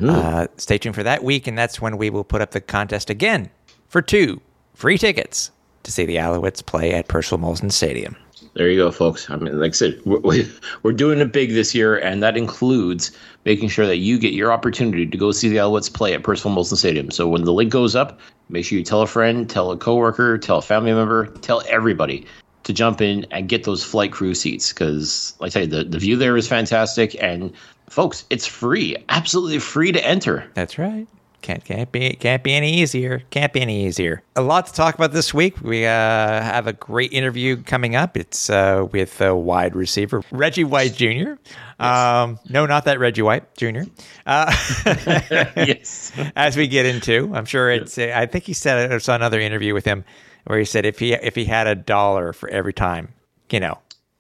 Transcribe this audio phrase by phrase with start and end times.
[0.02, 3.10] Uh, stay tuned for that week, and that's when we will put up the contest
[3.10, 3.50] again
[3.88, 4.42] for two
[4.74, 5.52] free tickets
[5.88, 8.14] to see the Alouettes play at Percival Molson Stadium.
[8.56, 9.30] There you go, folks.
[9.30, 10.44] I mean, like I said, we're,
[10.84, 14.52] we're doing it big this year, and that includes making sure that you get your
[14.52, 17.10] opportunity to go see the Alouettes play at Percival Molson Stadium.
[17.10, 20.38] So when the link goes up, make sure you tell a friend, tell a coworker,
[20.38, 22.26] tell a family member, tell everybody
[22.66, 26.00] to jump in and get those flight crew seats because, like I say, the, the
[26.00, 27.16] view there is fantastic.
[27.24, 27.54] And
[27.90, 30.52] folks, it's free, absolutely free to enter.
[30.54, 31.08] That's right.
[31.48, 33.24] Can't can't be can't be any easier.
[33.30, 34.22] Can't be any easier.
[34.36, 35.62] A lot to talk about this week.
[35.62, 38.18] We uh, have a great interview coming up.
[38.18, 41.36] It's uh, with a wide receiver Reggie White Jr.
[41.80, 43.84] Um, no, not that Reggie White Jr.
[44.26, 44.54] Uh,
[45.56, 46.12] yes.
[46.36, 47.98] as we get into, I'm sure it's.
[47.98, 50.04] I think he said I saw another interview with him
[50.48, 53.14] where he said if he if he had a dollar for every time,
[53.50, 53.78] you know,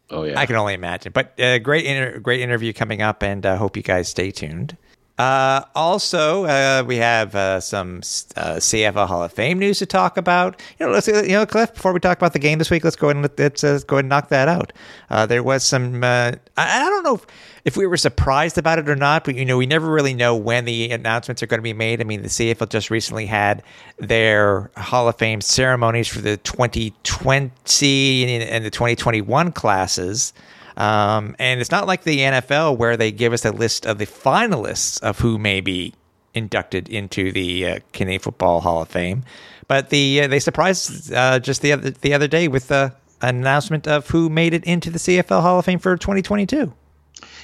[0.10, 0.40] Oh, yeah.
[0.40, 1.12] I can only imagine.
[1.12, 4.78] But uh, great, inter- great interview coming up, and uh, hope you guys stay tuned.
[5.18, 7.98] Uh, also, uh, we have uh, some
[8.36, 10.62] uh, CFL Hall of Fame news to talk about.
[10.80, 11.74] You know, let's you know, Cliff.
[11.74, 13.80] Before we talk about the game this week, let's go ahead and let, let's uh,
[13.88, 14.74] go ahead and knock that out.
[15.10, 16.04] Uh, there was some.
[16.04, 17.26] Uh, I, I don't know if,
[17.66, 20.36] if we were surprised about it or not, but you know, we never really know
[20.36, 22.00] when the announcements are going to be made.
[22.00, 23.64] I mean, the CFL just recently had
[23.98, 30.32] their Hall of Fame ceremonies for the 2020 and the 2021 classes.
[30.78, 34.06] Um, and it's not like the NFL where they give us a list of the
[34.06, 35.94] finalists of who may be
[36.36, 39.24] inducted into the uh, Canadian Football Hall of Fame,
[39.68, 43.88] but the uh, they surprised uh, just the other the other day with the announcement
[43.88, 46.72] of who made it into the CFL Hall of Fame for 2022.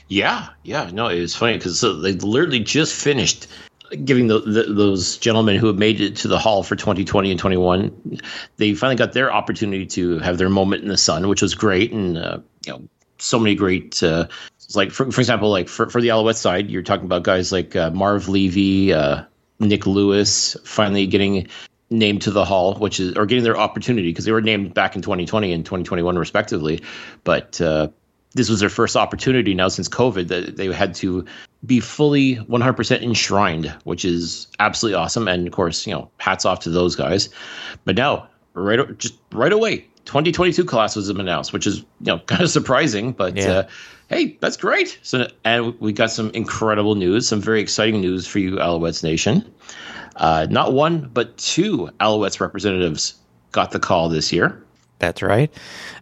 [0.08, 0.92] Yeah, yeah.
[0.94, 3.48] No, it was funny because they literally just finished
[4.06, 7.40] giving the, the, those gentlemen who have made it to the hall for 2020 and
[7.40, 8.20] 21.
[8.58, 11.92] They finally got their opportunity to have their moment in the sun, which was great,
[11.92, 12.88] and uh, you know,
[13.24, 14.02] so many great.
[14.04, 14.28] Uh,
[14.76, 17.76] like for, for example, like for, for the Alouette side, you're talking about guys like
[17.76, 19.24] uh, Marv Levy, uh,
[19.60, 21.48] Nik Lewis, finally getting
[21.90, 24.96] named to the hall, which is or getting their opportunity because they were named back
[24.96, 26.82] in 2020 and 2021 respectively,
[27.24, 27.88] but uh,
[28.34, 31.26] this was their first opportunity now since COVID that they had to
[31.66, 35.28] be fully 100% enshrined, which is absolutely awesome.
[35.28, 37.30] And of course, you know, hats off to those guys.
[37.86, 42.41] But now, right, just right away, 2022 class was announced, which is you know kind
[42.41, 43.52] of surprising, but Yeah.
[43.52, 43.68] uh,
[44.09, 45.00] hey, that's great.
[45.03, 49.52] So, and we got some incredible news, some very exciting news for you, Alouettes Nation.
[50.16, 53.16] Uh, not one, but two Alouettes representatives
[53.52, 54.63] got the call this year.
[55.00, 55.52] That's right.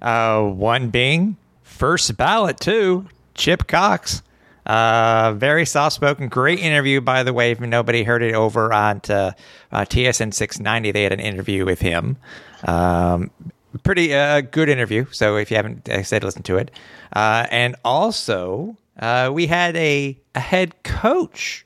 [0.01, 4.21] Uh, one being first ballot too, Chip Cox.
[4.65, 7.51] Uh, very soft spoken, great interview by the way.
[7.51, 9.31] If nobody heard it over on uh,
[9.71, 12.17] uh, TSN 690, they had an interview with him.
[12.65, 13.31] Um,
[13.79, 15.05] pretty uh, good interview.
[15.11, 16.71] So if you haven't, I said, listen to it.
[17.13, 21.63] Uh, and also, uh, we had a, a head coach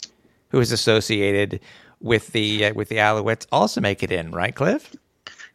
[0.49, 1.59] who was associated
[2.01, 4.95] with the uh, with the Alouettes also make it in, right, Cliff?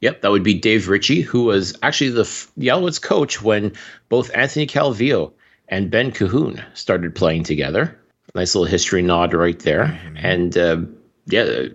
[0.00, 2.24] Yep, that would be Dave Ritchie, who was actually the
[2.56, 3.72] the Alouettes coach when
[4.08, 5.32] both Anthony Calvillo
[5.68, 7.96] and Ben Cahoon started playing together.
[8.34, 9.98] Nice little history nod right there.
[10.16, 10.78] And uh,
[11.26, 11.68] yeah,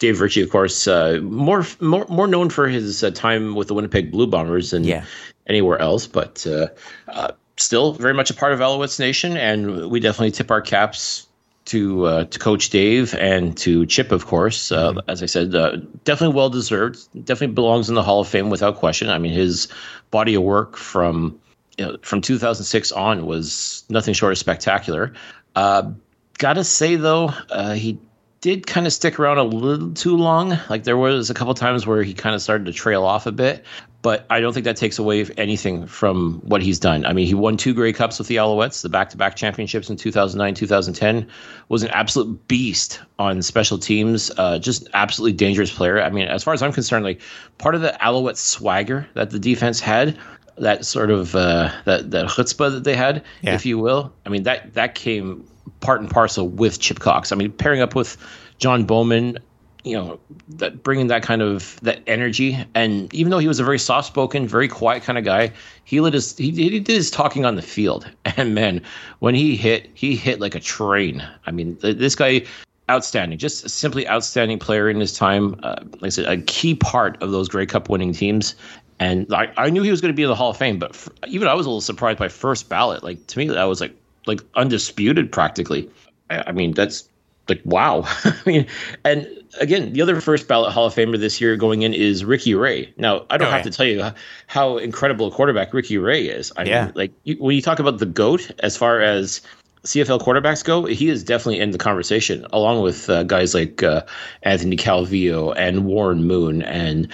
[0.00, 3.74] Dave Ritchie, of course, uh, more more more known for his uh, time with the
[3.74, 5.04] Winnipeg Blue Bombers than Yeah.
[5.46, 6.66] anywhere else, but uh,
[7.06, 11.26] uh, still very much a part of Alouettes Nation, and we definitely tip our caps
[11.66, 14.72] to uh, to Coach Dave and to Chip, of course.
[14.72, 16.98] Uh, As I said, uh, definitely well deserved.
[17.24, 19.10] Definitely belongs in the Hall of Fame without question.
[19.10, 19.68] I mean, his
[20.10, 21.38] body of work from
[21.76, 25.12] you know, from 2006 on was nothing short of spectacular.
[25.54, 25.90] Uh,
[26.38, 27.98] gotta say though, uh, he
[28.40, 30.58] did kind of stick around a little too long.
[30.68, 33.32] Like there was a couple times where he kind of started to trail off a
[33.32, 33.64] bit,
[34.02, 37.04] but I don't think that takes away anything from what he's done.
[37.04, 40.54] I mean, he won two Grey Cups with the Alouettes, the back-to-back championships in 2009,
[40.54, 41.28] 2010.
[41.68, 44.30] Was an absolute beast on special teams.
[44.38, 46.00] Uh, just absolutely dangerous player.
[46.02, 47.20] I mean, as far as I'm concerned, like
[47.58, 50.16] part of the Alouette swagger that the defense had
[50.56, 53.54] that sort of uh, that that chutzpah that they had, Yeah.
[53.54, 54.12] if you will.
[54.24, 55.46] I mean that that came
[55.80, 57.32] part and parcel with Chip Cox.
[57.32, 58.16] I mean pairing up with
[58.58, 59.38] John Bowman,
[59.84, 63.64] you know, that bringing that kind of that energy, and even though he was a
[63.64, 65.52] very soft spoken, very quiet kind of guy,
[65.84, 68.82] he let his he, he did his talking on the field, and man,
[69.20, 71.26] when he hit, he hit like a train.
[71.46, 72.42] I mean, th- this guy
[72.90, 75.58] outstanding, just simply outstanding player in his time.
[75.62, 78.54] Uh, like I said, a key part of those Grey Cup winning teams.
[78.98, 80.90] And I, I knew he was going to be in the Hall of Fame, but
[80.90, 83.02] f- even I was a little surprised by first ballot.
[83.02, 83.96] Like to me, that was like
[84.26, 85.88] like undisputed practically.
[86.28, 87.08] I, I mean, that's
[87.48, 88.02] like wow.
[88.24, 88.66] I mean,
[89.04, 89.26] and
[89.60, 92.92] again, the other first ballot Hall of Famer this year going in is Ricky Ray.
[92.96, 93.70] Now, I don't Oh, have yeah.
[93.70, 94.10] to tell you
[94.46, 96.52] how incredible a quarterback Ricky Ray is.
[96.56, 96.84] I Yeah.
[96.86, 99.40] mean, like you, when you talk about the goat as far as
[99.84, 104.02] CFL quarterbacks go, he is definitely in the conversation, along with uh, guys like uh,
[104.42, 107.08] Anthony Calvillo and Warren Moon and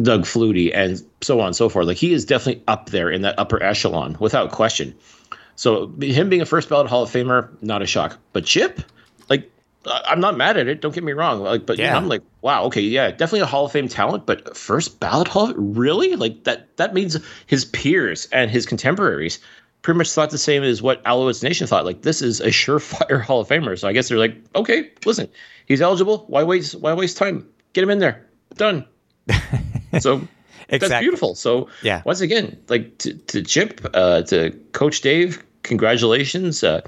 [0.00, 1.86] Doug Flutie and so on and so forth.
[1.86, 4.94] Like he is definitely up there in that upper echelon without question.
[5.58, 8.16] So him being a first ballot Hall of Famer, not a shock.
[8.32, 8.80] But Chip,
[9.28, 9.50] like
[9.84, 10.80] I'm not mad at it.
[10.80, 11.40] Don't get me wrong.
[11.40, 11.96] Like, but Yeah.
[11.96, 14.24] I'm like, wow, okay, yeah, definitely a Hall of Fame talent.
[14.24, 16.14] But first ballot Hall, really?
[16.14, 16.76] Like that?
[16.76, 17.16] That means
[17.46, 19.40] his peers and his contemporaries
[19.82, 21.84] pretty much thought the same as what Alouettes Nation thought.
[21.84, 23.76] Like this is a surefire Hall of Famer.
[23.76, 25.28] So I guess they're like, okay, listen,
[25.66, 26.24] he's eligible.
[26.28, 26.76] Why waste?
[26.76, 27.48] Why waste time?
[27.72, 28.26] Get him in there.
[28.54, 28.86] Done.
[30.00, 30.28] So
[30.68, 31.34] that's beautiful.
[31.34, 32.02] So Yeah.
[32.04, 36.62] once again, like to, to Chip, uh, to Coach Dave, congratulations.
[36.62, 36.80] Uh,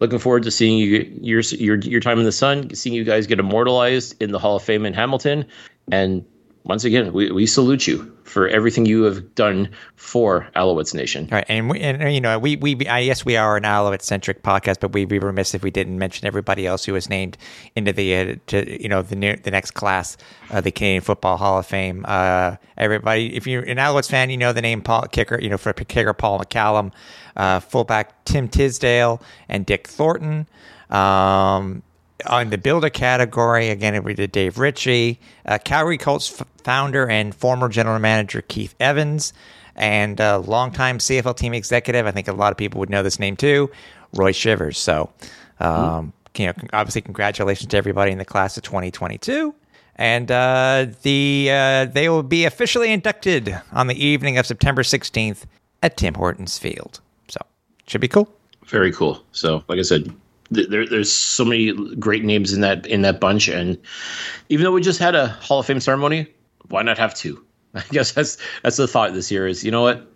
[0.00, 3.26] looking forward to seeing you your your your time in the sun, seeing you guys
[3.26, 5.44] get immortalized in the Hall of Fame in Hamilton,
[5.90, 6.24] and
[6.64, 11.28] once again, we, we salute you for everything you have done for Alouettes Nation.
[11.32, 14.02] All right, and we, and you know, we we I guess we are an Alouette
[14.02, 17.38] centric podcast, but we'd be remiss if we didn't mention everybody else who was named
[17.74, 20.16] into the uh, to, you know the new, the next class,
[20.50, 22.04] uh, the Canadian Football Hall of Fame.
[22.06, 25.58] Uh, everybody, if you're an Alouettes fan, you know the name Paul kicker, you know
[25.58, 26.92] for kicker Paul McCallum,
[27.36, 30.46] uh, fullback Tim Tindale, and Dick Thornton.
[30.90, 31.82] Um,
[32.26, 37.08] on the builder category, again, it we did Dave Ritchie, uh, Calgary Colts f- founder
[37.08, 39.32] and former general manager Keith Evans,
[39.76, 42.06] and uh, longtime CFL team executive.
[42.06, 43.70] I think a lot of people would know this name too,
[44.14, 44.78] Roy Shivers.
[44.78, 45.10] So,
[45.58, 49.54] um, you know, obviously, congratulations to everybody in the class of 2022.
[49.96, 55.44] And uh, the uh, they will be officially inducted on the evening of September 16th
[55.82, 57.00] at Tim Hortons Field.
[57.28, 57.40] So,
[57.86, 58.32] should be cool.
[58.66, 59.22] Very cool.
[59.32, 60.14] So, like I said,
[60.50, 63.78] there, there's so many great names in that in that bunch, and
[64.48, 66.26] even though we just had a Hall of Fame ceremony,
[66.68, 67.44] why not have two?
[67.74, 69.46] I guess that's that's the thought this year.
[69.46, 70.10] Is you know what,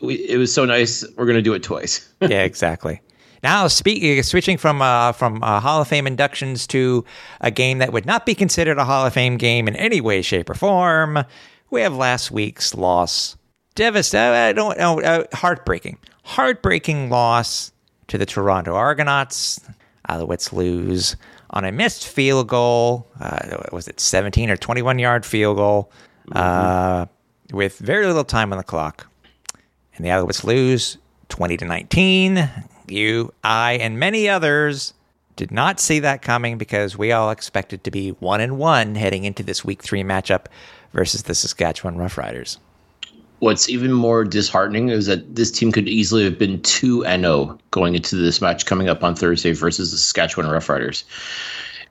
[0.00, 1.04] we, it was so nice.
[1.16, 2.08] We're gonna do it twice.
[2.20, 3.00] yeah, exactly.
[3.42, 7.04] Now, speaking switching from uh, from uh, Hall of Fame inductions to
[7.42, 10.22] a game that would not be considered a Hall of Fame game in any way,
[10.22, 11.18] shape, or form,
[11.70, 13.36] we have last week's loss.
[13.74, 14.34] Devastating.
[14.34, 15.00] I don't know.
[15.00, 15.98] Uh, heartbreaking.
[16.22, 17.72] Heartbreaking loss
[18.08, 19.60] to the Toronto Argonauts.
[20.08, 21.16] Alouettes lose
[21.50, 23.06] on a missed field goal.
[23.20, 25.90] Uh, was it 17 or 21 yard field goal
[26.32, 27.06] uh,
[27.52, 29.08] with very little time on the clock?
[29.96, 32.50] and the Alouettes lose 20 to 19.
[32.88, 34.92] You, I, and many others
[35.36, 39.24] did not see that coming because we all expected to be one and one heading
[39.24, 40.46] into this Week Three matchup
[40.92, 42.58] versus the Saskatchewan Roughriders.
[43.40, 47.58] What's even more disheartening is that this team could easily have been 2 and 0
[47.70, 51.04] going into this match coming up on Thursday versus the Saskatchewan Roughriders.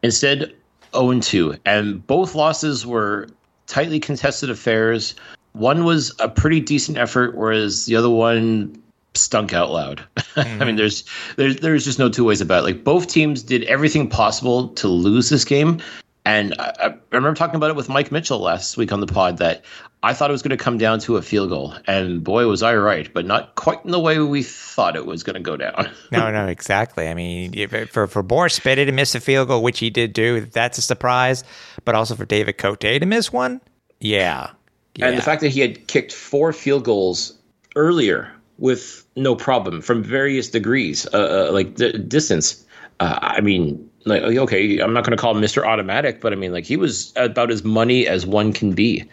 [0.02, 0.54] Instead,
[0.94, 1.56] 0 and 2.
[1.66, 3.28] And both losses were
[3.68, 5.16] tightly contested affairs.
[5.54, 8.82] One was a pretty decent effort, whereas the other one
[9.16, 10.04] stunk out loud.
[10.36, 10.76] I mean, mm-hmm.
[10.78, 11.04] there's
[11.36, 12.64] there's there's just no two ways about it.
[12.64, 15.80] Like both teams did everything possible to lose this game.
[16.26, 19.38] And I, I remember talking about it with Mike Mitchell last week on the pod
[19.38, 19.64] that
[20.06, 21.74] I thought it was going to come down to a field goal.
[21.88, 25.24] And boy, was I right, but not quite in the way we thought it was
[25.24, 25.90] going to go down.
[26.12, 27.08] No, no, exactly.
[27.08, 30.42] I mean, for for Boris Spitty to miss a field goal, which he did do,
[30.42, 31.44] that's a surprise.
[31.86, 33.62] But also for David Cote to miss one,
[34.00, 34.52] yeah.
[34.96, 35.08] yeah.
[35.08, 37.36] And the fact that he had kicked four field goals
[37.76, 42.64] earlier with no problem from various degrees, uh, uh, like the distance.
[43.00, 45.66] Uh, I mean, like okay, I'm not going to call him Mr.
[45.66, 49.10] Automatic, but I mean, like he was about as money as one can be.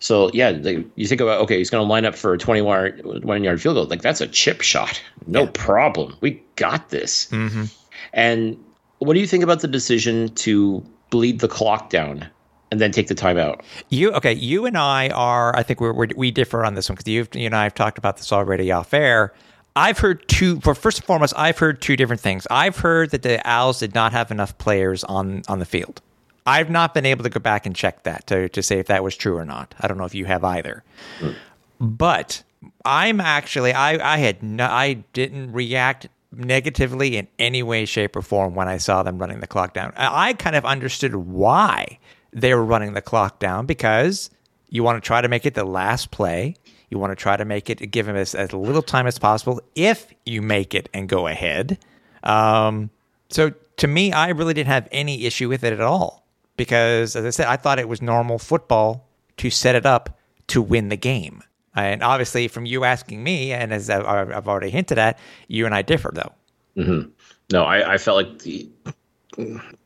[0.00, 3.00] So yeah, they, you think about okay, he's going to line up for a 21
[3.22, 3.86] one yard field goal.
[3.86, 5.50] Like that's a chip shot, no yeah.
[5.54, 6.16] problem.
[6.20, 7.26] We got this.
[7.26, 7.64] Mm-hmm.
[8.12, 8.64] And
[8.98, 12.28] what do you think about the decision to bleed the clock down
[12.70, 13.60] and then take the timeout?
[13.88, 14.32] You okay?
[14.32, 15.56] You and I are.
[15.56, 17.74] I think we're, we're we differ on this one because you you and I have
[17.74, 19.32] talked about this already off air.
[19.74, 20.60] I've heard two.
[20.60, 22.46] For first and foremost, I've heard two different things.
[22.50, 26.02] I've heard that the Owls did not have enough players on on the field.
[26.48, 29.04] I've not been able to go back and check that to, to say if that
[29.04, 29.74] was true or not.
[29.80, 30.82] I don't know if you have either.
[31.20, 31.34] Mm.
[31.78, 32.42] But
[32.86, 38.22] I'm actually I I had no, I didn't react negatively in any way, shape, or
[38.22, 39.92] form when I saw them running the clock down.
[39.96, 41.98] I kind of understood why
[42.32, 44.30] they were running the clock down because
[44.70, 46.56] you want to try to make it the last play.
[46.88, 49.60] You want to try to make it give them as, as little time as possible
[49.74, 51.78] if you make it and go ahead.
[52.22, 52.88] Um,
[53.28, 56.24] so to me, I really didn't have any issue with it at all
[56.58, 60.60] because, as I said, I thought it was normal football to set it up to
[60.60, 61.42] win the game.
[61.74, 65.82] And obviously, from you asking me, and as I've already hinted at, you and I
[65.82, 66.32] differ, though.
[66.76, 67.10] Mm-hmm.
[67.52, 68.68] No, I, I, felt like the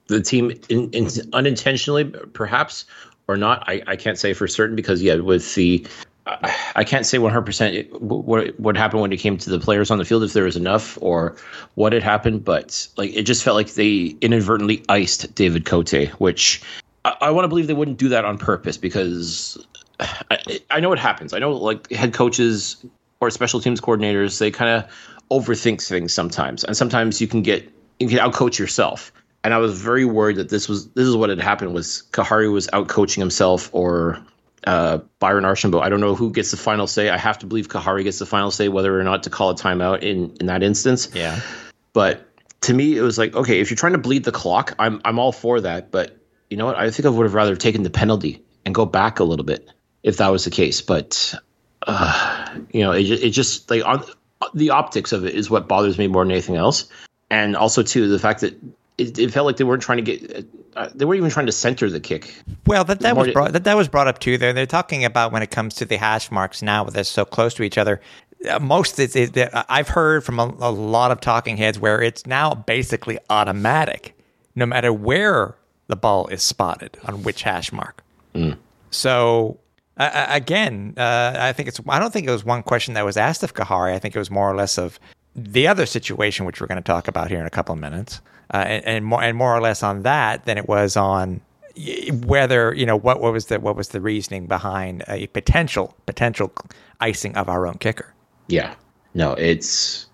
[0.08, 2.86] the team in, in unintentionally, perhaps
[3.28, 3.62] or not.
[3.68, 5.86] I, I can't say for certain because yeah, with the
[6.74, 10.04] I can't say 100% what what happened when it came to the players on the
[10.04, 11.36] field if there was enough or
[11.74, 16.62] what had happened, but like it just felt like they inadvertently iced David Cote, which
[17.04, 19.64] I, I want to believe they wouldn't do that on purpose because
[20.00, 21.32] I, I know it happens.
[21.32, 22.84] I know like head coaches
[23.20, 24.90] or special teams coordinators, they kind of
[25.30, 29.12] overthink things sometimes, and sometimes you can get you can outcoach yourself.
[29.44, 32.52] And I was very worried that this was this is what had happened was Khari
[32.52, 34.24] was outcoaching himself or
[34.66, 35.82] uh, Byron Archambault.
[35.82, 37.08] I don't know who gets the final say.
[37.08, 39.54] I have to believe Khari gets the final say whether or not to call a
[39.54, 41.10] timeout in in that instance.
[41.14, 41.40] Yeah.
[41.92, 42.28] But
[42.62, 45.18] to me, it was like, okay, if you're trying to bleed the clock, I'm I'm
[45.18, 45.90] all for that.
[45.90, 46.16] But
[46.50, 46.76] you know what?
[46.76, 49.68] I think I would have rather taken the penalty and go back a little bit
[50.02, 50.80] if that was the case.
[50.80, 51.34] But
[51.86, 54.04] uh, you know, it, it just like on
[54.54, 56.88] the optics of it is what bothers me more than anything else,
[57.30, 58.58] and also too the fact that
[58.98, 60.46] it, it felt like they weren't trying to get.
[60.74, 62.34] Uh, they weren't even trying to center the kick.
[62.66, 64.38] Well, that, that was brought, that, that was brought up too.
[64.38, 67.54] There, they're talking about when it comes to the hash marks now, they're so close
[67.54, 68.00] to each other.
[68.48, 72.26] Uh, most it, it, I've heard from a, a lot of talking heads where it's
[72.26, 74.16] now basically automatic,
[74.54, 75.56] no matter where
[75.88, 78.02] the ball is spotted on which hash mark.
[78.34, 78.56] Mm.
[78.90, 79.58] So
[79.96, 81.80] uh, again, uh, I think it's.
[81.88, 83.92] I don't think it was one question that was asked of Khari.
[83.92, 84.98] I think it was more or less of
[85.36, 88.20] the other situation, which we're going to talk about here in a couple of minutes,
[88.52, 91.40] uh, and, and, more and more or less on that than it was on
[92.26, 96.52] whether you know what, what was the what was the reasoning behind a potential potential
[97.00, 98.12] icing of our own kicker.
[98.48, 98.74] Yeah,
[99.14, 100.06] no, it's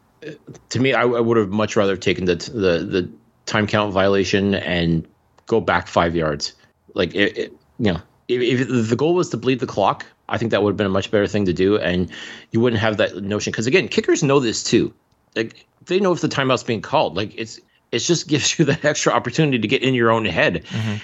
[0.69, 0.93] to me.
[0.93, 3.11] I, I would have much rather taken the the the
[3.47, 5.07] time count violation and
[5.47, 6.55] go back five yards.
[6.95, 10.39] Like it, it you know if, if the goal was to bleed the clock, I
[10.39, 12.11] think that would have been a much better thing to do, and
[12.53, 13.51] you wouldn't have that notion.
[13.51, 14.93] Because again, kickers know this too.
[15.35, 17.17] Like they know if the timeout's being called.
[17.17, 17.61] Like it's
[17.93, 20.65] it just gives you that extra opportunity to get in your own head.
[20.65, 20.97] Mm-hmm.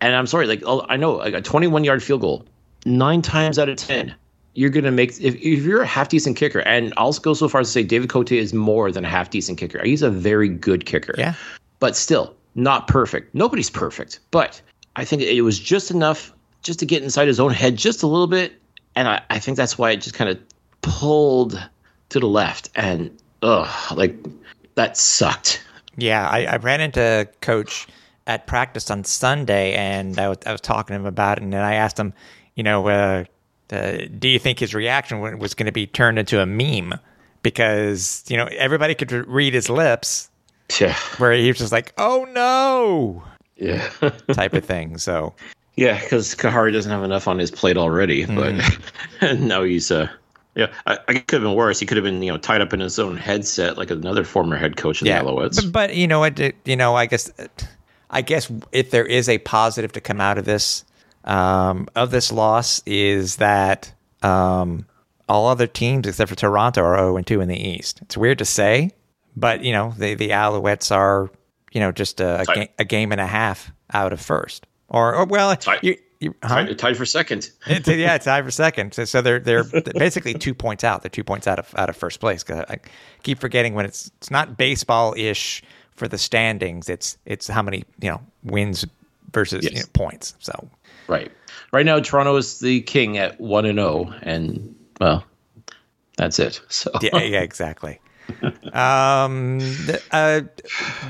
[0.00, 2.44] And I'm sorry, like I know like a 21 yard field goal,
[2.84, 4.14] nine times out of ten,
[4.54, 7.60] you're gonna make if, if you're a half decent kicker, and I'll go so far
[7.60, 9.82] as to say David Cote is more than a half decent kicker.
[9.84, 11.14] He's a very good kicker.
[11.16, 11.34] Yeah.
[11.78, 13.34] But still, not perfect.
[13.34, 14.20] Nobody's perfect.
[14.30, 14.60] But
[14.96, 16.32] I think it was just enough
[16.62, 18.60] just to get inside his own head just a little bit.
[18.94, 20.38] And I, I think that's why it just kind of
[20.82, 21.60] pulled
[22.10, 22.70] to the left.
[22.74, 24.16] And, ugh, like
[24.74, 25.64] that sucked.
[25.96, 27.86] Yeah, I, I ran into Coach
[28.26, 31.44] at practice on Sunday and I was, I was talking to him about it.
[31.44, 32.12] And then I asked him,
[32.54, 33.24] you know, uh,
[33.70, 36.94] uh, do you think his reaction was going to be turned into a meme?
[37.42, 40.30] Because, you know, everybody could read his lips.
[40.78, 40.94] Yeah.
[41.18, 43.22] Where he was just like, oh no.
[43.56, 43.88] Yeah.
[44.32, 44.98] type of thing.
[44.98, 45.34] So
[45.76, 48.54] yeah, because Khari doesn't have enough on his plate already, but
[49.20, 49.40] mm.
[49.40, 50.08] now he's uh
[50.54, 51.80] yeah, I, I could have been worse.
[51.80, 54.56] He could have been, you know, tied up in his own headset like another former
[54.56, 55.56] head coach of yeah, the Alouettes.
[55.56, 56.38] But, but you know what?
[56.64, 57.30] You know, I guess,
[58.10, 60.84] I guess if there is a positive to come out of this,
[61.24, 63.92] um, of this loss, is that
[64.22, 64.86] um,
[65.28, 68.02] all other teams except for Toronto are zero and two in the East.
[68.02, 68.90] It's weird to say,
[69.34, 71.30] but you know, the the Alouettes are,
[71.72, 74.66] you know, just a, a, ga- a game and a half out of first.
[74.88, 76.64] Or, or well, you, you, huh?
[76.64, 77.50] tied, tied, for second.
[77.66, 78.94] it's, yeah, tied for second.
[78.94, 81.02] So, so they're they're basically two points out.
[81.02, 82.42] They're two points out of out of first place.
[82.42, 82.78] Cause I
[83.22, 85.62] keep forgetting when it's it's not baseball ish
[85.94, 86.88] for the standings.
[86.88, 88.86] It's it's how many you know wins
[89.32, 89.72] versus yes.
[89.72, 90.34] you know, points.
[90.38, 90.52] So
[91.08, 91.30] right,
[91.72, 95.24] right now Toronto is the king at one and zero, oh, and well,
[96.16, 96.60] that's it.
[96.68, 98.00] So yeah, yeah, exactly.
[98.72, 99.60] um,
[100.10, 100.40] uh,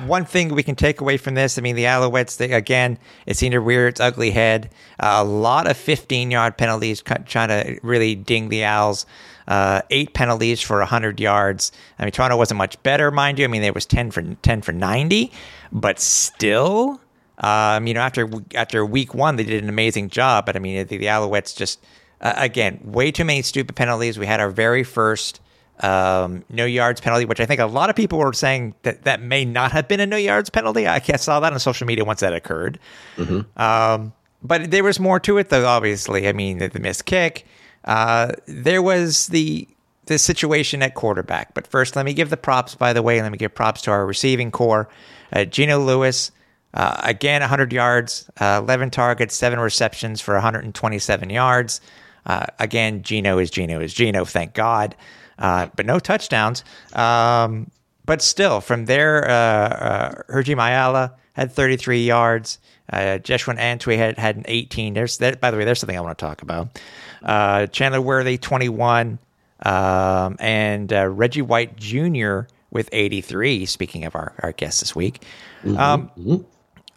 [0.06, 3.36] one thing we can take away from this, I mean, the Alouettes, they, again, it
[3.36, 4.70] seemed to rear its ugly head.
[4.98, 9.06] Uh, a lot of 15 yard penalties trying to really ding the Owls.
[9.48, 11.72] Uh, eight penalties for 100 yards.
[11.98, 13.44] I mean, Toronto wasn't much better, mind you.
[13.44, 15.32] I mean, there was 10 for 10 for 90,
[15.72, 17.00] but still,
[17.38, 20.46] um, you know, after after week one, they did an amazing job.
[20.46, 21.84] But I mean, the, the Alouettes just
[22.20, 24.18] uh, again way too many stupid penalties.
[24.18, 25.40] We had our very first
[25.80, 29.20] um, no yards penalty, which I think a lot of people were saying that that
[29.20, 30.86] may not have been a no yards penalty.
[30.86, 32.78] I saw that on social media once that occurred.
[33.16, 33.60] Mm-hmm.
[33.60, 34.12] Um,
[34.42, 35.66] but there was more to it, though.
[35.66, 37.46] Obviously, I mean, the, the missed kick.
[37.84, 39.68] Uh, there was the
[40.06, 41.54] the situation at quarterback.
[41.54, 42.74] But first, let me give the props.
[42.74, 44.88] By the way, let me give props to our receiving core.
[45.32, 46.32] Uh, Geno Lewis,
[46.74, 51.80] uh, again, 100 yards, uh, 11 targets, seven receptions for 127 yards.
[52.26, 54.24] Uh, again, Geno is Geno is Geno.
[54.24, 54.96] Thank God
[55.38, 56.64] uh, but no touchdowns.
[56.92, 57.70] Um,
[58.04, 62.58] but still, from there, uh, uh, Hergy Mayala had 33 yards.
[62.92, 64.94] Uh, Jeshrun Antwi had, had an 18.
[64.94, 66.80] There's that, by the way, there's something I want to talk about.
[67.22, 69.18] Uh, Chandler Worthy, 21.
[69.64, 72.40] Um, and uh, Reggie White Jr.
[72.70, 75.24] with 83, speaking of our, our guest this week.
[75.62, 75.76] Mm-hmm.
[75.76, 76.36] Um, mm-hmm.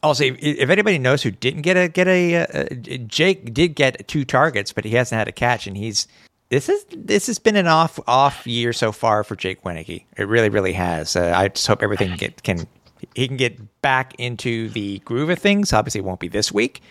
[0.01, 2.75] Also, if, if, anybody knows who didn't get a get a, uh,
[3.07, 6.07] Jake did get two targets, but he hasn't had a catch, and he's
[6.49, 10.05] this is this has been an off off year so far for Jake Wieneke.
[10.17, 11.15] It really, really has.
[11.15, 12.67] Uh, I just hope everything get, can
[13.15, 15.73] he can get back into the groove of things.
[15.73, 16.81] Obviously, it won't be this week,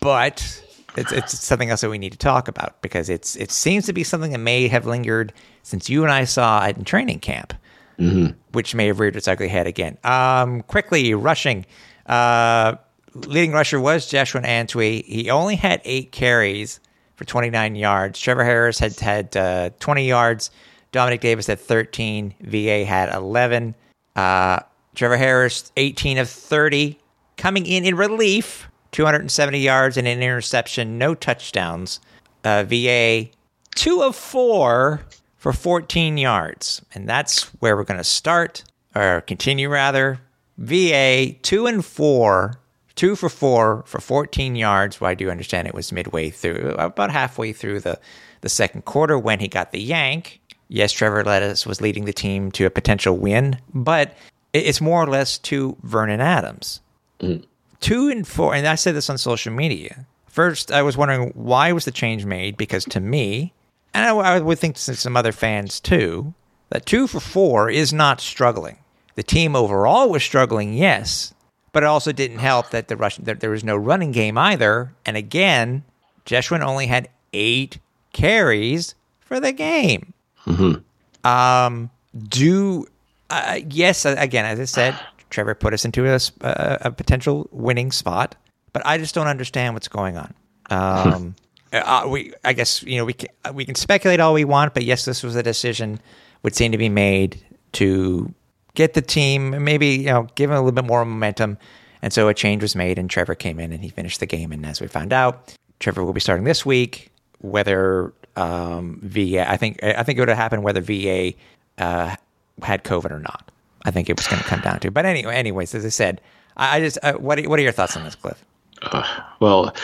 [0.00, 0.62] but
[0.96, 3.92] it's it's something else that we need to talk about because it's it seems to
[3.92, 7.52] be something that may have lingered since you and I saw it in training camp,
[7.98, 8.32] mm-hmm.
[8.52, 9.98] which may have reared its ugly head again.
[10.02, 11.66] Um, quickly rushing.
[12.06, 12.76] Uh,
[13.14, 15.04] leading rusher was Jeshrun Antwi.
[15.04, 16.80] He only had eight carries
[17.22, 18.18] for 29 yards.
[18.18, 20.50] Trevor Harris had had uh, 20 yards.
[20.90, 22.34] Dominic Davis had 13.
[22.40, 23.76] VA had 11.
[24.16, 24.60] Uh,
[24.96, 26.98] Trevor Harris, 18 of 30.
[27.36, 32.00] Coming in in relief, 270 yards and an interception, no touchdowns.
[32.44, 33.28] Uh, VA,
[33.76, 35.00] 2 of 4
[35.36, 36.82] for 14 yards.
[36.92, 38.64] And that's where we're going to start,
[38.96, 40.18] or continue rather.
[40.58, 42.58] VA, 2 and 4
[42.94, 45.00] two for four for 14 yards.
[45.00, 47.98] Well, I do understand it was midway through, about halfway through the,
[48.40, 50.40] the second quarter when he got the yank.
[50.68, 54.16] Yes, Trevor Lettuce was leading the team to a potential win, but
[54.52, 56.80] it's more or less to Vernon Adams.
[57.20, 57.44] Mm.
[57.80, 60.06] Two and four, and I said this on social media.
[60.28, 62.56] First, I was wondering why was the change made?
[62.56, 63.52] Because to me,
[63.92, 66.32] and I, I would think to some other fans too,
[66.70, 68.78] that two for four is not struggling.
[69.14, 71.34] The team overall was struggling, yes,
[71.72, 74.92] but it also didn't help that the Russian that there was no running game either.
[75.04, 75.84] And again,
[76.26, 77.78] Jeshrun only had eight
[78.12, 80.12] carries for the game.
[80.46, 81.26] Mm-hmm.
[81.26, 81.90] Um,
[82.28, 82.86] do
[83.30, 84.98] uh, yes, again, as I said,
[85.30, 88.36] Trevor put us into a, a, a, potential winning spot,
[88.74, 90.34] but I just don't understand what's going on.
[90.68, 91.34] Um,
[91.72, 94.84] uh, we, I guess, you know, we can, we can speculate all we want, but
[94.84, 96.00] yes, this was a decision
[96.42, 98.34] would seem to be made to
[98.74, 101.58] get the team, maybe, you know, give him a little bit more momentum.
[102.02, 104.50] And so a change was made, and Trevor came in and he finished the game.
[104.52, 107.10] And as we found out, Trevor will be starting this week.
[107.40, 111.32] Whether um, VA, I think, I think it would have happened whether VA
[111.78, 112.14] uh,
[112.62, 113.50] had COVID or not.
[113.84, 114.90] I think it was going to come down to.
[114.90, 116.20] But anyway, anyways, as I said,
[116.56, 118.44] I, I just, uh, what, are, what are your thoughts on this, Cliff?
[118.82, 119.04] Uh,
[119.40, 119.74] well,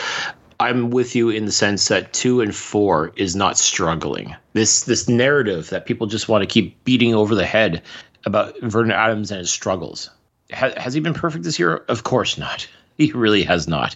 [0.59, 4.35] I'm with you in the sense that two and four is not struggling.
[4.53, 7.81] This this narrative that people just want to keep beating over the head
[8.25, 10.09] about Vernon Adams and his struggles.
[10.53, 11.77] Ha- has he been perfect this year?
[11.87, 12.67] Of course not.
[12.97, 13.95] He really has not.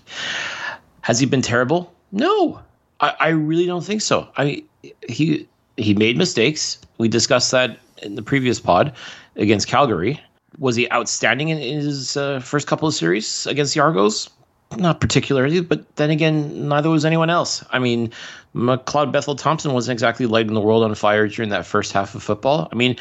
[1.01, 1.93] Has he been terrible?
[2.13, 2.61] No,
[3.01, 4.29] I, I really don't think so.
[4.37, 4.63] I
[5.09, 6.77] he he made mistakes.
[6.99, 8.93] We discussed that in the previous pod
[9.35, 10.21] against Calgary.
[10.57, 14.29] Was he outstanding in his uh, first couple of series against the Argos?
[14.77, 17.63] Not particularly, but then again, neither was anyone else.
[17.71, 18.11] I mean,
[18.55, 22.23] McLeod Bethel Thompson wasn't exactly lighting the world on fire during that first half of
[22.23, 22.67] football.
[22.71, 22.97] I mean,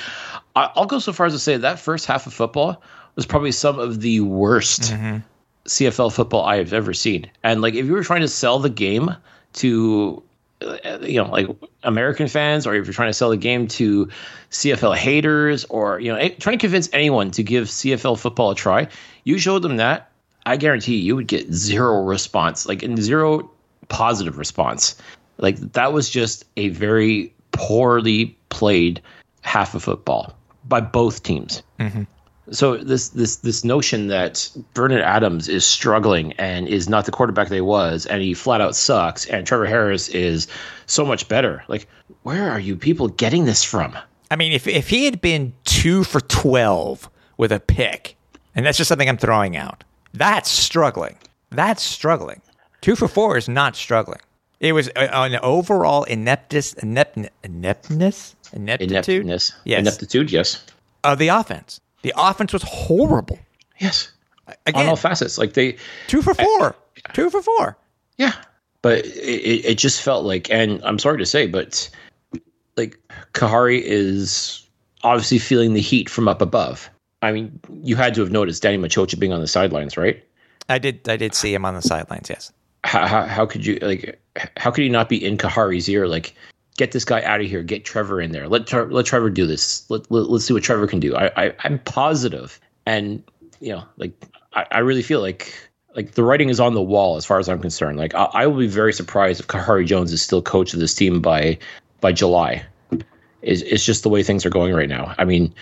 [0.55, 2.83] I'll go so far as to say that first half of football
[3.16, 5.18] was probably some of the worst mm-hmm.
[5.66, 7.31] CFL football I have ever seen.
[7.42, 9.14] And like, if you were trying to sell the game
[9.55, 10.22] to,
[10.62, 11.48] uh, you know, like
[11.83, 14.09] American fans, or if you're trying to sell the game to
[14.51, 18.88] CFL haters, or you know, trying to convince anyone to give CFL football a try,
[19.25, 20.12] you showed them that.
[20.46, 23.50] I guarantee you would get zero response, like in zero
[23.88, 24.96] positive response.
[25.38, 29.00] Like that was just a very poorly played
[29.42, 30.35] half of football
[30.68, 31.62] by both teams.
[31.78, 32.05] Mm-hmm.
[32.50, 37.48] So this this this notion that Vernon Adams is struggling and is not the quarterback
[37.48, 40.48] they was, and he flat out sucks, and Trevor Harris is
[40.87, 41.62] so much better.
[41.68, 41.87] Like,
[42.24, 43.96] where are you people getting this from?
[44.31, 48.16] I mean, if if he had been two for twelve with a pick,
[48.57, 51.16] and that's just something I'm throwing out, that's struggling.
[51.51, 52.40] That's struggling.
[52.81, 54.20] Two for four is not struggling.
[54.61, 59.53] It was an overall ineptness, inept, ineptness, ineptitude, Ineptness.
[59.64, 59.81] Yes.
[59.81, 60.64] Ineptitude, yes.
[61.03, 61.81] of the offense.
[62.03, 63.38] The offense was horrible.
[63.79, 64.12] Yes.
[64.66, 65.38] Again, On all facets.
[65.38, 66.77] Like they two for four.
[67.12, 67.77] Two for four.
[68.18, 68.35] Yeah,
[68.83, 71.88] but it, it just felt like, and I'm sorry to say, but
[72.77, 72.98] like
[73.33, 74.66] Khari is
[75.03, 76.90] obviously feeling the heat from up above.
[77.23, 80.23] I mean, you had to have noticed Danny Maciocia being on the sidelines, right?
[80.69, 81.09] I did.
[81.09, 82.29] I did see him on the sidelines.
[82.29, 82.53] Yes.
[82.85, 84.21] How, how, how could you like?
[84.57, 86.09] How could he not be in Khari's ear?
[86.09, 86.35] Like,
[86.77, 87.63] get this guy out of here.
[87.63, 88.49] Get Trevor in there.
[88.49, 89.89] Let Tre- let Trevor do this.
[89.89, 91.15] Let, let us see what Trevor can do.
[91.15, 93.23] I, I I'm positive, and
[93.61, 94.13] you know, like
[94.55, 95.55] I, I really feel like
[95.95, 97.99] like the writing is on the wall as far as I'm concerned.
[97.99, 100.95] Like I, I will be very surprised if Khari Jones is still coach of this
[100.95, 101.59] team by
[102.01, 102.65] by July.
[103.43, 105.15] It's, it's just the way things are going right now.
[105.19, 105.55] I mean,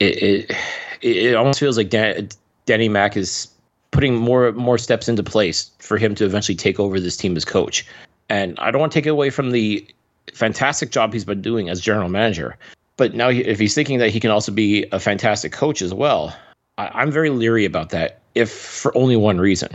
[0.00, 0.56] it it,
[1.02, 2.28] it almost feels like Dan,
[2.66, 3.48] Danny Mack is
[3.90, 7.44] putting more more steps into place for him to eventually take over this team as
[7.44, 7.86] coach.
[8.28, 9.86] And I don't want to take it away from the
[10.34, 12.56] fantastic job he's been doing as general manager.
[12.96, 15.94] But now, he- if he's thinking that he can also be a fantastic coach as
[15.94, 16.34] well,
[16.78, 18.20] I, I'm very leery about that.
[18.34, 19.68] If for only one reason,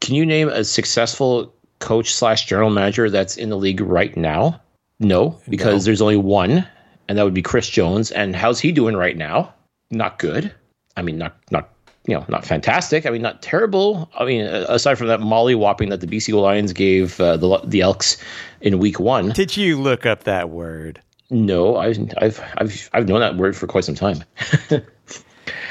[0.00, 4.60] can you name a successful coach slash general manager that's in the league right now?
[5.00, 6.66] No, because there's only one,
[7.08, 8.10] and that would be Chris Jones.
[8.12, 9.52] And how's he doing right now?
[9.90, 10.52] Not good.
[10.96, 11.70] I mean, not not
[12.06, 13.06] you know, not fantastic.
[13.06, 14.10] I mean, not terrible.
[14.18, 17.80] I mean, aside from that molly whopping that the BC Lions gave uh, the the
[17.80, 18.22] Elks
[18.60, 19.30] in Week One.
[19.30, 21.00] Did you look up that word?
[21.30, 24.22] No, I've I've I've I've known that word for quite some time.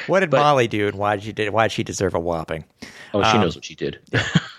[0.07, 2.65] What did Molly do, and why did she did why did she deserve a whopping?
[3.13, 3.99] Oh, she knows what she did.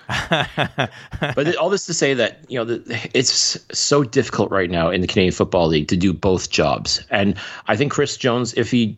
[0.09, 5.01] but all this to say that you know the, it's so difficult right now in
[5.01, 8.97] the Canadian Football League to do both jobs, and I think Chris Jones, if he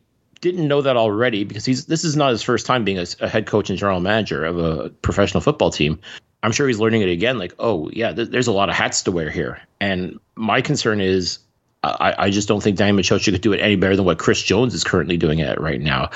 [0.51, 3.29] didn't know that already, because he's this is not his first time being a, a
[3.29, 5.99] head coach and general manager of a professional football team.
[6.43, 7.39] I'm sure he's learning it again.
[7.39, 11.01] Like, oh yeah, th- there's a lot of hats to wear here, and my concern
[11.01, 11.41] is.
[11.85, 14.43] I, I just don't think Danny Maciocia could do it any better than what Chris
[14.43, 16.11] Jones is currently doing it right now.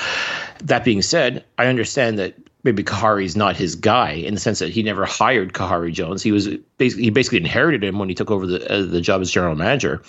[0.64, 4.70] That being said, I understand that maybe Khari's not his guy in the sense that
[4.70, 6.22] he never hired Khari Jones.
[6.22, 9.20] He was basically he basically inherited him when he took over the uh, the job
[9.20, 10.02] as general manager.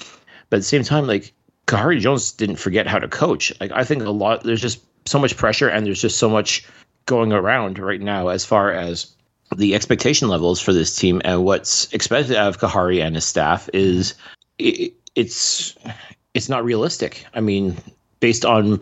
[0.49, 1.31] But at the same time, like
[1.67, 3.53] Khari Jones didn't forget how to coach.
[3.59, 6.65] Like I think a lot there's just so much pressure and there's just so much
[7.05, 9.13] going around right now as far as
[9.55, 14.13] the expectation levels for this team and what's expected of Khari and his staff is
[14.59, 15.75] it, it's
[16.33, 17.25] it's not realistic.
[17.33, 17.77] I mean,
[18.19, 18.81] based on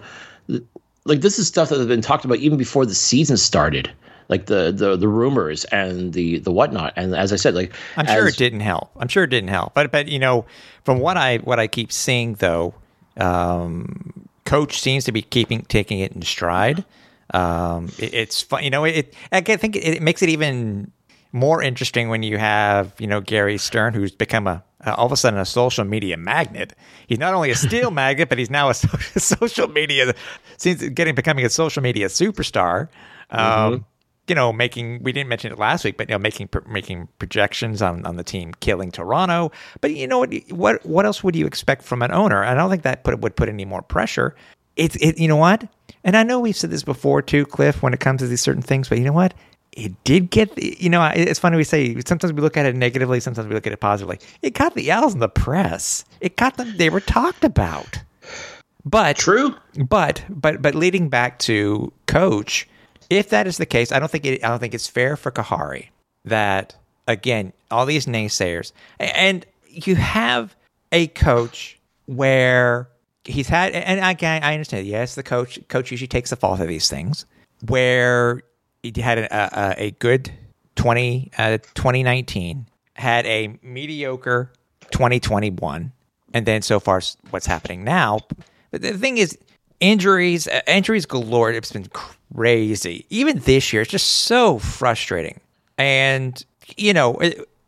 [1.05, 3.91] like this is stuff that has been talked about even before the season started,
[4.29, 6.93] like the the the rumors and the the whatnot.
[6.95, 8.91] And as I said, like I'm sure it didn't help.
[8.97, 9.73] I'm sure it didn't help.
[9.73, 10.45] But but you know,
[10.85, 12.73] from what I what I keep seeing though,
[13.17, 16.85] um, coach seems to be keeping taking it in stride.
[17.33, 18.63] Um, it, it's fun.
[18.63, 19.13] You know, it.
[19.31, 20.91] I think it, it makes it even
[21.31, 25.11] more interesting when you have you know Gary Stern, who's become a uh, all of
[25.11, 26.73] a sudden a social media magnet.
[27.07, 30.13] He's not only a steel magnet, but he's now a, so- social media
[30.57, 32.89] seems getting becoming a social media superstar.
[33.31, 33.85] Um,
[34.29, 37.81] You know, making we didn't mention it last week, but you know, making making projections
[37.81, 39.51] on, on the team killing Toronto.
[39.81, 40.33] But you know what?
[40.49, 42.43] What what else would you expect from an owner?
[42.43, 44.35] I don't think that put would put any more pressure.
[44.75, 45.17] It's it.
[45.19, 45.67] You know what?
[46.03, 48.61] And I know we've said this before too, Cliff, when it comes to these certain
[48.61, 48.87] things.
[48.87, 49.33] But you know what?
[49.73, 53.19] it did get you know it's funny we say sometimes we look at it negatively
[53.19, 56.57] sometimes we look at it positively it got the owls in the press it got
[56.57, 57.99] them they were talked about
[58.85, 59.55] but True.
[59.87, 62.67] but but but leading back to coach
[63.09, 65.31] if that is the case i don't think it i don't think it's fair for
[65.31, 65.89] khari
[66.25, 66.75] that
[67.07, 70.55] again all these naysayers and you have
[70.91, 72.89] a coach where
[73.23, 76.67] he's had and i i understand yes the coach coach usually takes the fault of
[76.67, 77.25] these things
[77.67, 78.41] where
[78.83, 80.31] he had a, a, a good
[80.75, 84.51] 20 uh, 2019 had a mediocre
[84.91, 85.91] 2021
[86.33, 88.19] and then so far what's happening now
[88.71, 89.37] but the thing is
[89.79, 91.87] injuries uh, injuries galore it's been
[92.35, 95.39] crazy even this year it's just so frustrating
[95.77, 96.45] and
[96.77, 97.19] you know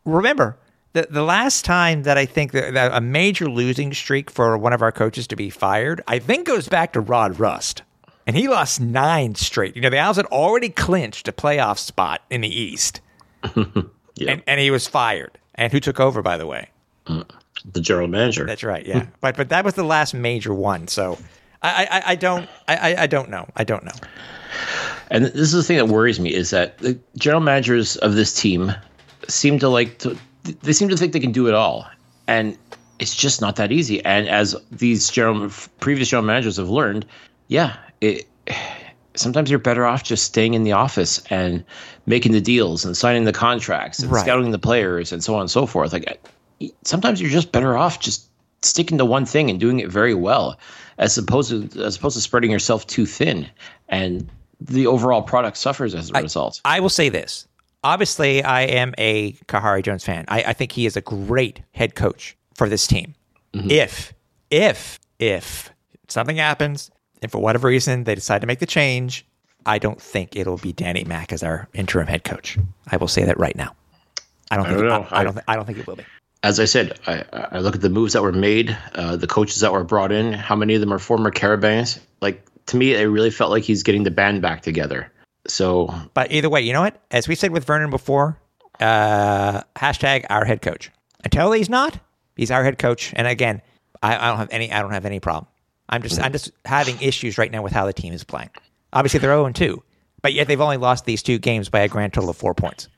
[0.04, 0.56] remember
[0.92, 4.74] the, the last time that I think that, that a major losing streak for one
[4.74, 7.80] of our coaches to be fired, I think goes back to Rod Rust.
[8.26, 9.74] And he lost nine straight.
[9.74, 13.00] You know, the Owls had already clinched a playoff spot in the East.
[13.56, 15.38] and, and he was fired.
[15.54, 16.68] And who took over, by the way?
[17.06, 18.44] The general manager.
[18.44, 19.06] That's right, yeah.
[19.22, 20.88] but but that was the last major one.
[20.88, 21.16] So
[21.62, 23.48] I I, I don't I- I don't know.
[23.56, 23.92] I don't know.
[25.10, 28.32] And this is the thing that worries me is that the general managers of this
[28.32, 28.72] team
[29.28, 30.16] seem to like to
[30.62, 31.86] they seem to think they can do it all.
[32.26, 32.56] And
[32.98, 34.04] it's just not that easy.
[34.04, 37.06] And as these general previous general managers have learned,
[37.48, 38.26] yeah, it
[39.14, 41.64] sometimes you're better off just staying in the office and
[42.06, 44.22] making the deals and signing the contracts and Right.
[44.22, 45.92] scouting the players and so on and so forth.
[45.92, 46.26] Like
[46.84, 48.28] sometimes you're just better off just
[48.62, 50.58] sticking to one thing and doing it very well,
[50.98, 53.46] as opposed to as opposed to spreading yourself too thin,
[53.88, 54.28] and
[54.66, 56.60] the overall product suffers as a result.
[56.64, 57.46] I will say this.
[57.84, 60.24] Obviously, I am a Khari Jones fan.
[60.28, 63.14] I, I think he is a great head coach for this team.
[63.54, 64.14] If,
[64.50, 65.70] if, if
[66.08, 69.26] something happens and for whatever reason they decide to make the change,
[69.66, 72.56] I don't think it'll be Danny Mack as our interim head coach.
[72.90, 73.74] I will say that right now.
[74.50, 74.78] I don't think.
[74.78, 75.06] don't know.
[75.10, 75.34] I, I don't.
[75.34, 76.04] thi- I don't think it will be.
[76.42, 79.60] as I said, I, I look at the moves that were made, uh, the coaches
[79.60, 80.32] that were brought in.
[80.32, 82.00] How many of them are former Carabins?
[82.20, 85.10] Like to me, it really felt like he's getting the band back together.
[85.46, 87.00] So But either way, you know what?
[87.10, 88.38] As we said with Vernon before,
[88.80, 90.90] uh, hashtag our head coach.
[91.24, 91.98] Until he's not,
[92.36, 93.12] he's our head coach.
[93.16, 93.62] And again,
[94.02, 94.72] I, I don't have any.
[94.72, 95.46] I don't have any problem.
[95.88, 96.20] I'm just.
[96.20, 98.50] I'm just having issues right now with how the team is playing.
[98.92, 99.82] Obviously, they're 0 2,
[100.20, 102.88] but yet they've only lost these two games by a grand total of four points.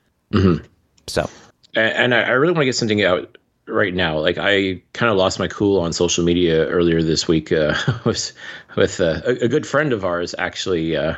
[1.07, 1.29] So
[1.75, 4.19] and, and I, I really want to get something out right now.
[4.19, 7.75] Like I kind of lost my cool on social media earlier this week uh,
[8.05, 8.31] with
[8.75, 10.95] with uh, a, good friend of ours actually.
[10.95, 11.15] Uh,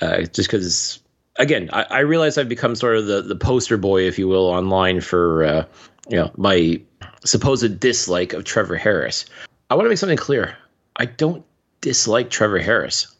[0.00, 1.00] uh, just because,
[1.36, 4.46] again, I, I realize I've become sort of the the poster boy, if you will,
[4.46, 5.64] online for uh,
[6.08, 6.80] you know my
[7.24, 9.26] supposed dislike of Trevor Harris.
[9.70, 10.56] I want to make something clear.
[10.96, 11.44] I don't
[11.80, 13.14] dislike Trevor Harris.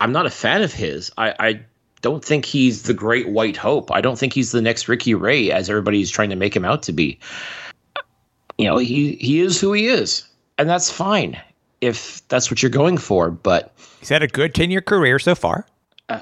[0.00, 1.10] I'm not a fan of his.
[1.18, 1.60] I, I
[2.00, 3.90] don't think he's the great white hope.
[3.90, 6.84] I don't think he's the next Ricky Ray, as everybody's trying to make him out
[6.84, 7.18] to be.
[8.58, 10.24] You know, he he is who he is,
[10.58, 11.40] and that's fine
[11.80, 13.30] if that's what you're going for.
[13.30, 15.66] But he's had a good 10 year career so far.
[16.08, 16.20] Uh,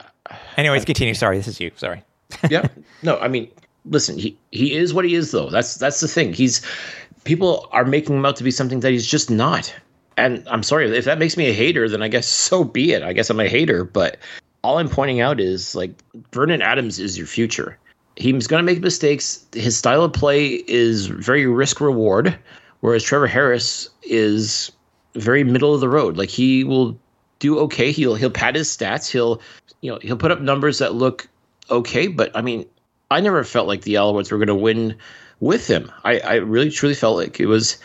[0.56, 1.14] Anyways, continue.
[1.14, 1.70] Sorry, this is you.
[1.76, 2.02] Sorry.
[2.50, 2.68] yeah,
[3.02, 3.50] no, I mean,
[3.86, 5.48] listen, he he is what he is, though.
[5.48, 6.32] That's that's the thing.
[6.32, 6.60] He's
[7.24, 9.74] people are making him out to be something that he's just not.
[10.18, 13.02] And I'm sorry if that makes me a hater, then I guess so be it.
[13.02, 14.18] I guess I'm a hater, but
[14.62, 15.92] all I'm pointing out is like
[16.32, 17.78] Vernon Adams is your future.
[18.16, 19.44] He's going to make mistakes.
[19.52, 22.38] His style of play is very risk reward,
[22.80, 24.72] whereas Trevor Harris is
[25.14, 26.16] very middle of the road.
[26.16, 26.98] Like he will
[27.38, 27.92] do okay.
[27.92, 29.10] He'll he'll pad his stats.
[29.10, 29.40] He'll
[29.80, 31.28] you know he'll put up numbers that look
[31.70, 32.06] okay.
[32.06, 32.66] But I mean,
[33.10, 34.96] I never felt like the Alouettes were going to win
[35.40, 35.92] with him.
[36.04, 37.76] I I really truly felt like it was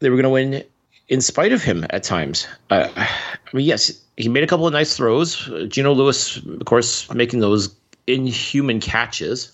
[0.00, 0.64] they were going to win
[1.08, 2.46] in spite of him at times.
[2.70, 3.08] Uh, I
[3.52, 5.48] mean, yes, he made a couple of nice throws.
[5.68, 7.68] Geno Lewis, of course, making those
[8.06, 9.52] inhuman catches.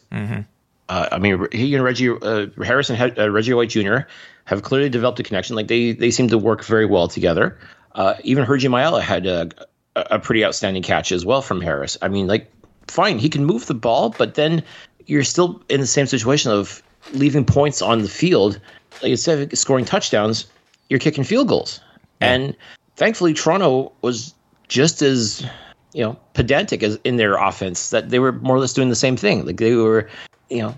[0.88, 4.00] Uh, I mean, he and Reggie uh, Harrison, uh, Reggie White Jr.
[4.44, 5.56] have clearly developed a connection.
[5.56, 7.58] Like they they seem to work very well together.
[7.94, 9.48] Uh, even Hergy Mayala had a,
[9.96, 11.98] a pretty outstanding catch as well from Harris.
[12.00, 12.50] I mean, like,
[12.86, 14.62] fine, he can move the ball, but then
[15.06, 18.60] you're still in the same situation of leaving points on the field.
[19.02, 20.46] Like instead of scoring touchdowns,
[20.88, 21.80] you're kicking field goals.
[22.20, 22.56] And
[22.96, 24.34] thankfully, Toronto was
[24.68, 25.44] just as
[25.92, 28.96] you know pedantic as in their offense that they were more or less doing the
[28.96, 29.44] same thing.
[29.46, 30.08] Like they were,
[30.48, 30.74] you know,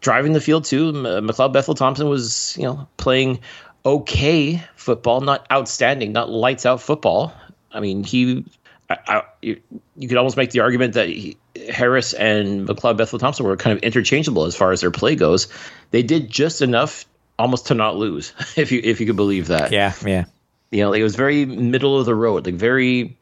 [0.00, 0.90] driving the field too.
[0.90, 3.40] Uh, McLeod Bethel Thompson was you know playing
[3.84, 7.32] okay football, not outstanding, not lights out football.
[7.72, 8.44] I mean, he.
[8.90, 9.60] I, I, you,
[9.96, 11.36] you could almost make the argument that he,
[11.70, 15.48] Harris and McLeod Bethel Thompson were kind of interchangeable as far as their play goes.
[15.90, 17.04] They did just enough,
[17.38, 19.72] almost to not lose, if you if you could believe that.
[19.72, 20.24] Yeah, yeah.
[20.70, 23.18] You know, like it was very middle of the road, like very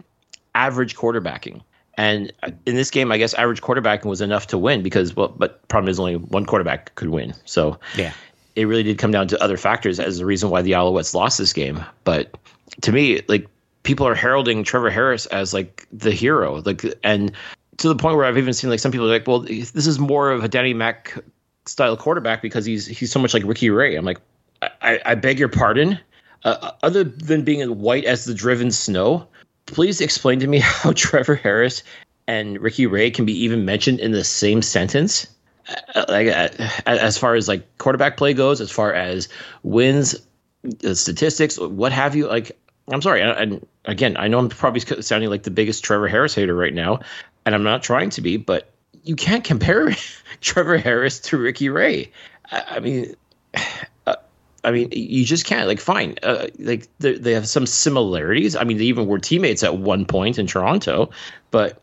[0.57, 1.63] average quarterbacking.
[1.99, 2.33] And
[2.67, 5.89] in this game, I guess average quarterbacking was enough to win because, well, but problem
[5.91, 7.35] is only one quarterback could win.
[7.45, 8.13] So Yeah.
[8.55, 11.39] it really did come down to other factors as the reason why the Alouettes lost
[11.39, 11.83] this game.
[12.05, 12.37] But
[12.83, 13.47] to me, like
[13.83, 17.33] people are heralding Trevor Harris as like the hero, like and
[17.79, 19.99] to the point where I've even seen like some people are like, well, this is
[19.99, 21.17] more of a Danny Mac
[21.67, 23.97] style quarterback because he's he's so much like Ricky Ray.
[23.97, 24.19] I'm like,
[24.83, 25.99] I, I beg your pardon.
[26.45, 29.27] Uh, other than being as white as the driven snow,
[29.67, 31.83] please explain to me how Trevor Harris
[32.27, 35.27] and Ricky Ray can be even mentioned in the same sentence.
[35.95, 36.49] Uh, like uh,
[36.87, 39.29] as far as like quarterback play goes, as far as
[39.63, 40.15] wins,
[40.85, 42.29] uh, statistics, what have you.
[42.29, 42.57] Like,
[42.89, 46.55] I'm sorry, and, again, I know I'm probably sounding like the biggest Trevor Harris hater
[46.55, 47.01] right now,
[47.45, 49.93] and I'm not trying to be, but you can't compare
[50.41, 52.13] Trevor Harris to Ricky Ray.
[52.51, 53.17] I, mean,
[53.55, 53.61] uh,
[54.67, 55.69] I mean, you just can't.
[55.69, 58.57] Like, fine, uh, like they they have some similarities.
[58.57, 61.11] I mean, they even were teammates at one point in Toronto,
[61.51, 61.81] but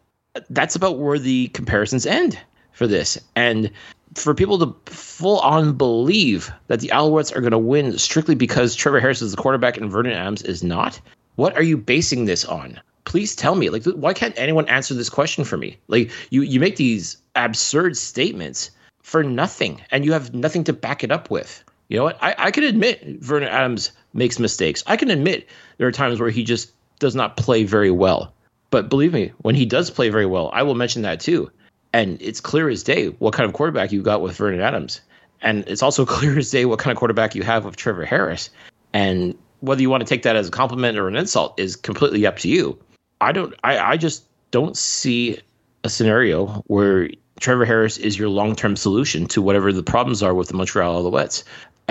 [0.49, 2.37] that's about where the comparisons end
[2.73, 3.17] for this.
[3.35, 3.71] And
[4.15, 8.75] for people to full on believe that the Alouettes are going to win strictly because
[8.75, 10.99] Trevor Harris is the quarterback and Vernon Adams is not,
[11.35, 12.79] what are you basing this on?
[13.05, 13.69] Please tell me.
[13.69, 15.77] Like, why can't anyone answer this question for me?
[15.87, 21.03] Like, you you make these absurd statements for nothing, and you have nothing to back
[21.03, 21.62] it up with.
[21.93, 22.17] You know what?
[22.23, 24.83] I, I can admit Vernon Adams makes mistakes.
[24.87, 28.33] I can admit there are times where he just does not play very well.
[28.71, 31.51] But believe me, when he does play very well, I will mention that too.
[31.93, 35.01] And it's clear as day what kind of quarterback you got with Vernon Adams.
[35.39, 38.49] And it's also clear as day what kind of quarterback you have with Trevor Harris.
[38.91, 42.25] And whether you want to take that as a compliment or an insult is completely
[42.25, 42.79] up to you.
[43.21, 45.37] I don't I, I just don't see
[45.83, 50.33] a scenario where Trevor Harris is your long term solution to whatever the problems are
[50.33, 51.43] with the Montreal Alouettes.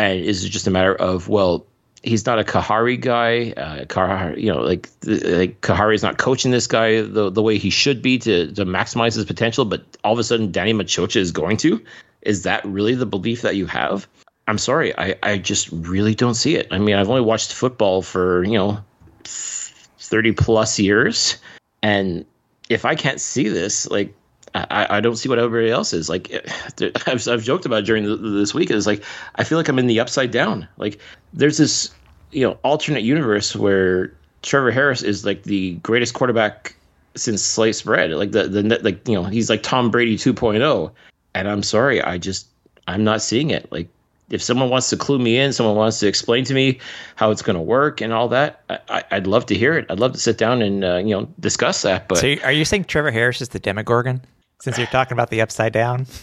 [0.03, 1.65] And is it just a matter of, well,
[2.03, 3.53] he's not a Khari guy.
[3.53, 7.57] Uh, Khari, you know, like, like Khari is not coaching this guy the, the way
[7.57, 11.19] he should be to, to maximize his potential, but all of a sudden Danny Maciocia
[11.19, 11.81] is going to.
[12.23, 14.09] Is that really the belief that you have?
[14.49, 16.67] I'm sorry, I, I just really don't see it.
[16.73, 18.85] I mean, I've only watched football for, you know,
[19.23, 21.37] 30 plus years.
[21.81, 22.25] And
[22.69, 24.13] if I can't see this, like,
[24.55, 26.31] I, I don't see what everybody else is like.
[27.07, 29.03] I've, I've joked about during the, this week is like
[29.37, 30.69] I feel like I'm in the upside down.
[30.77, 30.99] Like
[31.33, 31.91] there's this
[32.31, 34.13] you know alternate universe where
[34.43, 36.77] Trevor Harris is like the greatest quarterback
[37.15, 38.11] since sliced bread.
[38.11, 40.91] Like the the like you know he's like Tom Brady 2.0,
[41.35, 42.47] and I'm sorry, I just
[42.87, 43.71] I'm not seeing it.
[43.73, 43.89] Like
[44.31, 46.79] if someone wants to clue me in, someone wants to explain to me
[47.17, 49.87] how it's going to work and all that, I, would love to hear it.
[49.91, 52.09] I'd love to sit down and uh, you know discuss that.
[52.09, 54.23] But so are you saying Trevor Harris is the Demogorgon?
[54.63, 56.07] Since you're talking about the upside down.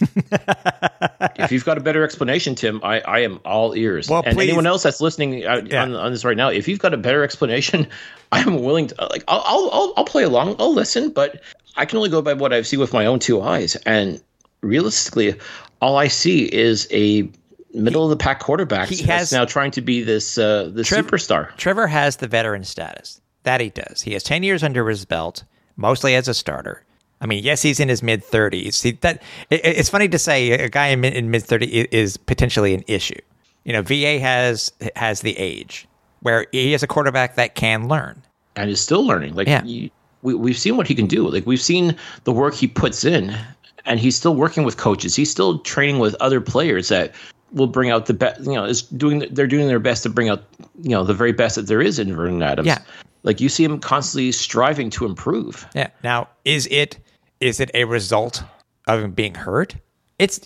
[1.36, 4.08] if you've got a better explanation, Tim, I, I am all ears.
[4.08, 4.48] Well, and please.
[4.48, 5.82] anyone else that's listening uh, yeah.
[5.82, 7.86] on, on, this right now, if you've got a better explanation,
[8.32, 11.42] I'm willing to like I'll, I'll I'll play along, I'll listen, but
[11.76, 13.76] I can only go by what I've seen with my own two eyes.
[13.84, 14.22] And
[14.62, 15.38] realistically,
[15.82, 17.28] all I see is a
[17.74, 21.54] middle of the pack quarterback he has now trying to be this uh, this superstar.
[21.58, 23.20] Trevor has the veteran status.
[23.42, 24.00] That he does.
[24.00, 25.44] He has ten years under his belt,
[25.76, 26.86] mostly as a starter.
[27.20, 28.82] I mean, yes, he's in his mid thirties.
[29.00, 32.84] That it, it's funny to say a guy in, in mid thirty is potentially an
[32.86, 33.20] issue.
[33.64, 35.86] You know, VA has has the age
[36.20, 38.22] where he is a quarterback that can learn
[38.56, 39.34] and is still learning.
[39.34, 39.62] Like yeah.
[40.22, 41.28] we we've seen what he can do.
[41.28, 43.36] Like we've seen the work he puts in,
[43.84, 45.14] and he's still working with coaches.
[45.14, 47.14] He's still training with other players that
[47.52, 48.40] will bring out the best.
[48.40, 50.44] You know, is doing they're doing their best to bring out
[50.82, 52.66] you know the very best that there is in Vernon Adams.
[52.66, 52.78] Yeah.
[53.22, 55.66] Like you see him constantly striving to improve.
[55.74, 55.88] Yeah.
[56.02, 56.98] Now, is it
[57.40, 58.42] is it a result
[58.86, 59.76] of him being hurt?
[60.18, 60.40] It's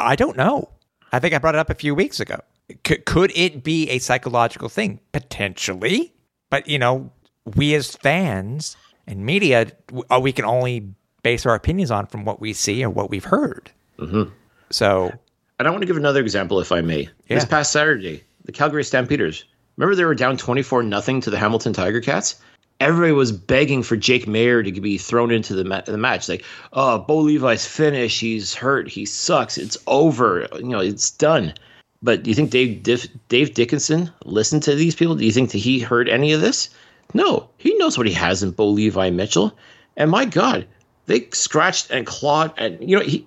[0.00, 0.70] I don't know.
[1.12, 2.40] I think I brought it up a few weeks ago.
[2.86, 5.00] C- could it be a psychological thing?
[5.12, 6.12] Potentially.
[6.50, 7.10] But, you know,
[7.56, 9.72] we as fans and media,
[10.10, 13.24] uh, we can only base our opinions on from what we see or what we've
[13.24, 13.70] heard.
[13.98, 14.30] Mm-hmm.
[14.70, 15.12] So.
[15.58, 17.08] And I want to give another example, if I may.
[17.28, 17.36] Yeah.
[17.36, 19.44] This past Saturday, the Calgary Stampeders.
[19.76, 22.40] Remember they were down 24 nothing to the Hamilton Tiger Cats?
[22.80, 26.28] Everybody was begging for Jake Maier to be thrown into the, ma- the match.
[26.28, 28.20] Like, oh, Bo Levi's finished.
[28.20, 28.88] He's hurt.
[28.88, 29.58] He sucks.
[29.58, 30.46] It's over.
[30.54, 31.54] You know, it's done.
[32.02, 35.16] But do you think Dave Dif- Dave Dickenson listened to these people?
[35.16, 36.70] Do you think that he heard any of this?
[37.14, 39.56] No, he knows what he has in Bo Levi Mitchell.
[39.96, 40.66] And my God,
[41.06, 43.26] they scratched and clawed, and you know he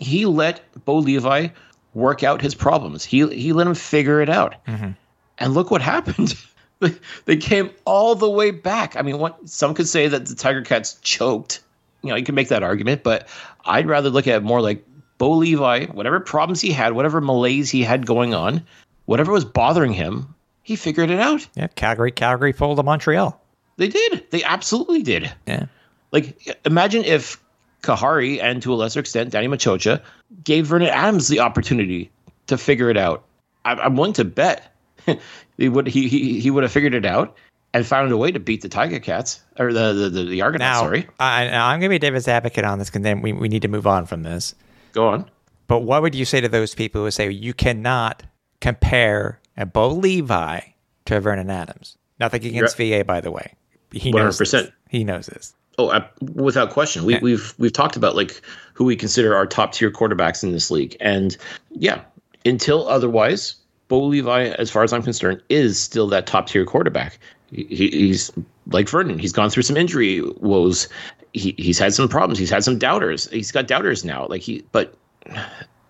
[0.00, 1.48] he let Bo Levi
[1.94, 3.04] work out his problems.
[3.04, 4.56] He he let him figure it out.
[4.66, 4.90] Mm-hmm.
[5.38, 6.34] And look what happened.
[7.24, 8.96] they came all the way back.
[8.96, 11.60] I mean, what some could say that the Tiger Cats choked.
[12.02, 13.28] You know, you can make that argument, but
[13.64, 14.84] I'd rather look at it more like
[15.18, 18.64] Bo Levi, whatever problems he had, whatever malaise he had going on,
[19.06, 21.46] whatever was bothering him, he figured it out.
[21.56, 23.40] Yeah, Calgary, Calgary folded Montreal.
[23.76, 24.26] They did.
[24.30, 25.32] They absolutely did.
[25.46, 25.66] Yeah.
[26.12, 27.42] Like, imagine if
[27.82, 30.02] Khari and to a lesser extent Danny Maciocia
[30.44, 32.10] gave Vernon Adams the opportunity
[32.46, 33.24] to figure it out.
[33.64, 34.74] I'm willing to bet
[35.58, 37.36] he would he, he he would have figured it out
[37.74, 40.80] and found a way to beat the Tiger Cats or the the the, the Argonauts.
[40.80, 43.48] Now, sorry, I, I'm going to be David's advocate on this because then we, we
[43.48, 44.54] need to move on from this.
[44.92, 45.30] Go on.
[45.66, 48.22] But what would you say to those people who say you cannot
[48.60, 50.60] compare a Bo Levi
[51.04, 51.96] to Vernon Adams?
[52.18, 53.54] Nothing against You're, VA, by the way.
[53.92, 54.14] He 100%.
[54.14, 54.68] knows this.
[54.88, 55.54] He knows this.
[55.78, 57.04] Oh, uh, without question.
[57.04, 57.20] We, yeah.
[57.22, 58.40] We've we've talked about like
[58.74, 61.36] who we consider our top tier quarterbacks in this league, and
[61.70, 62.00] yeah,
[62.44, 63.54] until otherwise,
[63.88, 67.18] Bo Levi, as far as I'm concerned, is still that top tier quarterback.
[67.50, 68.30] He, he's
[68.66, 69.18] like Vernon.
[69.18, 70.88] He's gone through some injury woes.
[71.32, 72.38] He, he's had some problems.
[72.38, 73.28] He's had some doubters.
[73.30, 74.26] He's got doubters now.
[74.26, 74.94] Like he, but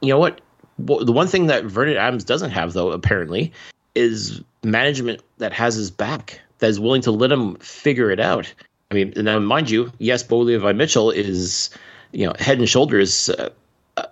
[0.01, 0.41] you know what?
[0.79, 3.53] The one thing that Vernon Adams doesn't have, though, apparently,
[3.97, 8.53] is management that has his back, that is willing to let him figure it out.
[8.91, 11.71] I mean, now mind you, yes, Bo Levi Mitchell is,
[12.13, 13.51] you know, head and shoulders, uh,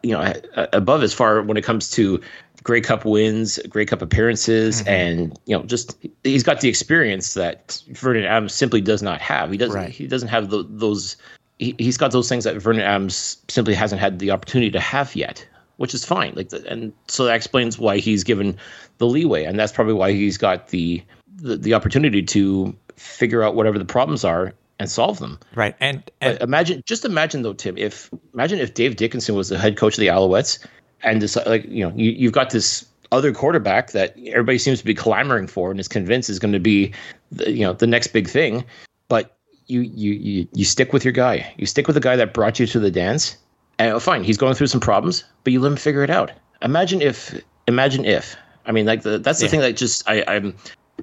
[0.02, 0.32] you know,
[0.72, 2.20] above as far when it comes to
[2.62, 4.88] Grey Cup wins, Grey Cup appearances, mm-hmm.
[4.88, 9.50] and you know, just he's got the experience that Vernon Adams simply does not have.
[9.50, 9.76] He doesn't.
[9.76, 9.90] Right.
[9.90, 11.16] He doesn't have the, those.
[11.58, 15.14] He, has got those things that Vernon Adams simply hasn't had the opportunity to have
[15.16, 15.46] yet.
[15.76, 16.32] which is fine.
[16.34, 18.56] Like, the, and so that explains why he's given
[18.98, 21.02] the leeway, and that's probably why he's got the
[21.36, 25.38] the, the opportunity to figure out whatever the problems are and solve them.
[25.54, 25.74] Right.
[25.80, 29.76] And, and imagine, just imagine though, Tim, if imagine if Dave Dickenson was the head
[29.76, 30.64] coach of the Alouettes,
[31.02, 34.84] and this like you know you, you've got this other quarterback that everybody seems to
[34.84, 36.92] be clamoring for and is convinced is going to be
[37.30, 38.64] the, you know the next big thing,
[39.08, 41.52] but you you you you stick with your guy.
[41.56, 43.36] You stick with the guy that brought you to the dance.
[43.78, 46.32] And oh, fine, he's going through some problems, but you let him figure it out.
[46.62, 48.34] Imagine if, imagine if.
[48.64, 49.50] I mean, like the, that's the Yeah.
[49.50, 50.56] thing that just I, I'm,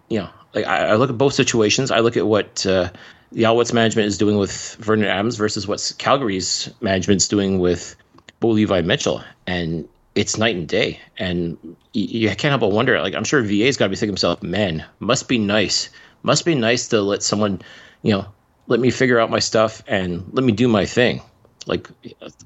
[0.09, 1.91] you know, like I, I look at both situations.
[1.91, 2.89] I look at what uh,
[3.33, 7.95] the Alouettes management is doing with Vernon Adams versus what Calgary's management's doing with
[8.39, 10.99] Bo Levi Mitchell, and it's night and day.
[11.17, 11.57] And
[11.93, 13.01] you, you can't help but wonder.
[13.01, 15.89] Like I'm sure VA's got to be thinking to himself, man, must be nice,
[16.21, 17.61] must be nice to let someone,
[18.03, 18.25] you know,
[18.67, 21.21] let me figure out my stuff and let me do my thing.
[21.65, 21.89] Like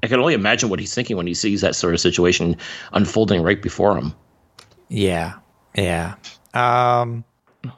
[0.02, 2.56] I can only imagine what he's thinking when he sees that sort of situation
[2.92, 4.14] unfolding right before him.
[4.88, 5.34] Yeah,
[5.74, 6.14] yeah.
[6.54, 7.24] Um,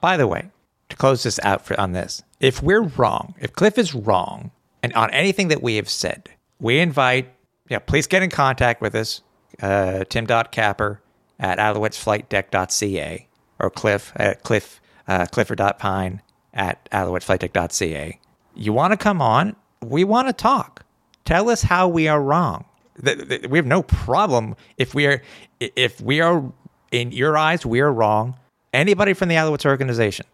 [0.00, 0.50] by the way,
[0.90, 4.50] to close this out for, on this, if we're wrong, if Cliff is wrong,
[4.82, 6.28] and on anything that we have said,
[6.58, 7.32] we invite,
[7.68, 9.20] yeah, please get in contact with us,
[9.62, 11.00] uh, tim.capper
[11.38, 13.28] at alouettesflightdeck.ca
[13.58, 16.22] or Cliff at Cliff, uh, Clifford.pine
[16.54, 18.18] at alouettesflightdeck.ca.
[18.54, 19.56] You want to come on?
[19.82, 20.84] We want to talk.
[21.24, 22.64] Tell us how we are wrong.
[23.02, 25.22] We have no problem if we are
[25.58, 26.44] if we are
[26.90, 28.36] in your eyes we are wrong.
[28.72, 30.26] Anybody from the Alouettes organization,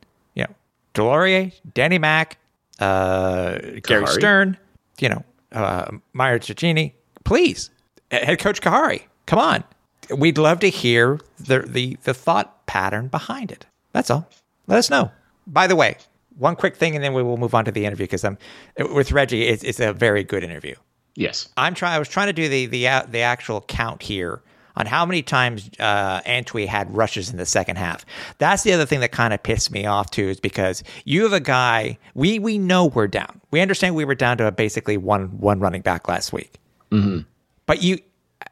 [0.97, 2.39] Delorier, Danny Mack,
[2.81, 4.57] uh, Gary Stern,
[4.99, 6.93] you know, uh, Mario Cecchini,
[7.25, 7.71] please,
[8.11, 9.63] head coach Khari, come on.
[10.11, 13.67] We'd love to hear the, the the thought pattern behind it.
[13.93, 14.29] That's all.
[14.67, 15.11] Let us know.
[15.47, 15.97] By the way,
[16.39, 18.39] one quick thing, and then we will move on to the interview because I'm
[18.79, 19.47] with Reggie.
[19.47, 20.75] It's, it's a very good interview.
[21.15, 21.49] Yes.
[21.57, 21.95] I'm trying.
[21.95, 24.43] I was trying to do the the the actual count here
[24.77, 28.05] on how many times uh, Antwi had rushes in the second half.
[28.39, 31.33] That's the other thing that kind of pissed me off too, is because you have
[31.33, 31.99] a guy.
[32.15, 33.41] We we know we're down.
[33.51, 36.59] We understand we were down to basically one one running back last week.
[36.91, 37.21] Mm-hmm.
[37.65, 37.99] But you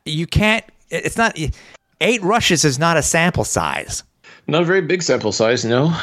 [0.04, 0.64] you can't.
[0.90, 1.38] It's not
[2.00, 4.02] eight rushes is not a sample size.
[4.46, 5.96] Not a very big sample size, no.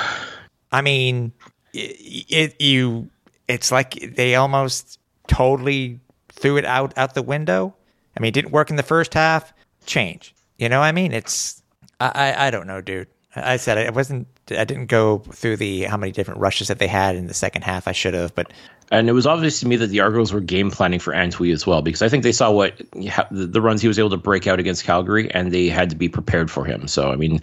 [0.72, 1.32] I mean,
[1.74, 3.10] it, it you.
[3.48, 6.00] It's like they almost totally
[6.30, 7.76] threw it out out the window.
[8.16, 9.54] I mean, it didn't work in the first half.
[9.86, 10.34] Change.
[10.58, 11.62] You know, what I mean, it's.
[12.00, 13.08] I I, I don't know, dude.
[13.36, 14.28] I said I wasn't.
[14.50, 17.64] I didn't go through the how many different rushes that they had in the second
[17.64, 17.88] half.
[17.88, 18.52] I should have, but
[18.92, 21.66] And it was obvious to me that the Argos were game planning for Antwi as
[21.66, 22.78] well, because I think they saw what
[23.32, 25.96] the, the runs he was able to break out against Calgary, and they had to
[25.96, 26.88] be prepared for him.
[26.88, 27.40] So I mean,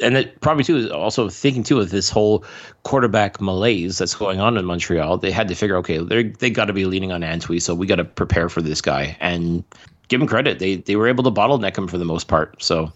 [0.00, 2.44] and it probably too is also thinking too of this whole
[2.84, 5.18] quarterback malaise that's going on in Montreal.
[5.18, 7.88] They had to figure, okay, they they got to be leaning on Antwi, so we
[7.88, 9.64] got to prepare for this guy and
[10.12, 10.58] give him credit.
[10.58, 12.62] They they were able to bottleneck him for the most part.
[12.62, 12.92] So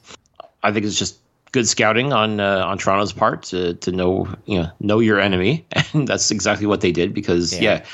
[0.63, 1.19] I think it's just
[1.53, 5.65] good scouting on uh, on Toronto's part to to know you know know your enemy,
[5.95, 7.15] and that's exactly what they did.
[7.15, 7.61] Because Yeah.
[7.63, 7.85] yeah,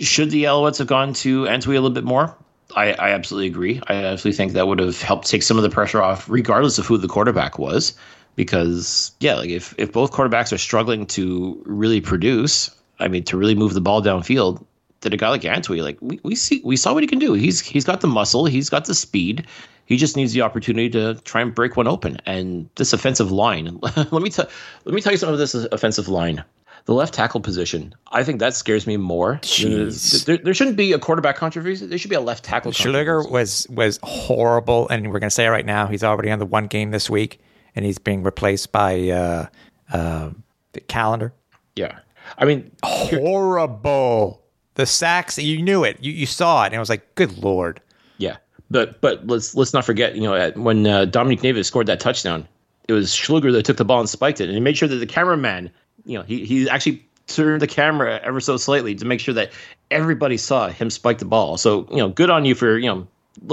[0.00, 2.34] should the Alouettes have gone to Antwi a little bit more?
[2.76, 3.80] I, I absolutely agree.
[3.88, 6.86] I absolutely think that would have helped take some of the pressure off, regardless of
[6.86, 7.94] who the quarterback was.
[8.36, 13.36] Because yeah, like if if both quarterbacks are struggling to really produce, I mean to
[13.36, 14.64] really move the ball downfield,
[15.00, 17.32] that a guy like Antwi, like we, we see we saw what he can do.
[17.34, 19.46] He's he's got the muscle, he's got the speed.
[19.86, 22.18] He just needs the opportunity to try and break one open.
[22.24, 24.48] And this offensive line, let me tell
[24.84, 26.44] let me tell you something of this offensive line.
[26.86, 29.36] The left tackle position, I think that scares me more.
[29.42, 30.24] Jeez.
[30.24, 31.84] There, there shouldn't be a quarterback controversy.
[31.84, 32.72] There should be a left tackle.
[32.72, 33.30] Controversy.
[33.30, 35.88] was was horrible, and we're going to say it right now.
[35.88, 37.40] He's already on the one game this week,
[37.76, 39.46] and he's being replaced by uh,
[39.92, 40.30] uh,
[40.72, 41.34] the calendar.
[41.76, 41.98] Yeah,
[42.38, 44.42] I mean, Horrible.
[44.80, 45.98] The sacks, you knew it.
[46.02, 47.82] You, you saw it, and it was like, good lord.
[48.16, 48.38] Yeah,
[48.70, 52.48] but but let's let's not forget, you know, when uh, Dominic Davis scored that touchdown,
[52.88, 54.96] it was Schluger that took the ball and spiked it, and he made sure that
[54.96, 55.70] the cameraman,
[56.06, 59.52] you know, he he actually turned the camera ever so slightly to make sure that
[59.90, 61.58] everybody saw him spike the ball.
[61.58, 63.06] So you know, good on you for you know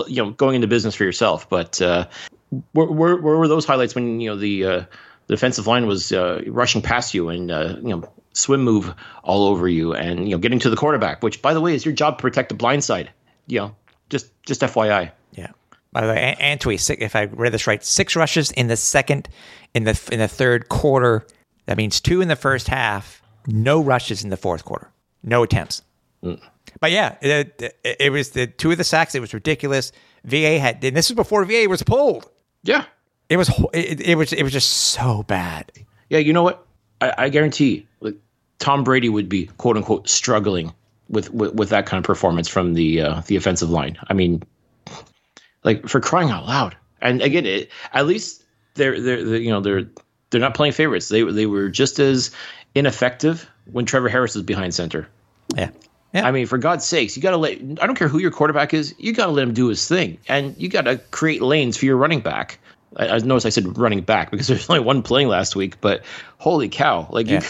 [0.07, 1.49] you know going into business for yourself.
[1.49, 2.07] But uh,
[2.71, 4.85] where, where where were those highlights when you know the uh,
[5.27, 9.67] defensive line was uh, rushing past you and uh, you know swim move all over
[9.67, 12.17] you and you know getting to the quarterback, which by the way is your job
[12.17, 13.09] to protect the blind side.
[13.47, 13.75] You know,
[14.09, 15.11] just just FYI.
[15.33, 15.47] Yeah.
[15.93, 18.77] By the way, An- Antwi, si- if I read this right, six rushes in the
[18.77, 19.29] second,
[19.73, 21.25] in the in the third quarter.
[21.65, 23.21] That means two in the first half.
[23.45, 24.89] No rushes in the fourth quarter.
[25.23, 25.81] No attempts.
[26.23, 26.41] Mm.
[26.79, 29.15] But yeah, it, it, it was the two of the sacks.
[29.15, 29.91] It was ridiculous.
[30.23, 32.29] VA had, and this was before VA was pulled.
[32.63, 32.85] Yeah,
[33.29, 35.71] It was it, it was it was just so bad.
[36.09, 36.65] Yeah, you know what?
[37.01, 38.15] I, I guarantee, like
[38.59, 40.73] Tom Brady would be quote unquote struggling
[41.09, 43.97] with with, with that kind of performance from the uh, the offensive line.
[44.09, 44.43] I mean,
[45.63, 46.75] Like for crying out loud.
[47.01, 48.43] And again, it, at least
[48.75, 49.87] they're, they're they're you know they're
[50.29, 51.09] they're not playing favorites.
[51.09, 52.31] They they were just as
[52.75, 55.07] ineffective when Trevor Harris was behind center.
[55.55, 55.69] Yeah.
[56.13, 56.25] Yeah.
[56.25, 57.59] I mean, for God's sakes, you got to let.
[57.59, 58.95] I don't care who your quarterback is.
[58.97, 61.85] You got to let him do his thing, and you got to create lanes for
[61.85, 62.59] your running back.
[62.95, 66.03] I, I noticed I said running back because there's only one playing last week, but
[66.37, 67.07] holy cow!
[67.11, 67.41] Like Yeah.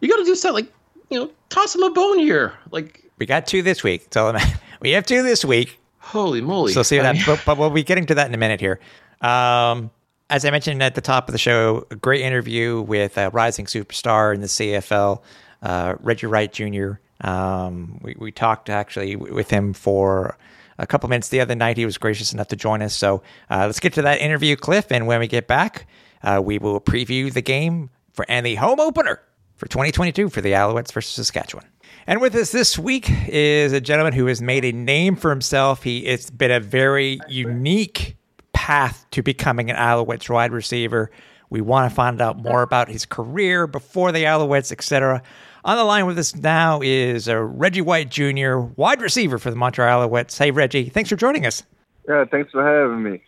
[0.00, 0.64] You, got to do something.
[0.64, 0.74] Like
[1.10, 2.54] you know, toss him a bone here.
[2.70, 4.10] Like We got two this week.
[4.10, 4.46] Tell So
[4.80, 5.78] we have two this week.
[5.98, 6.72] holy moly!
[6.72, 8.80] So see that, mean- but, but we'll be getting to that in a minute here.
[9.20, 9.90] Um,
[10.30, 13.64] as I mentioned at the top of the show, a great interview with a rising
[13.64, 15.22] superstar in the CFL,
[15.62, 16.92] uh, Reggie White Jr.
[17.22, 20.36] Um, we, we talked actually with him for
[20.78, 21.76] a couple minutes the other night.
[21.76, 22.94] He was gracious enough to join us.
[22.94, 24.92] So uh, let's get to that interview, Cliff.
[24.92, 25.86] And when we get back,
[26.22, 29.20] uh, we will preview the game for and the home opener
[29.58, 31.66] for 2022 for the Alouettes versus Saskatchewan.
[32.06, 35.82] And with us this week is a gentleman who has made a name for himself.
[35.82, 38.16] He it's been a very unique
[38.52, 41.10] path to becoming an Alouettes wide receiver.
[41.50, 45.22] We want to find out more about his career before the Alouettes, etc.
[45.64, 49.56] On the line with us now is uh, Reggie White Jr., wide receiver for the
[49.56, 50.38] Montreal Alouettes.
[50.38, 51.64] Hey, Reggie, thanks for joining us.
[52.08, 53.22] Yeah, thanks for having me.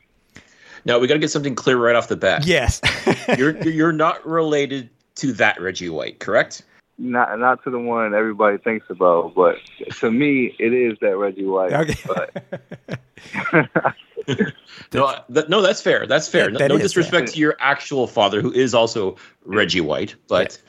[0.85, 2.47] now we got to get something clear right off the bat.
[2.47, 2.81] Yes.
[3.39, 4.91] you're you're not related
[5.21, 6.63] to that Reggie White, correct?
[6.99, 9.57] Not not to the one everybody thinks about, but
[10.01, 11.73] to me, it is that Reggie White.
[11.73, 11.95] Okay.
[12.07, 13.01] But
[14.93, 16.07] No, th- no, that's fair.
[16.07, 16.45] That's fair.
[16.45, 20.15] That- no that no is disrespect to your actual father, who is also Reggie White,
[20.29, 20.61] but.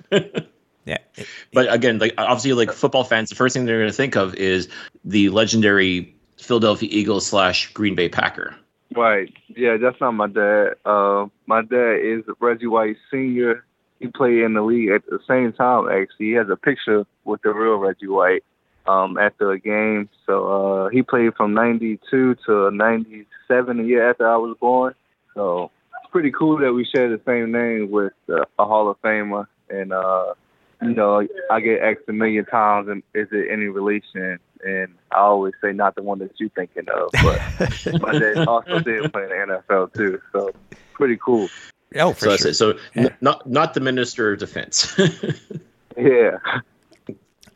[0.86, 0.97] yeah.
[1.54, 4.34] But again, like obviously, like football fans, the first thing they're going to think of
[4.36, 4.68] is
[5.06, 8.56] the legendary Philadelphia Eagles slash Green Bay Packer.
[8.95, 10.76] right, yeah, that's not my dad.
[10.86, 13.64] Uh, my dad is Reggie White Senior.
[14.02, 15.88] He played in the league at the same time.
[15.88, 18.43] Actually, he has a picture with the real Reggie White
[18.88, 20.10] um, after a game.
[20.26, 24.95] So uh, he played from '92 to '97, a year after I was born.
[25.36, 25.72] So
[26.02, 29.47] it's pretty cool that we share the same name with uh, a Hall of Famer.
[29.70, 30.34] And uh,
[30.82, 34.39] you know, I get asked a million times, and is it any relation?
[34.64, 37.39] And I always say not the one that you're thinking of, but
[38.02, 40.20] my dad also did play in the NFL too.
[40.32, 40.52] So
[40.93, 41.49] pretty cool.
[41.95, 42.51] Oh, for So that's sure.
[42.51, 42.53] it.
[42.55, 43.03] So Yeah.
[43.03, 44.97] n- not not the minister of defense.
[45.97, 46.37] Yeah.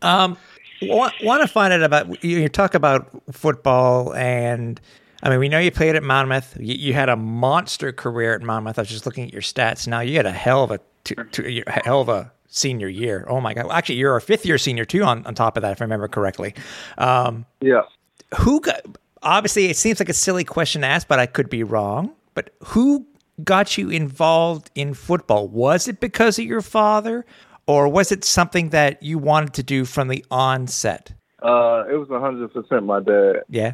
[0.01, 0.37] Um,
[0.81, 4.79] want, want to find out about you, you talk about football and
[5.23, 6.57] I mean we know you played at Monmouth.
[6.59, 8.77] You, you had a monster career at Monmouth.
[8.77, 9.87] I was just looking at your stats.
[9.87, 13.25] Now you had a hell of a two, two, a hell of a senior year.
[13.29, 13.67] Oh my god!
[13.71, 15.03] Actually, you're a fifth year senior too.
[15.03, 16.53] On, on top of that, if I remember correctly.
[16.97, 17.83] Um, Yeah.
[18.39, 18.81] who got?
[19.23, 22.11] Obviously, it seems like a silly question to ask, but I could be wrong.
[22.33, 23.05] But who
[23.43, 25.47] got you involved in football?
[25.47, 27.25] Was it because of your father,
[27.67, 31.13] or was it something that you wanted to do from the onset?
[31.41, 33.43] Uh, it was 100% my dad.
[33.49, 33.73] Yeah.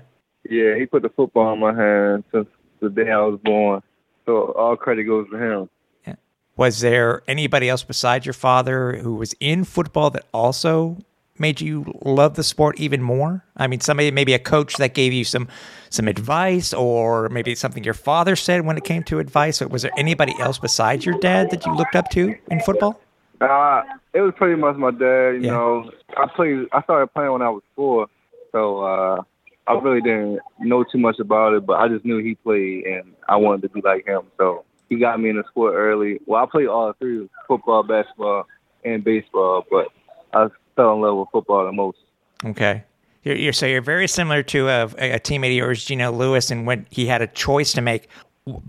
[0.49, 2.47] Yeah, he put the football in my hand since
[2.81, 3.81] the day I was born.
[4.25, 5.69] So all credit goes to him.
[6.05, 6.15] Yeah.
[6.57, 10.97] Was there anybody else besides your father who was in football that also
[11.37, 13.45] made you love the sport even more?
[13.55, 15.47] I mean, somebody maybe a coach that gave you some
[15.91, 19.61] some advice, or maybe something your father said when it came to advice.
[19.61, 22.99] Or was there anybody else besides your dad that you looked up to in football?
[23.39, 23.83] Uh,
[24.13, 25.31] it was pretty much my dad.
[25.35, 25.51] You Yeah.
[25.51, 26.67] know, I played.
[26.71, 28.07] I started playing when I was four,
[28.51, 29.21] so uh,
[29.67, 31.65] I really didn't know too much about it.
[31.65, 34.21] But I just knew he played, and I wanted to be like him.
[34.37, 36.19] So he got me in the sport early.
[36.25, 38.47] Well, I played all three: football, basketball,
[38.85, 39.65] and baseball.
[39.69, 39.87] But
[40.33, 41.97] I fell in love with football the most.
[42.45, 42.83] Okay.
[43.23, 46.65] You're, you're so you're very similar to a, a teammate of yours, Geno Lewis, and
[46.65, 48.07] when he had a choice to make,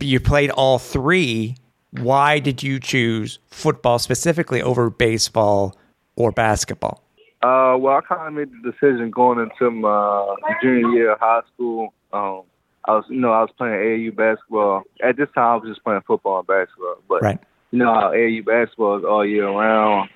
[0.00, 1.56] you played all three.
[1.92, 5.76] Why did you choose football specifically over baseball
[6.16, 7.02] or basketball?
[7.42, 11.40] Uh, well, I kind of made the decision going into my junior year of high
[11.52, 11.92] school.
[12.12, 12.42] Um,
[12.84, 14.82] I was, you know, I was playing AAU basketball.
[15.02, 16.96] At this time, I was just playing football and basketball.
[17.08, 17.38] But Right.
[17.72, 20.08] you know AAU basketball is all year round,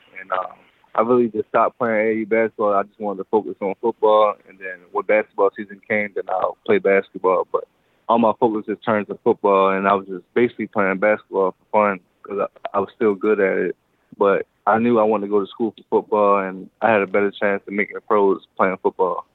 [0.97, 2.73] I really just stopped playing AAU basketball.
[2.73, 6.57] I just wanted to focus on football, and then when basketball season came, then I'll
[6.65, 7.47] play basketball.
[7.53, 7.65] But
[8.09, 11.67] all my focus just turned to football, and I was just basically playing basketball for
[11.71, 13.77] fun because I, I was still good at it.
[14.17, 17.07] But I knew I wanted to go to school for football, and I had a
[17.07, 19.27] better chance of making the pros playing football.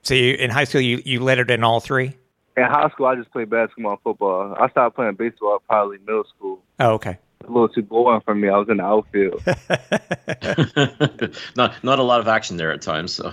[0.00, 2.16] So you in high school you you lettered in all three.
[2.56, 4.56] In high school, I just played basketball and football.
[4.58, 6.60] I started playing baseball probably middle school.
[6.80, 7.18] Oh, okay.
[7.42, 8.48] It's a little too boring for me.
[8.48, 9.42] I was in the outfield.
[11.56, 13.14] not not a lot of action there at times.
[13.14, 13.32] So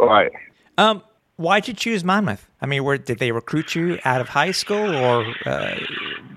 [0.08, 0.32] right.
[0.76, 1.04] Um,
[1.36, 2.50] why'd you choose Monmouth?
[2.60, 5.76] I mean, where did they recruit you out of high school, or uh,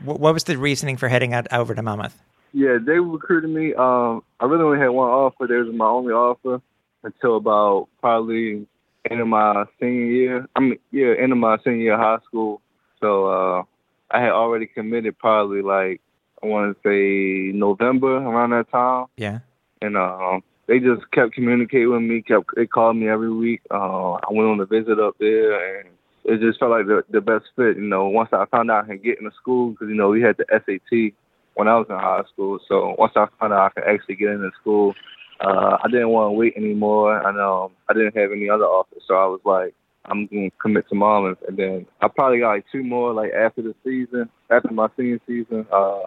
[0.03, 2.21] what, what was the reasoning for heading out over to Monmouth?
[2.53, 3.73] Yeah, they recruited me.
[3.73, 5.47] Um, I really only had one offer.
[5.47, 6.61] That was my only offer
[7.03, 8.67] until about probably
[9.09, 10.47] end of my senior year.
[10.55, 12.61] I mean, yeah, end of my senior year of high school.
[12.99, 13.63] So uh,
[14.11, 15.99] I had already committed probably like
[16.43, 19.39] I want to say November around that time, Yeah.
[19.81, 22.21] and uh, they just kept communicating with me.
[22.21, 23.61] Kept they called me every week.
[23.69, 25.89] Uh, I went on a visit up there, and
[26.23, 27.77] it just felt like the the best fit.
[27.77, 30.21] You know, once I found out I could get into school, because you know we
[30.21, 31.13] had the SAT
[31.55, 32.59] when I was in high school.
[32.67, 34.95] So once I found out I could actually get into school,
[35.41, 37.17] uh, I didn't want to wait anymore.
[37.27, 39.73] And um, I didn't have any other offers, so I was like,
[40.05, 41.39] I'm gonna commit to Monmouth.
[41.47, 45.19] And then I probably got like two more like after the season, after my senior
[45.27, 45.67] season.
[45.71, 46.03] Uh,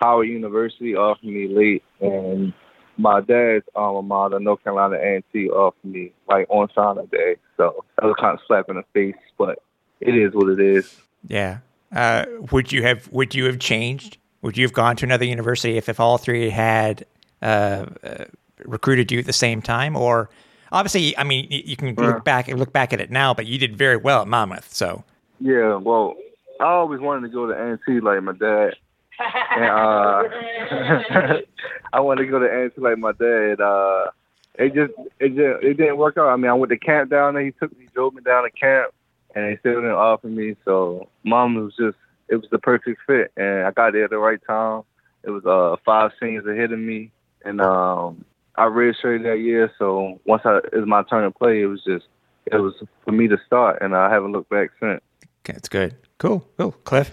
[0.00, 2.52] Howard University offered me late, and
[2.96, 7.36] my dad's alma mater, North Carolina A&T, offered me like on signing day.
[7.56, 9.58] So that was kind of slap in the face, but
[10.00, 10.96] it is what it is.
[11.26, 11.58] Yeah.
[11.94, 14.18] Uh, would you have Would you have changed?
[14.42, 17.04] Would you have gone to another university if, if all three had
[17.42, 18.24] uh, uh,
[18.64, 19.96] recruited you at the same time?
[19.96, 20.28] Or
[20.70, 22.06] obviously, I mean, y- you can Yeah.
[22.08, 24.72] look back look back at it now, but you did very well at Monmouth.
[24.72, 25.02] So
[25.40, 26.14] Yeah, well,
[26.60, 28.74] I always wanted to go to A&T like my dad.
[29.20, 30.22] And uh
[31.92, 33.60] I wanted to go to A&T like my dad.
[33.60, 34.10] Uh
[34.58, 36.28] it just it just it didn't work out.
[36.28, 37.44] I mean, I went to camp down there.
[37.44, 38.92] He took me, drove me down to camp,
[39.34, 40.56] and they still didn't offer me.
[40.64, 41.96] So, mom was just
[42.28, 44.82] it was the perfect fit, and I got there at the right time.
[45.22, 47.12] It was uh five seniors ahead of me,
[47.44, 48.24] and um
[48.56, 49.72] I redshirted that year.
[49.78, 52.06] So once I it was my turn to play, it was just
[52.46, 55.00] it was for me to start, and I haven't looked back since.
[55.42, 55.94] okay, that's good.
[56.18, 56.46] Cool.
[56.56, 56.72] Cool.
[56.72, 57.12] Cliff.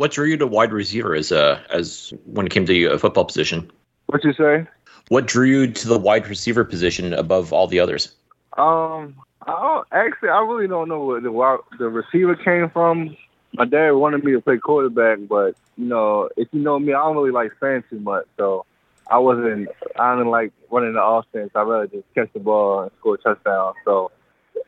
[0.00, 3.70] What drew you to wide receiver as as when it came to a football position?
[4.06, 4.66] What you say?
[5.08, 8.14] What drew you to the wide receiver position above all the others?
[8.56, 9.14] Um,
[9.46, 13.14] I don't, actually, I really don't know where the wide- the receiver came from.
[13.52, 17.02] My dad wanted me to play quarterback, but you know, if you know me, I
[17.02, 18.64] don't really like too much, so
[19.06, 19.68] I wasn't.
[19.98, 21.50] I didn't like running the offense.
[21.54, 23.74] I rather just catch the ball and score a touchdown.
[23.84, 24.12] So,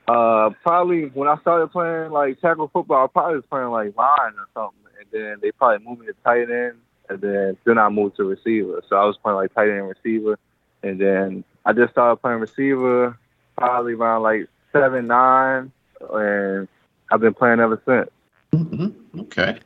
[0.09, 4.35] uh, probably when I started playing like tackle football, I probably was playing like line
[4.37, 4.82] or something,
[5.13, 8.83] then they probably moved me to tight end, and then then I moved to receiver.
[8.89, 10.39] So I was playing like tight end receiver,
[10.83, 13.17] and then I just started playing receiver
[13.57, 15.71] probably around like seven, nine,
[16.13, 16.69] and
[17.11, 18.11] I've been playing ever since.
[18.53, 19.21] Mm-hmm.
[19.21, 19.59] Okay.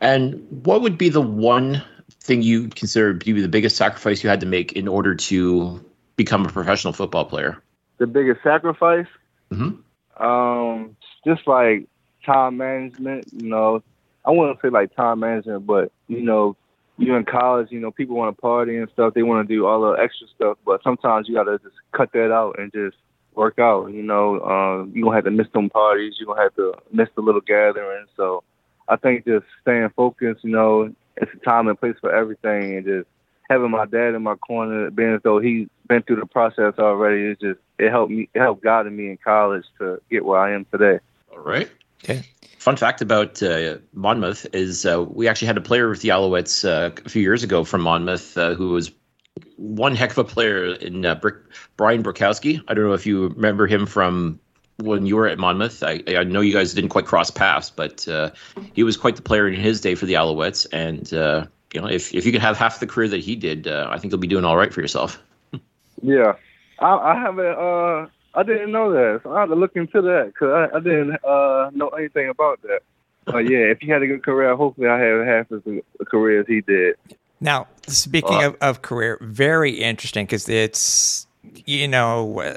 [0.00, 1.82] And what would be the one
[2.20, 5.84] thing you consider to be the biggest sacrifice you had to make in order to
[6.16, 7.62] become a professional football player?
[7.98, 9.06] The biggest sacrifice,
[9.50, 9.78] Mhm.
[10.18, 11.86] um, just like
[12.24, 13.26] time management.
[13.32, 13.82] You know,
[14.28, 16.54] I wouldn't say like time management, but you know,
[16.98, 19.14] you in college, you know, people want to party and stuff.
[19.14, 22.30] They want to do all the extra stuff, but sometimes you gotta just cut that
[22.30, 22.98] out and just
[23.34, 23.90] work out.
[23.90, 26.16] You know, um, you gonna have to miss them parties.
[26.20, 28.08] You gonna have to miss the little gatherings.
[28.18, 28.42] So,
[28.86, 30.44] I think just staying focused.
[30.44, 33.08] You know, it's a time and place for everything, and just
[33.48, 37.22] having my dad in my corner, being as though he's been through the process already,
[37.30, 40.52] it just it helped me, it helped guided me in college to get where I
[40.52, 41.00] am today.
[41.32, 41.70] All right.
[42.04, 42.22] Okay.
[42.58, 46.68] Fun fact about uh, Monmouth is uh, we actually had a player with the Alouettes
[46.68, 48.90] uh, a few years ago from Monmouth uh, who was
[49.56, 51.36] one heck of a player in uh, Brick,
[51.76, 52.62] Brian Brokowski.
[52.68, 54.40] I don't know if you remember him from
[54.78, 55.82] when you were at Monmouth.
[55.82, 58.30] I, I know you guys didn't quite cross paths, but uh,
[58.74, 60.66] he was quite the player in his day for the Alouettes.
[60.72, 63.68] And uh, you know, if if you could have half the career that he did,
[63.68, 65.22] uh, I think you'll be doing all right for yourself.
[66.00, 66.34] Yeah,
[66.78, 68.08] I, I haven't.
[68.34, 70.80] Uh, I didn't know that, so I had to look into that because I, I
[70.80, 72.80] didn't uh, know anything about that.
[73.24, 75.60] But yeah, if he had a good career, hopefully I have half as
[76.00, 76.96] a career as he did.
[77.40, 81.26] Now, speaking of, of career, very interesting because it's
[81.66, 82.56] you know uh,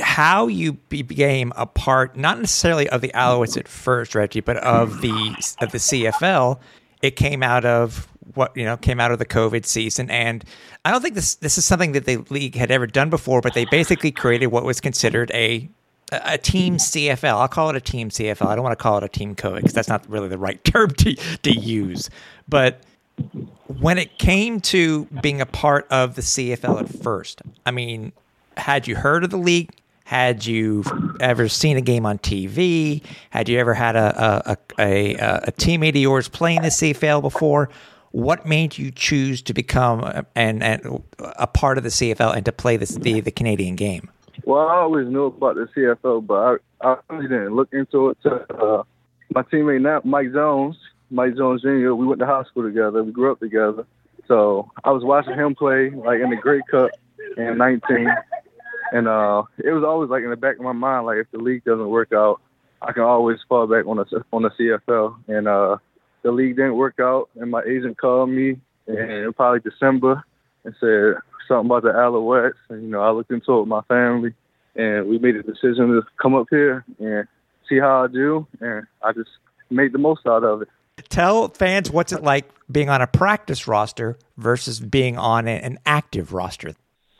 [0.00, 5.00] how you became a part, not necessarily of the Alouettes at first, Reggie, but of
[5.00, 6.58] the of the CFL.
[7.02, 10.44] It came out of what you know came out of the COVID season, and
[10.84, 13.40] I don't think this this is something that the league had ever done before.
[13.40, 15.68] But they basically created what was considered a
[16.12, 17.34] a team CFL.
[17.34, 18.46] I'll call it a team CFL.
[18.46, 20.62] I don't want to call it a team COVID because that's not really the right
[20.64, 22.10] term to to use,
[22.48, 22.82] but
[23.80, 28.12] when it came to being a part of the CFL at first, I mean,
[28.56, 29.70] had you heard of the league?
[30.04, 30.84] Had you
[31.20, 33.02] ever seen a game on TV?
[33.30, 37.22] Had you ever had a a, a, a, a teammate of yours playing the CFL
[37.22, 37.70] before?
[38.12, 42.52] What made you choose to become and and a part of the CFL and to
[42.52, 44.10] play this, the the Canadian game?
[44.44, 48.18] Well, I always knew about the CFL, but I, I really didn't look into it.
[48.22, 48.82] To, uh,
[49.34, 50.76] my teammate now, Mike Jones,
[51.10, 51.94] Mike Jones Jr.
[51.94, 53.02] We went to high school together.
[53.02, 53.86] We grew up together.
[54.28, 56.90] So I was watching him play like in the Grey Cup
[57.36, 58.08] in 19,
[58.92, 61.38] and uh, it was always like in the back of my mind, like if the
[61.38, 62.40] league doesn't work out,
[62.80, 65.16] I can always fall back on the on the CFL.
[65.28, 65.76] And uh,
[66.22, 68.56] the league didn't work out, and my agent called me
[68.86, 70.24] in probably December
[70.64, 71.14] and said
[71.48, 72.54] something about the Alouettes.
[72.68, 74.34] And you know, I looked into it with my family,
[74.74, 77.26] and we made a decision to come up here and
[77.68, 78.46] see how I do.
[78.60, 79.30] And I just
[79.70, 80.68] made the most out of it.
[81.08, 86.32] Tell fans what's it like being on a practice roster versus being on an active
[86.32, 86.74] roster.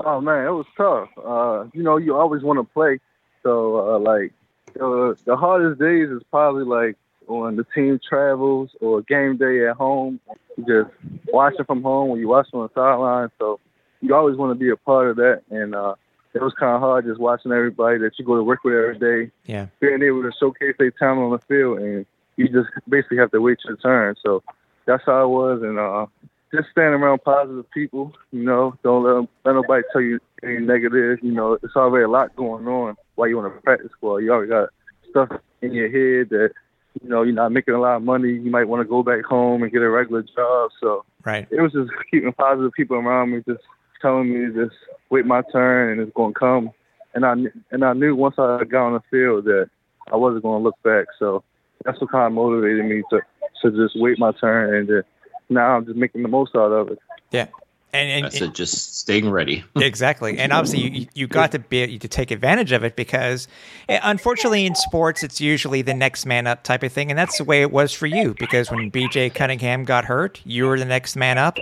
[0.05, 1.09] Oh man, it was tough.
[1.19, 2.99] Uh, you know, you always want to play,
[3.43, 4.33] so uh, like
[4.77, 6.97] uh, the hardest days is probably like
[7.41, 10.21] when the team travels or game day at home.
[10.57, 10.95] You just
[11.29, 13.31] watching from home when you watch on the sideline.
[13.39, 13.59] So
[14.01, 15.43] you always want to be a part of that.
[15.51, 15.95] And uh,
[16.35, 18.99] it was kind of hard just watching everybody that you go to work with every
[18.99, 19.33] day.
[19.47, 19.67] Yeah.
[19.81, 22.07] Being able to showcase their talent on the field, and
[22.37, 24.15] you just basically have to wait your turn.
[24.23, 24.43] So
[24.87, 25.63] that's how it was.
[25.63, 26.07] And uh,
[26.55, 30.59] just standing around positive people, you know, don't let, them, let nobody tell you any
[30.59, 31.19] negative.
[31.23, 34.19] You know, it's already a lot going on while you're on a practice squad.
[34.19, 34.71] You already got
[35.11, 35.29] stuff
[35.61, 36.53] in your head that
[37.01, 38.31] you know you're not making a lot of money.
[38.31, 40.71] You might want to go back home and get a regular job.
[40.81, 43.63] So right, it was just keeping positive people around me, just
[44.01, 44.77] telling me to just
[45.11, 46.71] wait my turn and it's going to come.
[47.15, 47.35] And I
[47.71, 49.69] and I knew once I got on the field that
[50.11, 51.07] I wasn't going to look back.
[51.19, 51.45] So
[51.85, 53.21] that's what kind of motivated me to
[53.63, 55.05] to just wait my turn and to,
[55.49, 56.99] now I'm just making the most out of it.
[57.31, 57.47] Yeah,
[57.93, 58.55] and, and that's it.
[58.55, 59.65] Just staying ready.
[59.77, 63.49] exactly, and obviously you you got to be to take advantage of it because,
[63.89, 67.39] eh, unfortunately, in sports it's usually the next man up type of thing, and that's
[67.39, 69.31] the way it was for you because when B.J.
[69.31, 71.59] Cunningham got hurt, you were the next man up,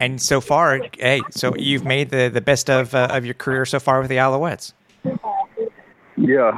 [0.00, 3.64] and so far, hey, so you've made the the best of uh, of your career
[3.64, 4.72] so far with the Alouettes.
[6.16, 6.52] Yeah.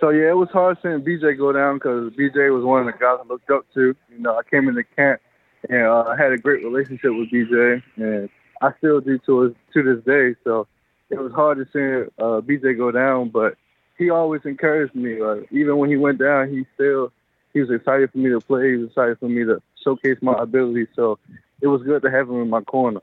[0.00, 2.92] So yeah, it was hard seeing BJ go down because BJ was one of the
[2.92, 3.94] guys I looked up to.
[4.10, 5.20] You know, I came into camp
[5.68, 8.30] and uh, I had a great relationship with BJ, and
[8.60, 10.36] I still do to to this day.
[10.44, 10.66] So
[11.10, 13.56] it was hard to see uh, BJ go down, but
[13.98, 15.20] he always encouraged me.
[15.20, 17.12] Uh, even when he went down, he still
[17.52, 18.70] he was excited for me to play.
[18.70, 20.86] He was excited for me to showcase my ability.
[20.94, 21.18] So
[21.60, 23.00] it was good to have him in my corner.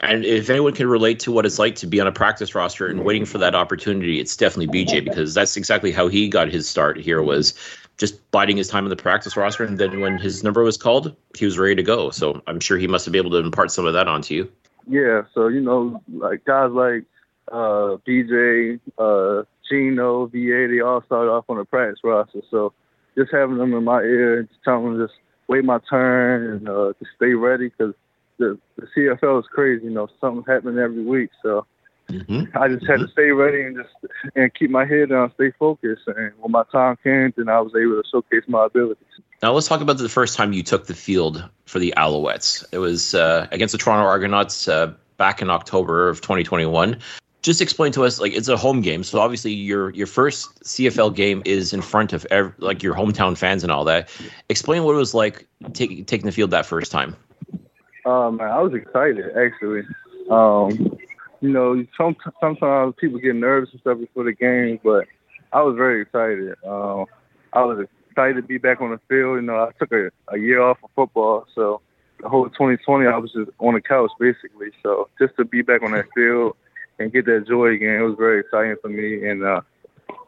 [0.00, 2.86] And if anyone can relate to what it's like to be on a practice roster
[2.86, 6.68] and waiting for that opportunity, it's definitely BJ because that's exactly how he got his
[6.68, 7.54] start here was
[7.96, 11.16] just biding his time in the practice roster and then when his number was called,
[11.36, 12.10] he was ready to go.
[12.10, 14.52] So I'm sure he must have been able to impart some of that onto you.
[14.88, 17.04] Yeah, so you know, like guys like
[17.50, 22.42] uh, BJ, uh, Geno, VA, they all started off on the practice roster.
[22.50, 22.72] So
[23.16, 25.18] just having them in my ear, and just telling them just
[25.48, 27.94] wait my turn and uh, to stay ready because
[28.38, 29.84] the, the CFL is crazy.
[29.84, 31.30] You know, something's happening every week.
[31.42, 31.66] So
[32.08, 32.56] mm-hmm.
[32.56, 36.02] I just had to stay ready and just and keep my head down, stay focused.
[36.06, 39.04] And when my time came, then I was able to showcase my abilities.
[39.42, 42.64] Now let's talk about the first time you took the field for the Alouettes.
[42.72, 46.98] It was uh, against the Toronto Argonauts uh, back in October of 2021.
[47.42, 51.14] Just explain to us, like it's a home game, so obviously your your first CFL
[51.14, 54.08] game is in front of every, like your hometown fans and all that.
[54.48, 57.14] Explain what it was like taking taking the field that first time.
[58.04, 59.82] Um, I was excited actually.
[60.28, 60.98] Um,
[61.46, 65.06] you know, some, sometimes people get nervous and stuff before the game, but
[65.52, 66.56] I was very excited.
[66.66, 67.06] Um,
[67.52, 69.36] I was excited to be back on the field.
[69.36, 71.80] You know, I took a, a year off of football, so
[72.20, 74.70] the whole 2020 I was just on the couch basically.
[74.82, 76.56] So just to be back on that field
[76.98, 79.28] and get that joy again, it was very exciting for me.
[79.28, 79.60] And uh,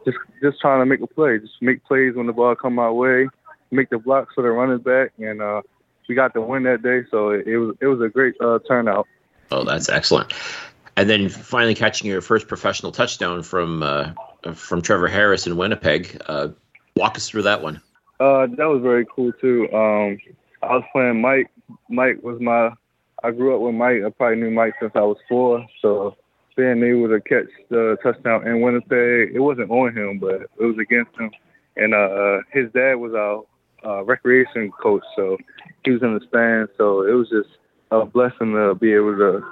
[0.05, 2.91] just just trying to make a play, just make plays when the ball come my
[2.91, 3.29] way,
[3.73, 5.62] make the blocks for the running back, and uh,
[6.09, 7.01] we got the win that day.
[7.11, 9.09] So it, it was it was a great uh, turnout.
[9.51, 10.33] Oh, that's excellent.
[10.99, 14.14] And then finally catching your first professional touchdown from uh,
[14.55, 16.20] from Trevor Harris in Winnipeg.
[16.26, 16.49] Uh,
[16.96, 17.80] walk us through that one.
[18.18, 19.68] Uh, that was very cool too.
[19.72, 20.18] Um,
[20.61, 21.53] I was playing Mike.
[21.88, 22.72] Mike was my.
[23.22, 24.03] I grew up with Mike.
[24.05, 25.64] I probably knew Mike since I was four.
[25.80, 26.16] So
[26.57, 30.78] being able to catch the touchdown in Winnipeg, it wasn't on him, but it was
[30.78, 31.30] against him.
[31.76, 33.44] And uh, his dad was our
[33.88, 35.38] uh, recreation coach, so
[35.84, 36.72] he was in the stands.
[36.76, 37.51] So it was just
[37.91, 39.45] a blessing to be able to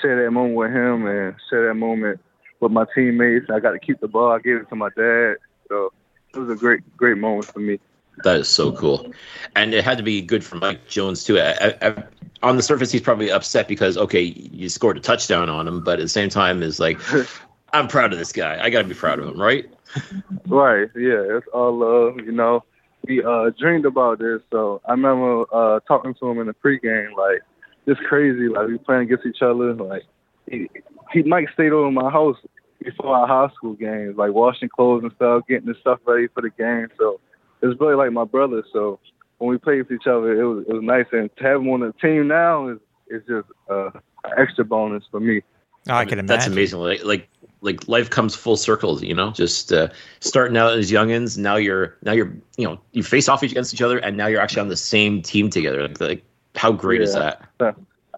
[0.00, 2.20] share that moment with him and share that moment
[2.60, 3.46] with my teammates.
[3.50, 4.32] I got to keep the ball.
[4.32, 5.36] I gave it to my dad.
[5.68, 5.92] So
[6.34, 7.78] it was a great, great moment for me.
[8.24, 9.12] That is so cool,
[9.54, 11.38] and it had to be good for Mike Jones too.
[11.38, 12.04] I, I,
[12.42, 15.98] on the surface, he's probably upset because okay, you scored a touchdown on him, but
[15.98, 16.98] at the same time, is like,
[17.74, 18.58] I'm proud of this guy.
[18.62, 19.70] I got to be proud of him, right?
[20.46, 20.88] right.
[20.96, 22.18] Yeah, it's all love.
[22.24, 22.64] You know,
[23.06, 27.14] we uh, dreamed about this, so I remember uh, talking to him in the pregame,
[27.16, 27.42] like,
[27.86, 28.48] it's crazy.
[28.48, 29.72] Like we playing against each other.
[29.74, 30.02] Like
[30.50, 30.68] he,
[31.12, 32.36] he Mike stayed over my house
[32.82, 36.42] before our high school games, like washing clothes and stuff, getting the stuff ready for
[36.42, 36.88] the game.
[36.98, 37.20] So
[37.62, 38.62] it's really like my brother.
[38.72, 38.98] So
[39.38, 41.06] when we played with each other, it was it was nice.
[41.12, 42.78] And to have him on the team now is
[43.08, 43.90] is just uh,
[44.24, 45.42] an extra bonus for me.
[45.88, 46.26] Oh, I can imagine.
[46.26, 46.80] That's amazing.
[46.80, 47.28] Like like
[47.60, 49.02] like life comes full circle.
[49.04, 49.88] You know, just uh,
[50.20, 51.38] starting out as youngins.
[51.38, 54.40] Now you're now you're you know you face off against each other, and now you're
[54.40, 55.86] actually on the same team together.
[55.86, 56.24] Like, like
[56.56, 57.06] how great yeah.
[57.06, 57.42] is that?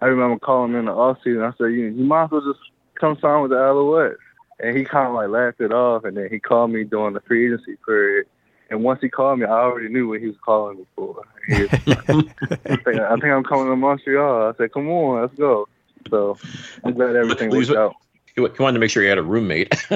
[0.00, 1.42] I remember calling in the off season.
[1.42, 2.60] I said, you, you might as well just
[2.94, 4.16] come sign with the Alouettes.
[4.60, 6.04] And he kind of like laughed it off.
[6.04, 8.26] And then he called me during the free agency period.
[8.70, 11.22] And once he called me, I already knew what he was calling me for.
[11.48, 12.30] Was- I, think,
[13.00, 14.48] I think I'm coming to Montreal.
[14.48, 15.68] I said, come on, let's go.
[16.10, 16.38] So
[16.84, 17.96] I'm glad everything worked out.
[18.38, 19.74] He wanted to make sure he had a roommate.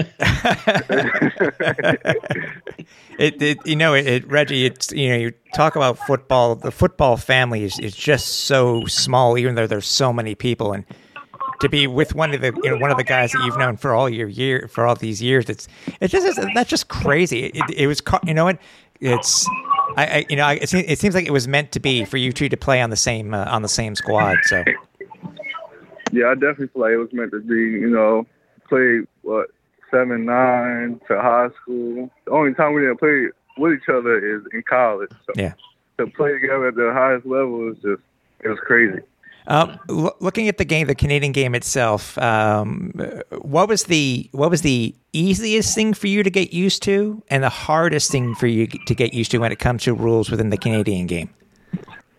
[3.19, 6.73] it, it you know it, it Reggie it's you know you talk about football the
[6.73, 10.73] football family is, is just so small even though there's so many people.
[10.73, 10.85] And
[11.61, 13.77] to be with one of the you know one of the guys that you've known
[13.77, 15.69] for all your year for all these years it's
[16.01, 17.47] it just is, that's just crazy.
[17.47, 18.59] It, it was you know what?
[19.01, 19.47] It's
[19.97, 22.05] I, I you know I, it, seems, it seems like it was meant to be
[22.05, 24.65] for you two to play on the same uh, on the same squad so
[26.13, 27.55] Yeah, I definitely feel like it was meant to be.
[27.55, 28.27] You know,
[28.69, 29.51] played what
[29.91, 32.11] seven, nine to high school.
[32.27, 35.11] The only time we didn't play with each other is in college.
[35.27, 35.55] So yeah
[35.99, 38.03] to play together at the highest level is just
[38.41, 39.01] it was crazy.
[39.49, 42.93] Um, l- looking at the game, the Canadian game itself, um,
[43.41, 47.43] what was the what was the easiest thing for you to get used to, and
[47.43, 50.51] the hardest thing for you to get used to when it comes to rules within
[50.51, 51.31] the Canadian game?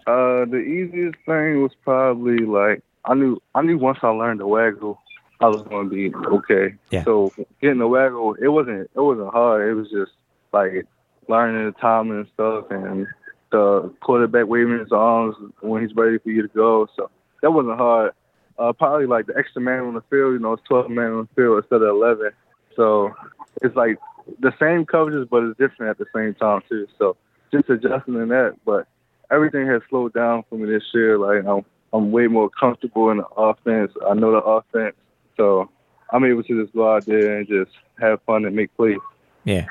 [0.05, 4.47] Uh, the easiest thing was probably like I knew I knew once I learned the
[4.47, 4.99] waggle,
[5.41, 6.75] I was going to be okay.
[6.89, 7.03] Yeah.
[7.03, 9.69] So getting the waggle, it wasn't it wasn't hard.
[9.69, 10.11] It was just
[10.51, 10.85] like
[11.27, 13.07] learning the timing and stuff, and
[13.51, 16.87] the quarterback waving his arms when he's ready for you to go.
[16.95, 17.09] So
[17.41, 18.13] that wasn't hard.
[18.57, 20.33] Uh, probably like the extra man on the field.
[20.33, 22.31] You know, it's 12 man on the field instead of 11.
[22.75, 23.13] So
[23.61, 23.97] it's like
[24.39, 26.87] the same coverages, but it's different at the same time too.
[26.97, 27.17] So
[27.51, 28.87] just adjusting in that, but
[29.31, 31.17] everything has slowed down for me this year.
[31.17, 33.91] Like I'm, I'm way more comfortable in the offense.
[34.07, 34.95] I know the offense,
[35.37, 35.69] so
[36.09, 38.97] I'm able to just go out there and just have fun and make plays.
[39.43, 39.67] Yeah,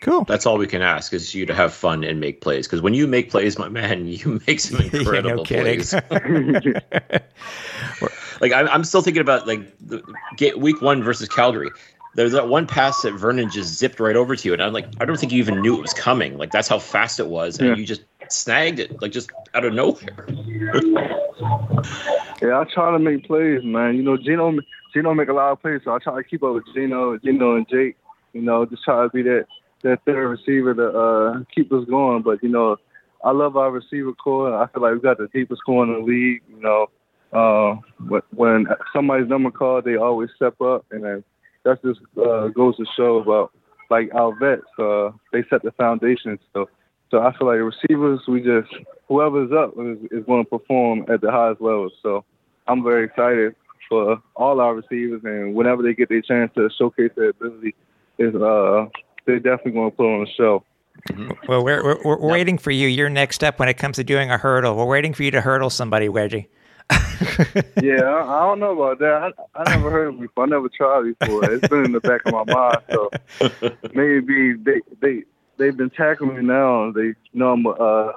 [0.00, 0.24] cool.
[0.24, 2.66] That's all we can ask is you to have fun and make plays.
[2.66, 5.94] Because when you make plays, my man, you make some Yeah, incredible no plays.
[8.40, 10.02] Like I'm, I'm still thinking about like the
[10.36, 11.70] get week one versus Calgary.
[12.16, 14.86] There's that one pass that Vernon just zipped right over to you, and I'm like,
[15.00, 16.38] I don't think you even knew it was coming.
[16.38, 17.76] Like that's how fast it was, and Yeah.
[17.76, 20.26] you just snagged it like just out of nowhere.
[22.42, 23.96] Yeah, I try to make plays, man.
[23.96, 24.56] You know, Geno,
[24.94, 27.56] Geno make a lot of plays, so I try to keep up with Geno, Geno
[27.56, 27.96] and Jake.
[28.32, 29.46] You know, just try to be that
[29.82, 32.22] that third receiver to uh, keep us going.
[32.22, 32.78] But you know,
[33.24, 34.54] I love our receiver core.
[34.54, 36.42] I feel like we got the deepest core in the league.
[36.48, 36.86] You know,
[37.32, 41.24] uh, when, when somebody's number called, they always step up, and then
[41.66, 43.52] that just uh, goes to show about
[43.90, 44.62] like our vets.
[44.78, 46.38] Uh, they set the foundation.
[46.54, 46.68] So,
[47.10, 48.72] so I feel like receivers, we just
[49.08, 51.90] whoever's up is, is going to perform at the highest level.
[52.02, 52.24] So,
[52.66, 53.54] I'm very excited
[53.88, 57.74] for all our receivers, and whenever they get their chance to showcase their ability,
[58.18, 58.86] is uh,
[59.24, 60.64] they're definitely going to put on a show.
[61.46, 62.88] Well, we're we're, we're waiting for you.
[62.88, 64.76] You're next up when it comes to doing a hurdle.
[64.76, 66.48] We're waiting for you to hurdle somebody, Reggie.
[67.82, 69.34] yeah, I, I don't know about that.
[69.54, 70.44] I, I never heard it before.
[70.44, 71.50] I never tried before.
[71.50, 72.78] It's been in the back of my mind.
[72.90, 73.10] So
[73.94, 75.22] maybe they they
[75.56, 76.90] they've been tackling me now.
[76.92, 78.12] They know I'm a, uh,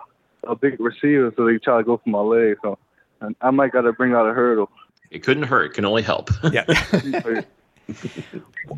[0.47, 2.57] a big receiver, so they try to go for my leg.
[2.61, 2.77] So
[3.21, 4.69] I, I might got to bring out a hurdle.
[5.11, 5.71] It couldn't hurt.
[5.71, 6.29] It can only help.
[6.51, 6.65] Yeah.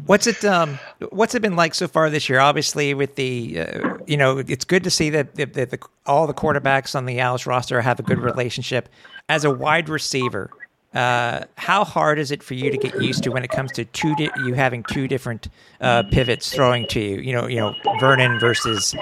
[0.05, 2.39] What's it um what's it been like so far this year?
[2.39, 6.27] Obviously with the uh, you know, it's good to see that, that, that the, all
[6.27, 8.89] the quarterbacks on the Als roster have a good relationship.
[9.31, 10.49] As a wide receiver,
[10.93, 13.85] uh, how hard is it for you to get used to when it comes to
[13.85, 15.47] two di- you having two different
[15.79, 17.21] uh, pivots throwing to you?
[17.21, 18.93] You know, you know, Vernon versus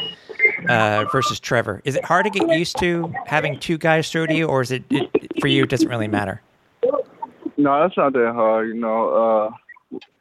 [0.70, 1.82] uh, versus Trevor.
[1.84, 4.70] Is it hard to get used to having two guys throw to you, or is
[4.70, 5.10] it, it
[5.42, 5.64] for you?
[5.64, 6.44] It doesn't really matter.
[7.58, 8.68] No, that's not that hard.
[8.68, 9.52] You know,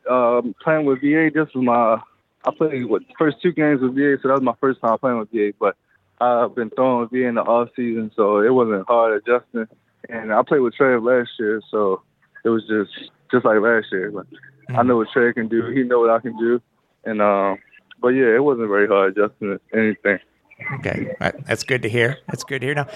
[0.09, 2.01] uh, um, playing with VA, this was my.
[2.47, 5.19] I played what first two games with VA, so that was my first time playing
[5.19, 5.53] with VA.
[5.61, 5.77] But
[6.19, 9.69] I've been throwing with VA in the off season, so it wasn't hard adjusting.
[10.09, 12.03] And I played with Trev last year, so
[12.45, 14.11] it was just just like last year.
[14.11, 14.27] But
[14.77, 15.67] I know what Trev can do.
[15.71, 16.61] He know what I can do,
[17.05, 17.59] and um,
[18.01, 20.19] but yeah, it wasn't very hard adjusting anything.
[20.75, 21.15] Okay,
[21.47, 22.19] that's good to hear.
[22.27, 22.75] That's good to hear.
[22.75, 22.89] Now,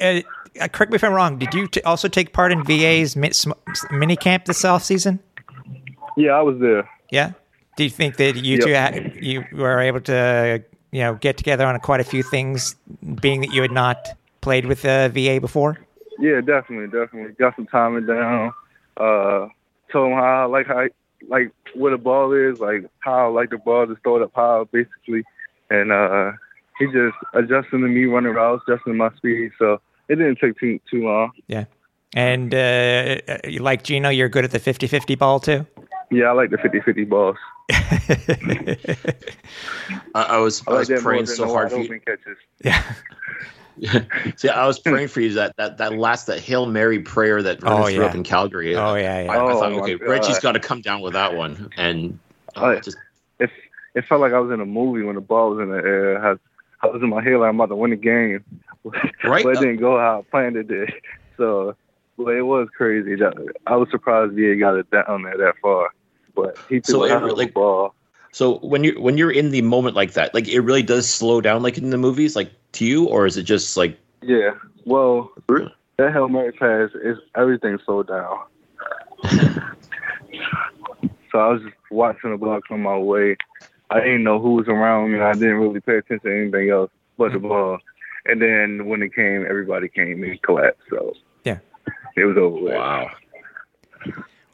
[0.00, 1.38] uh, correct me if I'm wrong.
[1.38, 5.20] Did you t- also take part in VA's mini camp this off season?
[6.16, 6.88] Yeah, I was there.
[7.10, 7.32] Yeah.
[7.76, 8.66] Do you think that you Yep.
[8.66, 12.74] two ha- you were able to you know get together on quite a few things,
[13.20, 14.08] being that you had not
[14.40, 15.78] played with uh, VA before?
[16.20, 17.32] Yeah, definitely, definitely.
[17.38, 18.52] Got some timing down.
[18.96, 19.48] Uh,
[19.90, 20.86] told him how I like how
[21.28, 24.32] like where the ball is, like how I like the ball to throw it up
[24.34, 25.24] high, basically.
[25.70, 26.32] And uh,
[26.78, 29.52] he just adjusting to me running routes, adjusting my speed.
[29.58, 31.32] So it didn't take too too long.
[31.46, 31.64] Yeah.
[32.14, 35.64] And uh, uh, like Geno, you're good at the 50-50 ball too.
[36.10, 37.36] Yeah, I like the 50-50 balls.
[40.12, 42.00] I, I was I I like was that praying so hard for you.
[42.00, 42.36] catches.
[42.64, 42.82] yeah.
[44.36, 47.60] See, I was praying for you that that that last that hail mary prayer that
[47.60, 48.08] Vernon Oh, threw yeah.
[48.08, 48.76] up in Calgary.
[48.76, 49.32] Oh, yeah, yeah.
[49.32, 52.18] I, I Oh, thought, my okay, Reggie's got to come down with that one, and
[52.56, 52.96] uh, just
[53.38, 53.50] If
[53.94, 56.24] it felt like I was in a movie when the ball was in the air.
[56.24, 56.36] I,
[56.82, 58.44] I was in my head like I'm about to win the game,
[59.24, 59.44] Right.
[59.44, 60.92] but it didn't go how I planned it did.
[61.36, 61.74] So,
[62.18, 63.16] but it was crazy.
[63.66, 65.88] I was surprised VA got it down there that far.
[66.36, 67.94] But he So threw it a really- a ball.
[68.32, 71.40] So when you when you're in the moment like that, like it really does slow
[71.40, 74.54] down, like in the movies, like to you, or is it just like Yeah.
[74.84, 78.38] Well, that Hail Mary pass is everything slowed down.
[81.30, 83.36] so I was just watching the ball on my way.
[83.90, 85.20] I didn't know who was around me.
[85.20, 87.48] I didn't really pay attention to anything else but the mm-hmm.
[87.48, 87.78] ball.
[88.24, 90.82] And then when it came, everybody came and collapsed.
[90.88, 91.14] So
[91.44, 91.58] Yeah.
[92.16, 92.74] it was over with.
[92.74, 93.10] wow?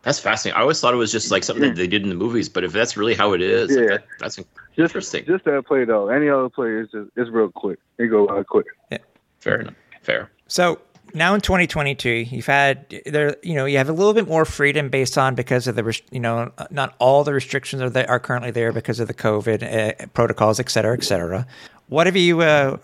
[0.06, 0.56] That's fascinating.
[0.56, 2.62] I always thought it was just like something that they did in the movies, but
[2.62, 3.86] if that's really how it is, like, Yeah.
[3.96, 4.46] that, that's Just
[4.78, 5.24] interesting.
[5.26, 6.08] just that play though.
[6.10, 7.80] Any other play is just it's real quick.
[7.98, 8.66] It go out quick.
[8.92, 8.98] Yeah.
[9.40, 9.74] fair enough.
[10.02, 10.30] Fair.
[10.46, 10.78] So
[11.12, 14.90] now in 2022, you've had there, you know, you have a little bit more freedom
[14.90, 18.52] based on because of the, you know, not all the restrictions are that are currently
[18.52, 19.62] there because of the COVID
[20.02, 21.48] uh, protocols, et cetera, et cetera.
[21.88, 22.78] What have you, uh,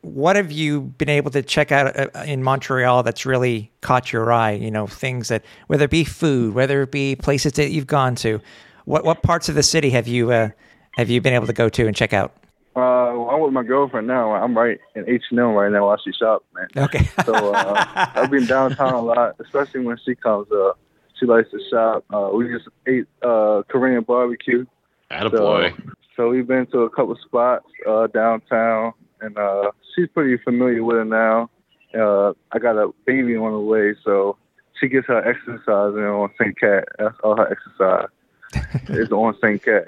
[0.00, 4.32] what have you been able to check out uh, in Montreal that's really caught your
[4.32, 4.52] eye?
[4.52, 8.16] You know, things that whether it be food, whether it be places that you've gone
[8.16, 8.40] to,
[8.84, 10.50] what what parts of the city have you uh,
[10.96, 12.34] have you been able to go to and check out?
[12.74, 14.34] Uh, I'm with my girlfriend now.
[14.34, 16.68] I'm right in H and M right now while she shops, man.
[16.84, 17.08] Okay.
[17.24, 17.84] So uh,
[18.14, 20.78] I've been downtown a lot, especially when she comes up.
[21.18, 22.04] She likes to shop.
[22.12, 24.64] Uh, we just ate uh, Korean barbecue.
[25.10, 25.76] Attaboy.
[25.76, 30.82] So, so we've been to a couple spots uh, downtown, and uh, she's pretty familiar
[30.82, 31.48] with it now.
[31.96, 34.36] Uh, I got a baby on the way, so
[34.80, 36.58] she gets her exercise in on St.
[36.58, 36.88] Cat.
[36.98, 38.08] That's all her exercise
[38.88, 39.62] is on St.
[39.62, 39.84] Cat.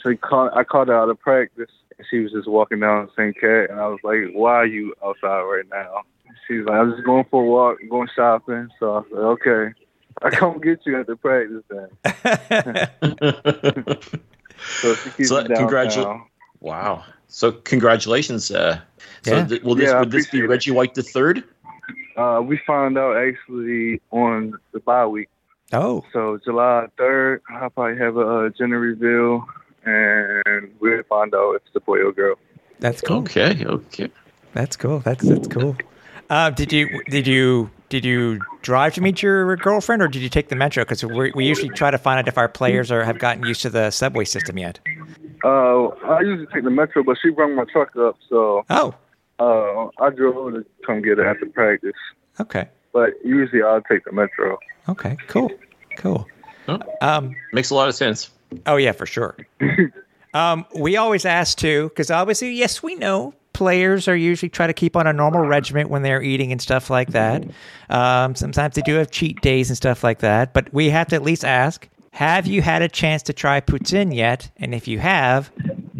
[0.00, 1.72] So caught, I caught her out of practice.
[1.98, 3.34] and She was just walking down St.
[3.34, 6.02] Cat, and I was like, "Why are you outside right now?"
[6.46, 9.74] She's like, "I'm just going for a walk, going shopping." So I said, "Okay,
[10.22, 11.88] I come get you at the practice then."
[14.80, 16.22] So she keeps So me congratu- downtown.
[16.60, 17.04] wow.
[17.28, 18.50] So congratulations.
[18.50, 18.80] Uh,
[19.22, 19.46] so Yeah.
[19.46, 20.42] th- will this Yeah, I would this be.
[20.42, 21.42] Reggie White the third?
[22.16, 25.28] Uh, we found out actually on the bye week.
[25.72, 29.46] oh, So July 3rd, I'll probably have a uh, gender reveal,
[29.84, 32.36] and we'll find out if it's a boy or girl.
[32.78, 33.18] that's cool.
[33.18, 33.64] Okay.
[33.66, 34.10] Okay.
[34.52, 35.00] That's cool.
[35.00, 35.76] That's that's cool.
[36.30, 40.28] Uh, did you did you did you drive to meet your girlfriend, or did you
[40.28, 40.84] take the metro?
[40.84, 43.62] Because we we usually try to find out if our players are have gotten used
[43.62, 44.80] to the subway system yet.
[45.44, 48.94] Uh, I usually take the metro, but she brought my truck up, so Oh,
[49.38, 51.92] uh, I drove her to come get her after practice.
[52.40, 54.58] okay, But usually I'll take the metro.
[54.88, 55.50] okay, cool,
[55.98, 56.26] cool.
[56.66, 56.78] Oh.
[57.02, 58.30] Um, Makes a lot of sense.
[58.66, 59.36] oh yeah, for sure.
[60.34, 64.74] um, we always ask too, because obviously, yes, we know players are usually try to
[64.74, 67.44] keep on a normal regiment when they're eating and stuff like that.
[67.88, 71.16] Um, sometimes they do have cheat days and stuff like that, but we have to
[71.16, 74.50] at least ask: Have you had a chance to try poutine yet?
[74.58, 75.50] And if you have,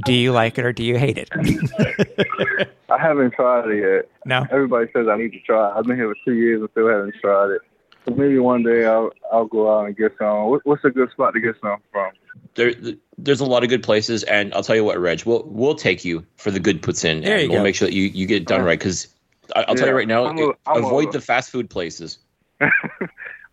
[0.04, 1.30] do you like it or do you hate it?
[2.90, 4.08] I haven't tried it yet.
[4.26, 4.46] no.
[4.50, 5.70] Everybody says I need to try.
[5.70, 5.72] it.
[5.76, 7.62] I've been here for two years and still haven't tried it.
[8.06, 10.50] So maybe one day I'll I'll go out and get some.
[10.50, 12.12] What, what's a good spot to get some from?
[12.56, 12.72] There,
[13.18, 16.04] there's a lot of good places, and I'll tell you what, Reg, we'll we'll take
[16.04, 17.22] you for the good poutine.
[17.24, 17.64] There and you we'll go.
[17.64, 18.78] make sure that you, you get it done right.
[18.78, 19.08] Because
[19.56, 22.18] I'll tell you right now, I'm a- I'm avoid a- the fast food places.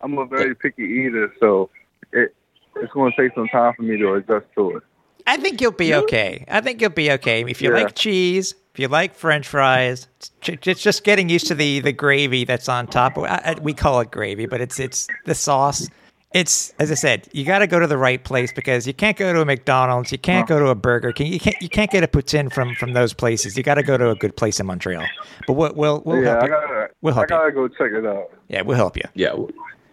[0.01, 1.69] I'm a very picky eater, so
[2.11, 2.35] it
[2.75, 4.83] it's going to take some time for me to adjust to it.
[5.27, 6.45] I think you'll be okay.
[6.47, 7.43] I think you'll be okay.
[7.47, 7.83] If you Yeah.
[7.83, 10.07] like cheese, if you like French fries,
[10.47, 13.17] it's it's just getting used to the the gravy that's on top.
[13.17, 15.89] I- I- We call it gravy, but it's it's the sauce.
[16.33, 19.17] It's as I said, you got to go to the right place because you can't
[19.17, 21.91] go to a McDonald's, you can't go to a Burger King, you can't you can't
[21.91, 23.57] get a poutine from from those places.
[23.57, 25.05] You got to go to a good place in Montreal.
[25.45, 26.51] But we'll we'll, we'll yeah, help I you.
[26.51, 27.35] gotta We'll help you.
[27.35, 28.31] gotta go check it out.
[28.47, 29.03] Yeah, we'll help you.
[29.13, 29.33] Yeah,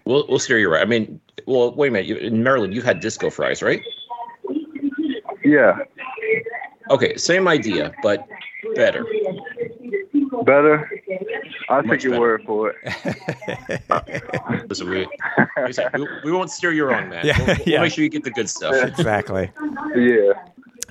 [0.04, 0.82] we'll we'll steer you right.
[0.82, 2.06] I mean, well, wait a minute.
[2.06, 3.82] You, in Maryland, you had disco fries, right?
[5.44, 5.78] Yeah,
[6.90, 8.26] Okay, same idea, but
[8.74, 9.04] better.
[10.44, 10.90] Better.
[11.68, 12.20] I'll Much take your better.
[12.20, 14.68] word for it.
[14.68, 17.26] Listen, we, like I said, we, we won't steer you wrong, man.
[17.26, 17.80] Yeah, we'll, we'll yeah.
[17.80, 18.74] make sure you get the good stuff.
[18.74, 19.50] exactly.
[19.94, 20.32] Yeah.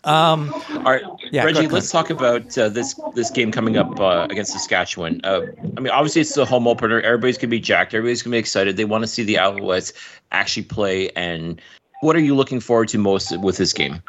[0.04, 4.00] Um, All right, Yeah, Reggie, ahead, let's talk about uh, this this game coming up
[4.00, 5.20] uh, against Saskatchewan.
[5.24, 5.42] Uh,
[5.76, 7.02] I mean, obviously it's the home opener.
[7.02, 7.94] Everybody's gonna be jacked.
[7.94, 8.78] Everybody's gonna be excited.
[8.78, 9.92] They want to see the Alouettes
[10.32, 11.10] actually play.
[11.10, 11.62] And
[12.02, 14.02] what are you looking forward to most with this game?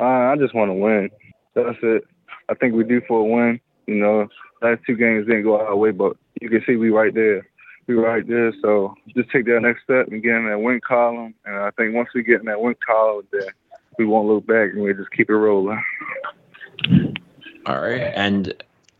[0.00, 1.10] Uh, I just want to win.
[1.54, 2.04] That's it.
[2.48, 3.60] I think we due for a win.
[3.86, 4.28] You know,
[4.60, 7.46] last two games didn't go our way, but you can see we right there.
[7.86, 8.52] We right there.
[8.62, 11.34] So just take that next step and get in that win column.
[11.44, 13.48] And I think once we get in that win column, then
[13.98, 15.82] we won't look back and we just keep it rolling.
[17.66, 18.54] All right, and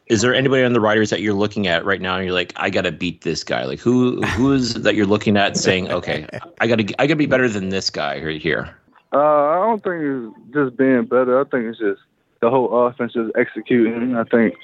[0.07, 2.53] is there anybody on the riders that you're looking at right now and you're like,
[2.57, 3.65] I gotta beat this guy?
[3.65, 6.27] Like who who is that you're looking at saying, okay,
[6.61, 8.77] I gotta I gotta be better than this guy right here?
[9.13, 11.41] Uh, I don't think it's just being better.
[11.41, 12.01] I think it's just
[12.41, 14.17] the whole offense just executing.
[14.17, 14.55] I think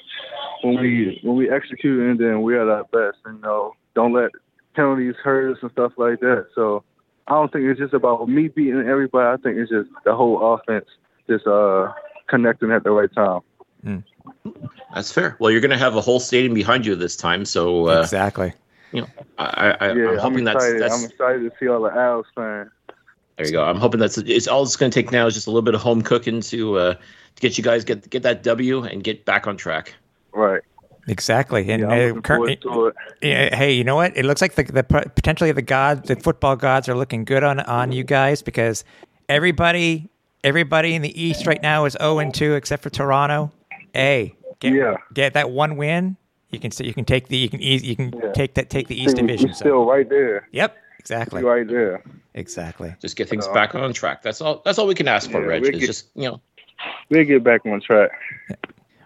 [0.61, 4.31] when we when we execute and then we're at our best, you know, don't let
[4.75, 6.47] penalties hurt us and stuff like that.
[6.55, 6.83] So
[7.27, 9.27] I don't think it's just about me beating everybody.
[9.27, 10.85] I think it's just the whole offense
[11.27, 11.91] just uh
[12.27, 13.41] connecting at the right time.
[14.93, 15.35] That's fair.
[15.39, 18.53] Well, you're going to have a whole stadium behind you this time, so uh, exactly.
[18.91, 19.07] you know,
[19.37, 22.25] I, I, Yeah, I'm I'm, hoping that's, that's I'm excited to see all the Owls
[22.35, 22.69] fans.
[23.37, 23.45] there.
[23.47, 23.63] You go.
[23.63, 25.75] I'm hoping that's it's all it's going to take now is just a little bit
[25.75, 29.25] of home cooking to uh, to get you guys get get that W and get
[29.25, 29.93] back on track.
[30.33, 30.61] Right.
[31.07, 31.69] Exactly.
[31.71, 32.95] And Yeah, uh, looking currently, to it.
[33.21, 34.15] Yeah, hey, you know what?
[34.15, 37.59] It looks like the, the potentially the gods, the football gods, are looking good on
[37.61, 38.83] on you guys because
[39.27, 40.09] everybody
[40.43, 43.51] everybody in the East right now is zero and two except for Toronto.
[43.93, 44.97] Hey, get Yeah.
[45.13, 46.15] get that one win.
[46.51, 48.31] You can you can take the you can eas you can Yeah.
[48.33, 49.47] take that take the East See, Division.
[49.49, 49.59] We're So.
[49.59, 50.47] still right there.
[50.51, 52.03] Yep, exactly, Right there.
[52.35, 52.93] exactly.
[53.01, 54.21] Just get things back on track.
[54.21, 54.61] That's all.
[54.65, 55.61] That's all we can ask for, Yeah, Reg.
[55.63, 56.41] we Is get- just you know.
[57.09, 58.11] We'll get back on track.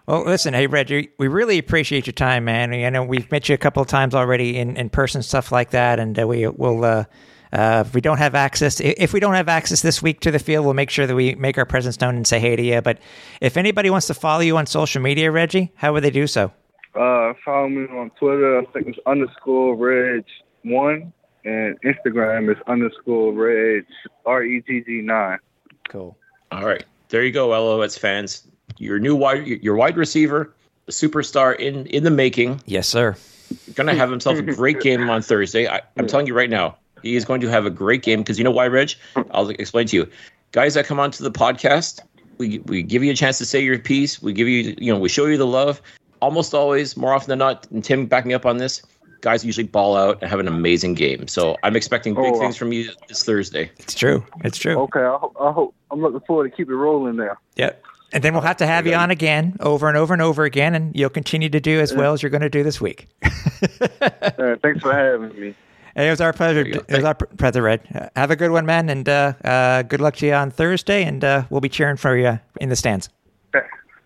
[0.05, 2.73] Well, listen, hey, Reggie, we really appreciate your time, man.
[2.73, 5.71] I know we've met you a couple of times already in, in person, stuff like
[5.71, 6.83] that, and uh, we will.
[6.83, 7.05] Uh,
[7.53, 10.39] uh, if we don't have access, if we don't have access this week to the
[10.39, 12.81] field, we'll make sure that we make our presence known and say hey to you.
[12.81, 12.97] But
[13.41, 16.51] if anybody wants to follow you on social media, Reggie, how would they do so?
[16.95, 18.59] Uh, follow me on Twitter.
[18.59, 20.25] I think it's underscore Reg
[20.63, 21.13] one,
[21.45, 23.85] and Instagram is underscore Reg
[24.25, 25.37] R E G G nine.
[25.87, 26.17] Cool.
[26.51, 28.47] All right, there you go, Als fans.
[28.77, 30.53] Your new wide, your wide receiver,
[30.87, 32.61] a superstar in in the making.
[32.65, 33.15] Yes, sir.
[33.75, 35.67] Going to have himself a great game on Thursday.
[35.67, 38.37] I, I'm telling you right now, he is going to have a great game because
[38.37, 38.93] you know why, Reg?
[39.31, 40.09] I'll explain to you.
[40.51, 41.99] Guys that come onto the podcast,
[42.37, 44.21] we we give you a chance to say your piece.
[44.21, 45.81] We give you, you know, we show you the love.
[46.21, 48.81] Almost always, more often than not, and Tim back me up on this.
[49.21, 51.27] Guys usually ball out and have an amazing game.
[51.27, 53.71] So I'm expecting big Oh, things from you this Thursday.
[53.77, 54.25] It's true.
[54.43, 54.77] It's true.
[54.79, 57.37] Okay, I hope, I hope I'm looking forward to keep it rolling there.
[57.55, 57.81] Yep.
[58.13, 60.75] And then we'll have to have you on again, over and over and over again,
[60.75, 63.07] and you'll continue to do as well as you're going to do this week.
[64.39, 65.55] Uh, thanks for having me.
[65.95, 66.61] It was our pleasure.
[66.61, 67.81] It was our pleasure, Red.
[67.93, 71.03] Uh, have a good one, man, and uh, uh, good luck to you on Thursday.
[71.03, 73.09] And uh, we'll be cheering for you in the stands.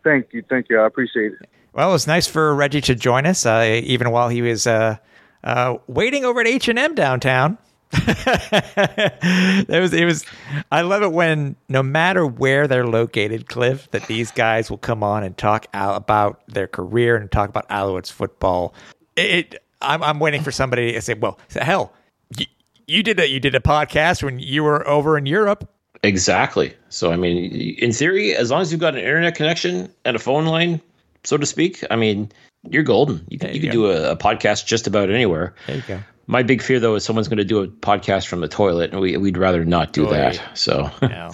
[0.03, 0.79] Thank you, thank you.
[0.79, 1.49] I appreciate it.
[1.73, 4.97] Well, it was nice for Reggie to join us, uh, even while he was uh,
[5.43, 7.57] uh, waiting over at H and M downtown.
[7.93, 9.93] it was.
[9.93, 10.25] It was.
[10.71, 15.03] I love it when no matter where they're located, Cliff, that these guys will come
[15.03, 18.73] on and talk out about their career and talk about Alouettes football.
[19.15, 19.63] It.
[19.81, 20.03] I'm.
[20.03, 21.93] I'm waiting for somebody to say, "Well, hell,
[22.37, 22.45] you,
[22.87, 25.69] you did a you did a podcast when you were over in Europe."
[26.03, 26.75] Exactly.
[26.89, 30.19] So I mean, in theory, as long as you've got an internet connection and a
[30.19, 30.81] phone line,
[31.23, 32.31] so to speak, I mean,
[32.69, 33.25] you're golden.
[33.29, 35.55] You can you, you can do a, a podcast just about anywhere.
[35.67, 35.99] There you go.
[36.27, 38.99] My big fear though is someone's going to do a podcast from the toilet, and
[39.01, 40.35] we we'd rather not do Oh, that.
[40.35, 40.53] yeah.
[40.53, 40.83] So.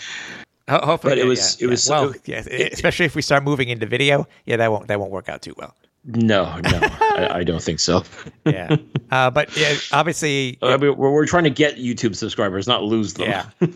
[0.69, 1.99] Ho- Hopefully, But it was- yeah, it was- yeah.
[2.01, 4.27] well, it- yeah, especially if we start moving into video.
[4.45, 5.75] Yeah, that won't that won't work out too well.
[6.05, 8.03] no, no, I, I don't think so.
[8.45, 8.75] Yeah,
[9.11, 13.29] uh, but yeah, obviously, we're, we're trying to get YouTube subscribers, not lose them.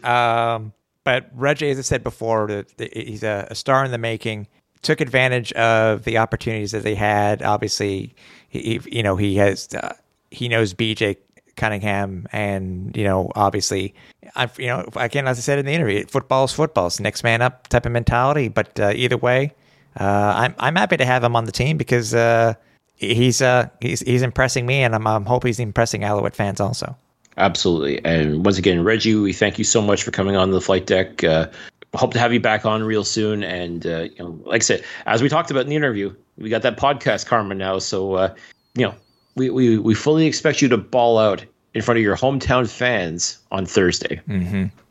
[0.04, 0.54] yeah.
[0.56, 3.98] Um, but Reggie, as I said before, the, the, he's a, a star in the
[3.98, 4.48] making.
[4.82, 7.42] Took advantage of the opportunities that they had.
[7.42, 8.14] Obviously,
[8.50, 9.94] he, he you know he has uh,
[10.38, 11.18] he knows BJ
[11.56, 13.94] Cunningham, and you know obviously,
[14.36, 16.88] I you know again as I said in the interview, football's football.
[16.88, 18.48] It's next man up type of mentality.
[18.48, 19.54] But uh, either way,
[20.00, 22.54] uh, I'm I'm happy to have him on the team because uh,
[22.96, 26.96] he's uh he's he's impressing me, and I'm I'm hope he's impressing Alouette fans also.
[27.38, 28.04] Absolutely.
[28.04, 31.24] And once again, Reggie, we thank you so much for coming on the flight deck.
[31.24, 31.48] Uh,
[31.94, 33.44] hope to have you back on real soon.
[33.44, 36.50] And uh, you know, like I said, as we talked about in the interview, we
[36.50, 37.80] got that podcast karma now.
[37.80, 38.36] So uh,
[38.76, 38.96] you know,
[39.38, 43.38] we, we we fully expect you to ball out in front of your hometown fans
[43.52, 44.20] on Thursday.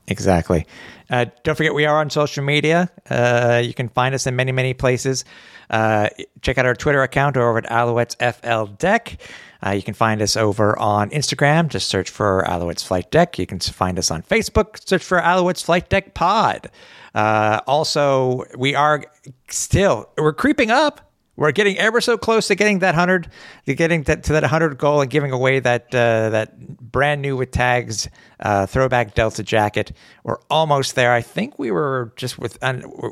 [0.09, 0.67] Exactly.
[1.11, 2.91] Uh, don't forget, we are on social media.
[3.11, 5.25] Uh, you can find us in many, many places.
[5.69, 6.09] Uh,
[6.43, 9.21] check out our Twitter account or over at Alouettes FL Deck.
[9.65, 11.69] Uh, you can find us over on Instagram.
[11.69, 13.39] Just search for Alouettes Flight Deck.
[13.39, 14.87] You can find us on Facebook.
[14.87, 16.71] Search for Alouettes Flight Deck Pod.
[17.15, 19.05] Uh, also, we are
[19.49, 21.06] still we're creeping up.
[21.37, 23.29] We're getting ever so close to getting that hundred,
[23.67, 27.37] to getting that, to that hundred goal and giving away that uh, that brand new
[27.37, 28.09] with tags
[28.41, 29.93] uh, throwback Delta jacket.
[30.25, 31.13] We're almost there.
[31.13, 32.59] I think we were just with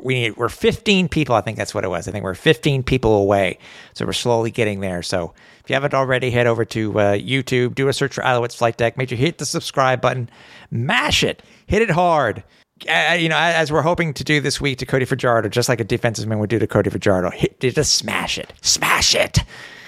[0.03, 1.35] we we're 15 people.
[1.35, 2.07] I think that's what it was.
[2.07, 3.59] I think we're 15 people away.
[3.93, 5.03] So we're slowly getting there.
[5.03, 5.33] So
[5.63, 8.77] if you haven't already, head over to uh, YouTube, do a search for Alouettes Flight
[8.77, 8.97] Deck.
[8.97, 10.29] Make sure you hit the subscribe button,
[10.71, 12.43] mash it, hit it hard
[12.89, 15.79] uh, you know, as we're hoping to do this week to Cody Fajardo, just like
[15.79, 19.39] a defensive man would do to Cody Fajardo, hit, just smash it, smash it,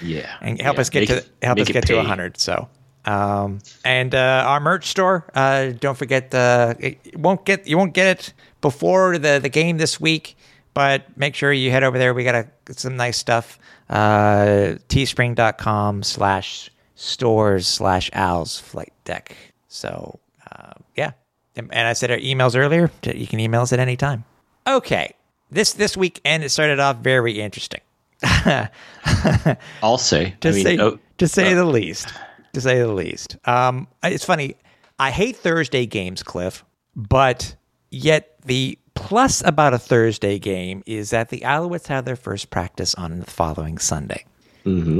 [0.02, 0.34] Yeah.
[0.40, 0.80] and help Yeah.
[0.80, 2.04] us get Make to it- help us get to pay.
[2.04, 2.38] hundred.
[2.40, 2.68] So
[3.04, 5.24] Um, and uh, our merch store.
[5.34, 9.78] Uh, don't forget the it won't get you won't get it before the the game
[9.78, 10.36] this week,
[10.74, 12.12] but make sure you head over there.
[12.12, 13.58] We got a, some nice stuff.
[13.88, 19.34] Uh, teespring.com slash stores slash owls flight deck.
[19.68, 20.18] So
[20.50, 21.12] uh, yeah,
[21.58, 22.90] and, and I said our emails earlier.
[23.02, 24.24] You can email us at any time.
[24.66, 25.14] Okay,
[25.50, 27.80] this this weekend it started off very interesting.
[28.22, 30.34] I'll say.
[30.40, 32.12] to I mean, say oh, to say the least.
[32.54, 33.36] To say the least.
[33.46, 34.56] Um, it's funny.
[34.98, 36.64] I hate Thursday games, Cliff,
[36.96, 37.54] but
[37.90, 42.94] yet the plus about a Thursday game is that the Alouettes have their first practice
[42.96, 44.24] on the following Sunday.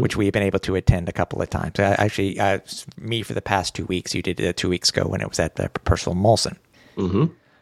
[0.00, 1.78] Which we've been able to attend a couple of times.
[1.78, 2.60] Actually, uh,
[2.96, 4.14] me for the past two weeks.
[4.14, 6.56] You did it two weeks ago when it was at the Percival Molson.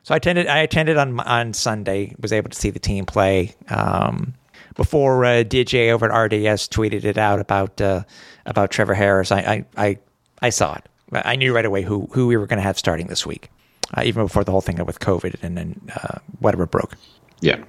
[0.03, 0.47] So I attended.
[0.47, 2.15] I attended on on Sunday.
[2.21, 3.55] Was able to see the team play.
[3.69, 4.35] Um,
[4.77, 8.05] before uh, DJ over at RDS tweeted it out about uh,
[8.45, 9.99] about Trevor Harris, I, I I
[10.43, 10.85] I saw it.
[11.13, 13.51] I knew right away who who we were going to have starting this week,
[13.95, 16.95] uh, even before the whole thing with COVID and then uh, whatever broke.
[17.41, 17.65] yeah.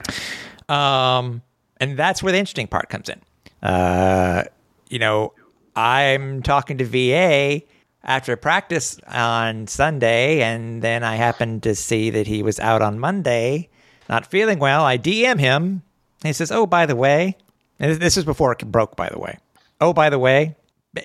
[0.70, 1.42] Um,
[1.80, 3.22] and that's where the interesting part comes in.
[3.68, 4.44] Uh,
[4.90, 5.34] you know,
[5.76, 7.62] I'm talking to VA
[8.02, 12.98] after practice on Sunday, and then I happened to see that he was out on
[12.98, 13.68] Monday,
[14.08, 14.86] not feeling well.
[14.86, 15.84] I DM him.
[16.24, 17.36] He says, "Oh, by the way,"
[17.78, 18.96] and this is before it broke.
[18.96, 19.38] By the way,
[19.82, 20.56] oh, by the way,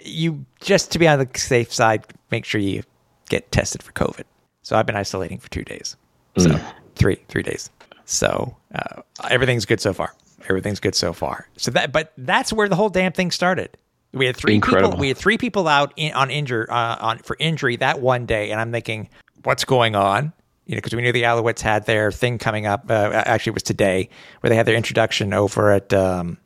[0.05, 2.85] you just to be on the safe side, make sure you
[3.29, 4.23] get tested for COVID.
[4.63, 5.97] So I've been isolating for two days.
[6.39, 6.61] So
[6.95, 7.71] three, three days.
[8.05, 10.15] So uh, everything's good so far.
[10.53, 11.49] Everything's good so far.
[11.57, 13.77] So that, but that's where the whole damn thing started.
[14.13, 14.91] We had three Incredible.
[14.91, 15.01] people.
[15.01, 18.51] We had three people out in, on injure uh, on for injury that one day,
[18.51, 19.09] and I'm thinking,
[19.45, 20.33] what's going on?
[20.67, 22.91] You know, because we knew the Alouettes had their thing coming up.
[22.91, 24.09] Uh, actually, it was today
[24.41, 25.93] where they had their introduction over at.
[25.93, 26.39] Um,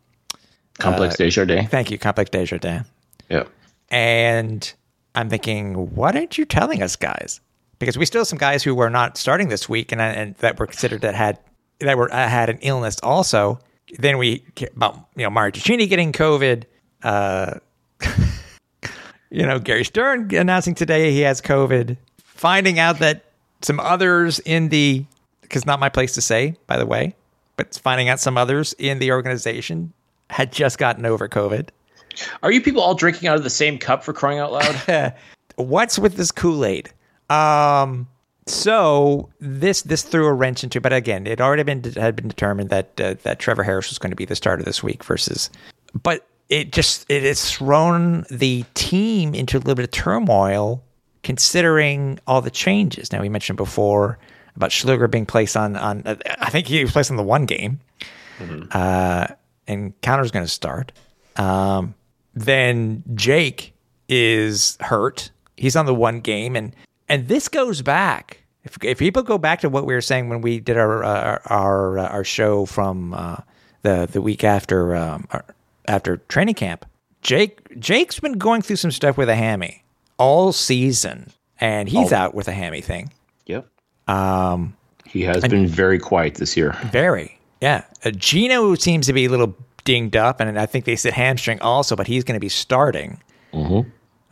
[0.78, 1.68] Complex Desjardins.
[1.70, 2.86] thank you, Complex Desjardins.
[3.30, 3.44] Yeah.
[3.88, 4.72] And
[5.14, 7.40] I'm thinking, what aren't you telling us, guys?
[7.78, 10.58] Because we still have some guys who were not starting this week, and, and that
[10.58, 11.38] were considered that had
[11.80, 13.58] that were uh, had an illness also.
[13.98, 14.44] Then we
[14.74, 16.64] about you know Mario Cecchini getting COVID.
[17.02, 17.54] Uh,
[19.30, 21.96] you know Gary Stern announcing today he has COVID.
[22.24, 23.24] Finding out that
[23.62, 25.04] some others in the
[25.42, 27.14] because not my place to say, by the way,
[27.56, 29.92] but finding out some others in the organization
[30.30, 31.68] had just gotten over COVID.
[32.42, 35.14] Are you people all drinking out of the same cup for crying out loud?
[35.56, 36.90] what's with this Kool-Aid?
[37.30, 38.08] Um,
[38.46, 42.70] so this this threw a wrench into, but again, it already been had been determined
[42.70, 45.50] that uh, that Trevor Harris was going to be the starter this week versus,
[46.00, 50.82] but it just it has thrown the team into a little bit of turmoil
[51.24, 53.12] considering all the changes.
[53.12, 54.16] Now we mentioned before
[54.54, 57.46] about Schluger being placed on on uh, I think he was placed on the one
[57.46, 57.80] game,
[58.70, 59.26] uh,
[59.66, 60.92] and Counter's going to start.
[61.34, 61.94] Um,
[62.34, 63.74] then Jake
[64.08, 65.30] is hurt.
[65.56, 66.76] He's on the one game, and
[67.08, 68.42] and this goes back.
[68.64, 71.38] If, if people go back to what we were saying when we did our uh,
[71.46, 73.36] our uh, our show from uh,
[73.82, 75.44] the the week after um, our-
[75.88, 76.84] after training camp,
[77.22, 79.84] Jake Jake's been going through some stuff with a hammy
[80.18, 81.30] all season,
[81.60, 83.12] and he's out with a hammy thing.
[83.46, 83.68] yep.
[84.08, 86.76] Um, he has been very quiet this year.
[86.90, 87.84] Very, yeah.
[88.04, 89.54] Uh, Geno seems to be a little
[89.84, 93.20] dinged up, and I think they said hamstring also, but he's going to be starting.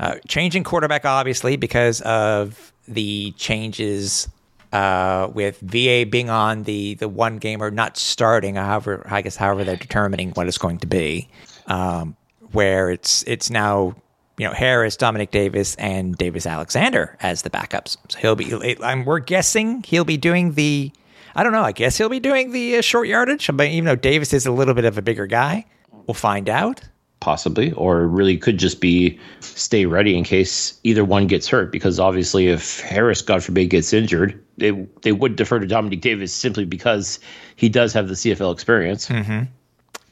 [0.01, 4.29] Uh, changing quarterback, obviously, because of the changes
[4.73, 9.37] uh, with VA being on the the one game or not starting, however, I guess
[9.37, 11.29] however they're determining what it's going to be,
[11.69, 12.17] um,
[12.51, 13.95] where it's it's now
[14.37, 17.97] you know Harris, Dominique Davis, and Davis Alexander as the backups.
[18.09, 18.77] So he'll be.
[18.83, 20.91] I'm, we're guessing he'll be doing the.
[21.37, 21.63] I don't know.
[21.63, 24.53] I guess he'll be doing the uh, short yardage, but even though Davis is a
[24.53, 25.67] little bit of a bigger guy,
[26.07, 26.81] we'll find out.
[27.25, 31.73] Possibly, or really could just be stay ready in case either one gets hurt.
[31.73, 36.35] Because obviously, if Harris, God forbid, gets injured, they they would defer to Dominique Davis
[36.35, 37.19] simply because
[37.57, 39.09] he does have the CFL experience.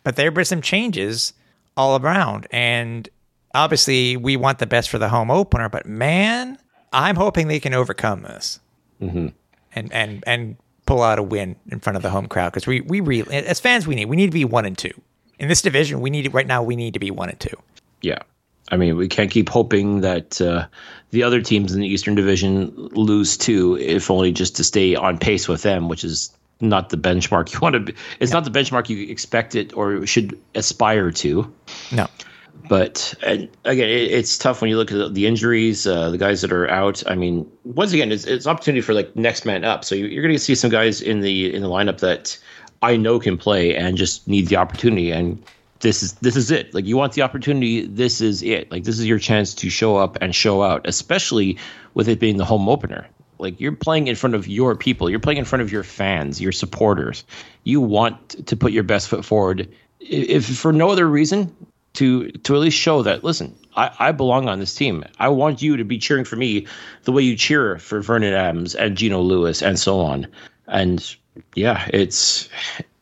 [0.04, 1.32] but there were some changes
[1.76, 3.08] all around and
[3.54, 6.58] obviously we want the best for the home opener but man
[6.92, 8.60] i'm hoping they can overcome this
[9.00, 9.28] mm-hmm.
[9.74, 12.80] and and and pull out a win in front of the home crowd because we
[12.82, 14.92] we really as fans we need we need to be one and two
[15.42, 17.56] in this division we need right now we need to be one and two
[18.02, 18.18] Yeah.
[18.70, 20.66] I mean, we can't keep hoping that uh,
[21.10, 25.18] the other teams in the Eastern Division lose too, if only just to stay on
[25.18, 27.94] pace with them, which is not the benchmark you want to be.
[28.18, 31.52] It's not the benchmark you expect it or should aspire to.
[31.90, 32.08] no
[32.68, 36.18] But and again, it, it's tough when you look at the, the injuries, uh, the
[36.18, 37.02] guys that are out.
[37.06, 39.84] I mean, once again, it's, it's opportunity for like next man up.
[39.84, 42.38] So you, you're going to see some guys in the in the lineup that
[42.82, 45.12] I know can play and just need the opportunity.
[45.12, 45.42] And
[45.80, 46.74] this is this is it.
[46.74, 48.70] Like you want the opportunity, this is it.
[48.70, 51.58] Like this is your chance to show up and show out, especially
[51.94, 53.06] with it being the home opener.
[53.38, 56.40] Like you're playing in front of your people, you're playing in front of your fans,
[56.40, 57.24] your supporters.
[57.64, 59.68] You want to put your best foot forward,
[60.00, 61.54] if for no other reason,
[61.94, 65.04] to to at least show that listen, I, I belong on this team.
[65.18, 66.66] I want you to be cheering for me
[67.04, 70.28] the way you cheer for Vernon Adams and Geno Lewis and so on.
[70.68, 71.16] And
[71.54, 72.48] yeah, it's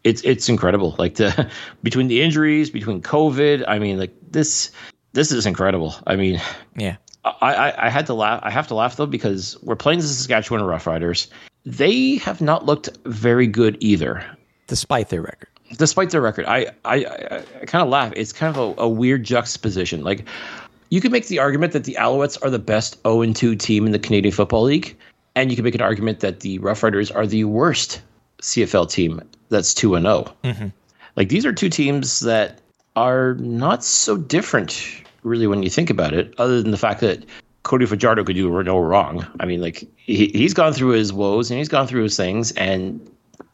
[0.04, 0.94] it's it's incredible.
[0.98, 1.50] Like the
[1.82, 4.70] between the injuries, between COVID, I mean, like this
[5.12, 5.94] this is incredible.
[6.06, 6.40] I mean,
[6.76, 6.96] Yeah.
[7.24, 8.40] I, I, I had to laugh.
[8.42, 11.28] I have to laugh though because we're playing the Saskatchewan Roughriders.
[11.66, 14.24] They have not looked very good either,
[14.68, 15.48] Despite their record.
[15.76, 16.46] despite their record.
[16.46, 18.12] I I, I, I kind of laugh.
[18.16, 20.02] It's kind of a, a weird juxtaposition.
[20.02, 20.24] Like
[20.88, 23.92] you could make the argument that the Alouettes are the best 0 2 team in
[23.92, 24.96] the Canadian Football League,
[25.34, 28.00] and you could make an argument that the Roughriders are the worst
[28.40, 30.34] CFL team that's 2 and 0.
[31.16, 32.60] Like these are two teams that
[32.96, 37.24] are not so different, really, when you think about it, other than the fact that
[37.62, 39.26] Cody Fajardo could do no wrong.
[39.38, 42.52] I mean, like he, he's gone through his woes and he's gone through his things,
[42.52, 43.10] and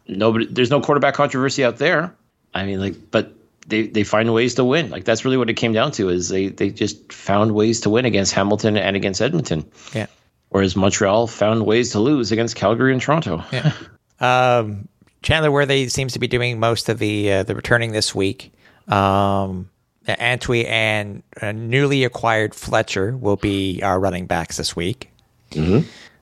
[0.07, 2.15] nobody, there's no quarterback controversy out there.
[2.55, 3.35] I mean, like, but
[3.67, 4.91] they, they find ways to win.
[4.91, 7.91] Like that's really what it came down to is they, they just found ways to
[7.91, 9.69] win against Hamilton and against Edmonton.
[9.93, 10.07] Yeah.
[10.51, 13.45] Whereas Montreal found ways to lose against Calgary and Toronto.
[13.53, 13.73] Yeah.
[14.21, 14.89] Um,
[15.23, 18.53] Chandler Worthy seems to be doing most of the uh, the returning this week.
[18.89, 19.71] Um,
[20.07, 25.11] Antwi and uh, newly acquired Fletcher will be our running backs this week.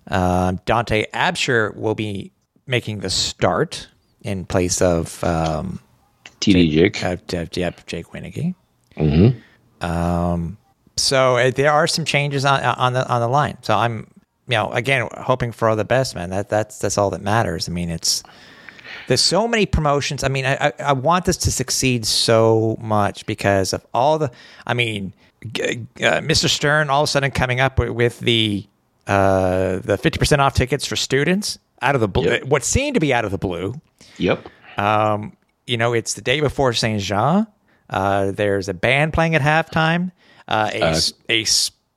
[0.08, 2.32] Um, Dante Absher will be
[2.66, 3.88] making the start
[4.22, 5.80] in place of um,
[6.40, 7.04] TD Jake.
[7.04, 8.54] uh, uh, yep, Jake Wieneke.
[9.80, 10.56] Um,
[10.96, 13.58] so uh, there are some changes on on the on the line.
[13.62, 14.10] So I'm,
[14.48, 16.30] you know, again hoping for all the best, man.
[16.30, 17.68] That that's that's all that matters.
[17.68, 18.22] I mean, it's
[19.08, 20.22] there's so many promotions.
[20.24, 24.30] I mean, I I, I want this to succeed so much because of all the.
[24.66, 25.12] I mean,
[25.44, 26.48] uh, Mr.
[26.48, 28.66] Stern all of a sudden coming up with, with the
[29.06, 32.30] uh the fifty percent off tickets for students out of the blue.
[32.30, 32.44] Yep.
[32.44, 33.80] What seemed to be out of the blue.
[34.18, 34.48] Yep.
[34.78, 37.46] Um, you know, it's the day before Saint Jean.
[37.90, 40.10] Uh, there's a band playing at halftime.
[40.48, 41.44] Uh, a s- a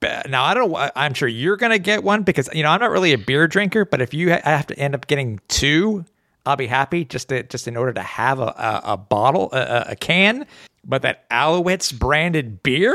[0.02, 0.90] now I don't know.
[0.94, 3.84] I'm sure you're gonna get one because you know I'm not really a beer drinker.
[3.84, 6.04] But if you ha- have to end up getting two,
[6.46, 9.86] I'll be happy just to, just in order to have a a, a bottle a,
[9.88, 10.46] a- can.
[10.84, 12.94] But that Alouettes branded beer.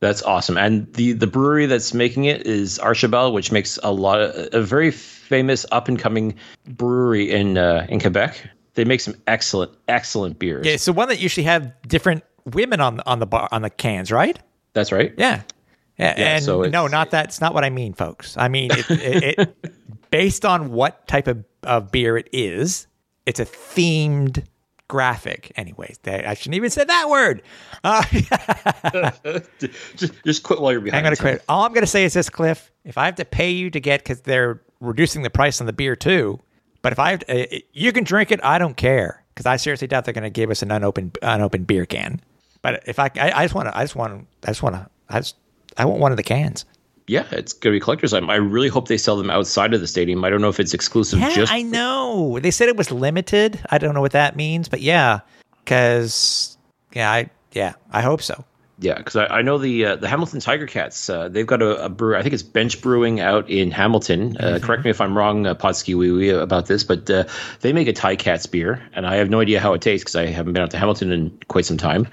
[0.00, 0.58] That's awesome.
[0.58, 4.60] And the the brewery that's making it is Archibald, which makes a lot of a
[4.62, 6.34] very famous up and coming
[6.68, 8.50] brewery in uh, in Quebec.
[8.74, 10.66] They make some excellent excellent beers.
[10.66, 13.70] Yeah, the one that usually have different women on the on the bar on the
[13.70, 14.38] cans, right?
[14.74, 15.14] That's right.
[15.16, 15.42] Yeah.
[15.98, 17.26] Yeah, Yeah, and so no, not that.
[17.26, 18.36] It's not what I mean, folks.
[18.36, 19.56] I mean, it, it, it,
[20.10, 22.86] based on what type of, of beer it is,
[23.26, 24.44] it's a themed
[24.88, 25.52] graphic.
[25.56, 27.42] Anyways, that- I shouldn't even say that word.
[27.84, 28.02] Uh,
[29.96, 30.98] just, just quit while you're behind.
[30.98, 31.44] I'm going to quit.
[31.48, 32.72] All I'm going to say is this, Cliff.
[32.84, 35.72] If I have to pay you to get, because they're reducing the price on the
[35.72, 36.40] beer too,
[36.82, 38.40] but if I have to, uh, you can drink it.
[38.44, 41.66] I don't care because I seriously doubt they're going to give us an unopened unopened
[41.66, 42.20] beer can.
[42.62, 44.74] But if I, I, I just want to, I just want to, I just want
[44.76, 45.36] to, I just,
[45.76, 46.64] I want one of the cans.
[47.06, 48.30] Yeah, it's gonna be collector's item.
[48.30, 50.24] I really hope they sell them outside of the stadium.
[50.24, 51.18] I don't know if it's exclusive.
[51.18, 52.38] Yeah, just I know.
[52.40, 53.60] They said it was limited.
[53.70, 55.20] I don't know what that means, but yeah,
[55.62, 56.56] because
[56.94, 58.44] yeah, I yeah, I hope so.
[58.78, 61.08] Yeah, because I, I know the uh, the Hamilton Tiger Cats.
[61.08, 62.16] Uh, they've got a, a brewer.
[62.16, 64.36] I think it's Bench Brewing out in Hamilton.
[64.36, 67.24] Uh, Correct me if I'm wrong, uh, Podsky Wee Wee, about this, but uh,
[67.60, 70.26] they make a Ti-Cats beer, and I have no idea how it tastes because I
[70.26, 72.08] haven't been out to Hamilton in quite some time.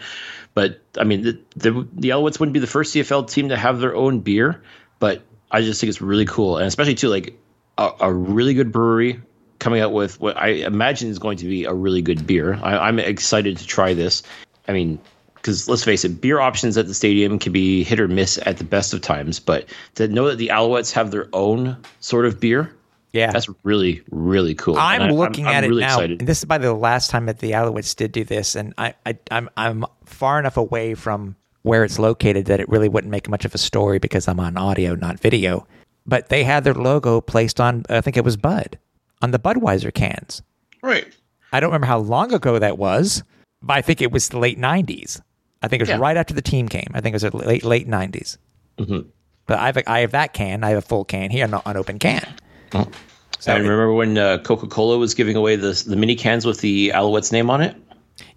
[0.53, 3.79] But I mean, the the, the Alouettes wouldn't be the first CFL team to have
[3.79, 4.61] their own beer,
[4.99, 7.37] but I just think it's really cool, and especially too like
[7.77, 9.21] a, a really good brewery
[9.59, 12.59] coming out with what I imagine is going to be a really good beer.
[12.61, 14.23] I, I'm excited to try this.
[14.67, 14.99] I mean,
[15.35, 18.57] because let's face it, beer options at the stadium can be hit or miss at
[18.57, 19.39] the best of times.
[19.39, 22.73] But to know that the Alouettes have their own sort of beer,
[23.13, 24.77] Yeah, that's really, really cool.
[24.77, 26.19] I'm I- looking I'm at really it now, excited.
[26.21, 28.93] and this is by the last time that the Alouettes did do this, and I,
[29.05, 33.29] I I'm I'm far enough away from where it's located that it really wouldn't make
[33.29, 35.67] much of a story because I'm on audio, not video.
[36.05, 38.79] But they had their logo placed on, I think it was Bud,
[39.21, 40.41] on the Budweiser cans.
[40.81, 41.07] Right.
[41.53, 43.21] I don't remember how long ago that was,
[43.61, 45.21] but I think it was the late '90s.
[45.61, 45.97] I think it was Yeah.
[45.97, 46.87] right after the team came.
[46.95, 48.37] I think it was the late late '90s.
[48.79, 49.07] Mm-hmm.
[49.45, 50.63] But I have a, I have that can.
[50.63, 52.25] I have a full can here, an unopened can.
[52.71, 56.61] So I remember when uh, Coca Cola was giving away the the mini cans with
[56.61, 57.75] the Alouettes name on it.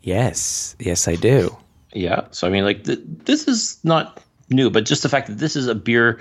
[0.02, 1.56] yes, yes, I do.
[1.94, 2.22] Yeah.
[2.32, 5.56] So I mean, like th- this is not new, but just the fact that this
[5.56, 6.20] is a beer,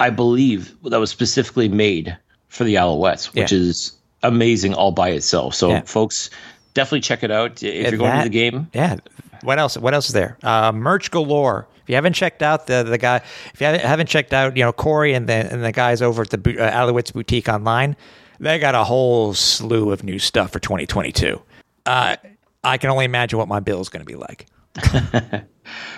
[0.00, 2.16] I believe that was specifically made
[2.48, 3.58] for the Alouettes, which Yeah.
[3.58, 5.54] is amazing all by itself.
[5.54, 5.82] So Yeah.
[5.82, 6.30] folks,
[6.74, 8.68] definitely check it out if you're going that- to the game.
[8.72, 8.96] Yeah,
[9.42, 9.76] What else?
[9.76, 10.38] What else is there?
[10.42, 11.66] Uh, merch galore.
[11.82, 13.16] If you haven't checked out the the guy,
[13.52, 16.22] if you haven't, haven't checked out, you know Corey and the and the guys over
[16.22, 17.96] at the uh, Alouettes boutique online,
[18.38, 21.42] they got a whole slew of new stuff for 2022.
[21.86, 22.14] Uh,
[22.62, 24.46] I can only imagine what my bill is going to be like.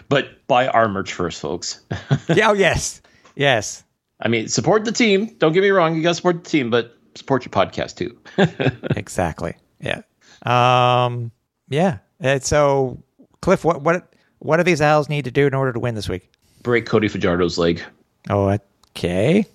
[0.09, 1.81] But buy our merch first, folks.
[2.29, 2.51] yeah.
[2.51, 3.01] Oh yes.
[3.35, 3.85] Yes.
[4.21, 5.35] I mean, support the team.
[5.39, 5.97] Don't get me wrong.
[5.97, 8.17] You got to support the team, but support your podcast too.
[8.97, 9.55] exactly.
[9.81, 10.03] Yeah.
[10.45, 11.31] Um.
[11.69, 11.99] Yeah.
[12.21, 13.03] And so,
[13.41, 16.09] Cliff, what what what do these Owls need to do in order to win this
[16.09, 16.31] week?
[16.63, 17.83] Break Cody Fajardo's leg.
[18.31, 18.57] Oh,
[18.97, 19.47] okay.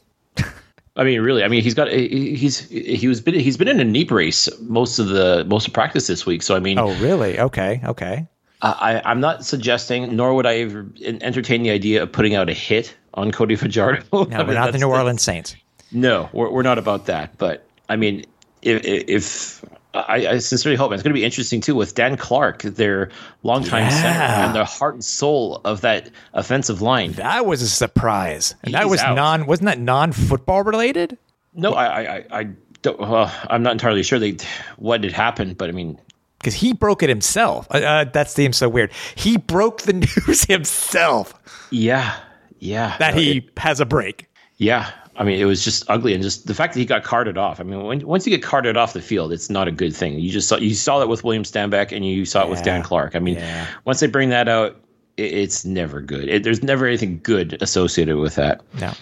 [0.96, 1.44] I mean, really.
[1.44, 5.00] I mean, he's got he's he was been he's been in a knee brace most
[5.00, 6.42] of the most of practice this week.
[6.42, 7.40] So I mean, Oh, really?
[7.40, 7.80] Okay.
[7.86, 8.28] Okay.
[8.62, 12.54] I, I'm not suggesting, nor would I ever entertain the idea of putting out a
[12.54, 14.04] hit on Cody Fajardo.
[14.12, 15.56] No, we're not the New Orleans Saints.
[15.92, 17.38] No, we're, we're not about that.
[17.38, 18.26] But I mean,
[18.62, 22.62] if, if I, I sincerely hope it's going to be interesting too with Dan Clark,
[22.64, 23.10] their
[23.44, 23.90] longtime Yeah.
[23.90, 27.14] center and the heart and soul of that offensive line.
[27.14, 29.16] That was a surprise, and that was out.
[29.16, 29.46] non.
[29.48, 31.18] Wasn't that non-football related?
[31.54, 32.48] No, I, I, I- I
[32.82, 33.00] don't.
[33.02, 34.38] Uh, I'm not entirely sure they
[34.78, 36.00] what had happened, but I mean,
[36.40, 37.68] Because he broke it himself.
[37.70, 38.92] Uh, Uh, that seems so weird.
[39.16, 39.94] He broke the
[40.28, 41.34] news himself
[41.72, 42.16] yeah,
[42.60, 44.28] yeah, that No, he it- has a break.
[44.58, 44.92] yeah.
[45.18, 47.60] I mean, it was just ugly, and just the fact that he got carted off.
[47.60, 50.18] I mean, when, once you get carted off the field, it's not a good thing.
[50.18, 52.84] You just saw you saw that with William Stanback, and you saw it with Dan
[52.84, 53.18] Clark.
[53.18, 53.68] I mean, yeah.
[53.84, 54.78] once they bring that out,
[55.18, 56.30] it, it's never good.
[56.30, 58.62] It, there's never anything good associated with that.
[58.80, 58.94] No.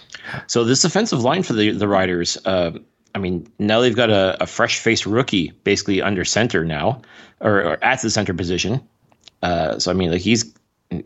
[0.48, 2.72] So this offensive line for the the Riders, uh,
[3.14, 7.00] I mean, now they've got a, a fresh faced rookie basically under center now,
[7.40, 8.80] or, or at the center position.
[9.42, 10.52] Uh, so I mean, like he's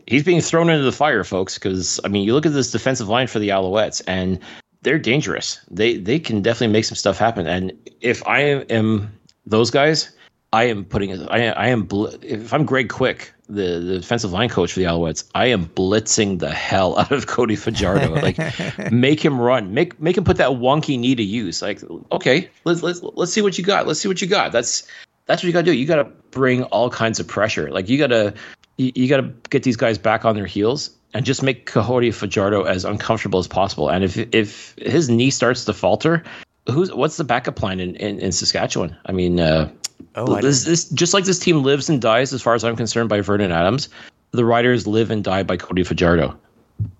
[0.07, 1.55] he's being thrown into the fire, folks.
[1.55, 4.39] Because I mean, you look at this defensive line for the Alouettes, and
[4.81, 5.59] they're dangerous.
[5.69, 7.47] They they can definitely make some stuff happen.
[7.47, 9.11] And if I am
[9.45, 10.15] those guys,
[10.51, 14.49] I am putting I I am bl- if I'm Greg Quick, the, the defensive line
[14.49, 18.13] coach for the Alouettes, I am blitzing the hell out of Cody Fajardo.
[18.13, 18.37] like
[18.91, 21.61] make him run, make make him put that wonky knee to use.
[21.61, 21.81] Like
[22.11, 23.87] okay, let's let's let's see what you got.
[23.87, 24.51] Let's see what you got.
[24.51, 24.87] That's
[25.25, 25.73] that's what you got to do.
[25.73, 27.71] You got to bring all kinds of pressure.
[27.71, 28.33] Like you got to
[28.77, 32.11] you, you got to get these guys back on their heels and just make Cody
[32.11, 33.89] Fajardo as uncomfortable as possible.
[33.89, 36.23] And if if his knee starts to falter,
[36.69, 38.95] who's what's the backup plan in in, in Saskatchewan?
[39.05, 39.71] I mean, uh,
[40.15, 42.75] Oh, I this, this just like this team lives and dies, as far as I'm
[42.75, 43.89] concerned, by Vernon Adams.
[44.31, 46.37] The Riders live and die by Cody Fajardo.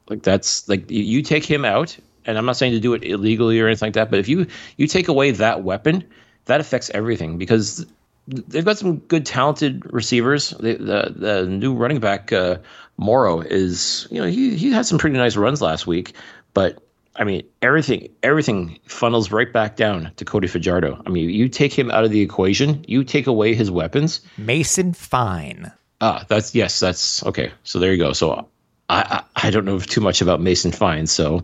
[0.10, 3.04] Like that's like you, you take him out, and I'm not saying to do it
[3.04, 4.48] illegally or anything like that, but if you
[4.78, 6.04] you take away that weapon,
[6.46, 7.86] that affects everything because
[8.28, 10.52] they've got some good talented receivers.
[10.52, 12.58] The the, the new running back uh,
[12.98, 16.14] Morrow is you know he he had some pretty nice runs last week,
[16.54, 16.82] but
[17.16, 21.02] I mean everything everything funnels right back down to Cody Fajardo.
[21.06, 24.22] I mean you take him out of the equation, you take away his weapons.
[24.38, 25.72] Mason Fine.
[26.02, 27.52] Ah, that's yes, that's okay.
[27.64, 28.14] So there you go.
[28.14, 28.48] So
[28.90, 31.08] I I, I don't know too much about Mason Fine.
[31.08, 31.44] So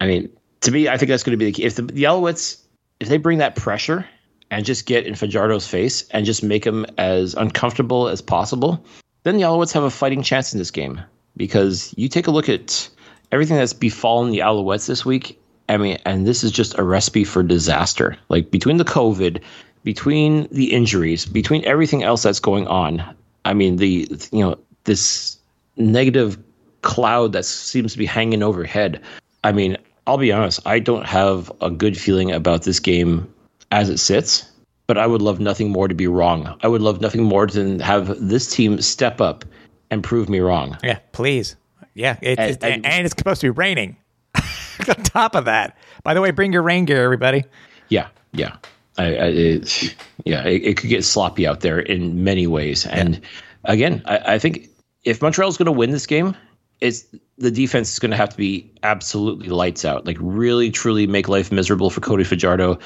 [0.00, 0.30] I mean
[0.62, 1.64] to me, I think that's going to be the key.
[1.64, 2.60] If the, the Alouettes
[2.98, 4.06] if they bring that pressure
[4.50, 8.84] and just get in Fajardo's face and just make him as uncomfortable as possible,
[9.24, 11.00] then the Alouettes have a fighting chance in this game.
[11.36, 12.88] Because you take a look at
[13.32, 15.40] everything that's befallen the Alouettes this week.
[15.68, 18.16] I mean, and this is just a recipe for disaster.
[18.28, 19.42] Like between the COVID,
[19.82, 23.02] between the injuries, between everything else that's going on.
[23.44, 25.38] I mean, the you know this
[25.76, 26.38] negative
[26.82, 29.00] cloud that seems to be hanging overhead.
[29.44, 33.32] I mean, I'll be honest, I don't have a good feeling about this game
[33.70, 34.50] as it sits,
[34.86, 36.56] but I would love nothing more to be wrong.
[36.62, 39.44] I would love nothing more than have this team step up
[39.90, 40.76] and prove me wrong.
[40.82, 41.56] Yeah, please.
[41.94, 43.96] Yeah, it, And- it's- and- and, it's supposed to be raining.
[44.88, 47.44] On top of that, by the way, bring your rain gear, everybody.
[47.88, 48.56] Yeah, yeah.
[48.98, 52.86] I, I it, yeah, it, could get sloppy out there in many ways.
[52.86, 53.20] And
[53.64, 54.68] again, I, I think
[55.04, 56.36] if Montreal's going to win this game,
[56.80, 57.04] it's
[57.38, 61.28] the defense is going to have to be absolutely lights out, like really, truly make
[61.28, 62.78] life miserable for Cody Fajardo.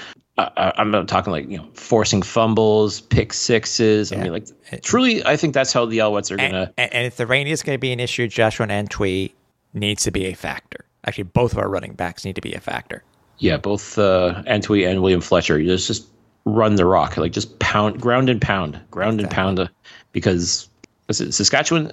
[0.57, 4.12] I, I'm not talking like you know forcing fumbles, pick sixes.
[4.12, 4.47] I mean, like
[4.83, 6.73] truly, I think that's how the Alouettes are going to.
[6.77, 9.33] and, and if the rain is going to be an issue, Jeshrun Antwi
[9.75, 10.85] needs to be a factor.
[11.07, 13.03] Actually, both of our running backs need to be a factor.
[13.39, 15.62] Yeah, both uh, Antwi and William Fletcher.
[15.62, 16.07] Just just
[16.45, 19.69] run the rock, like just pound, ground and pound, ground and pound, uh,
[20.12, 20.69] because
[21.11, 21.93] Saskatchewan,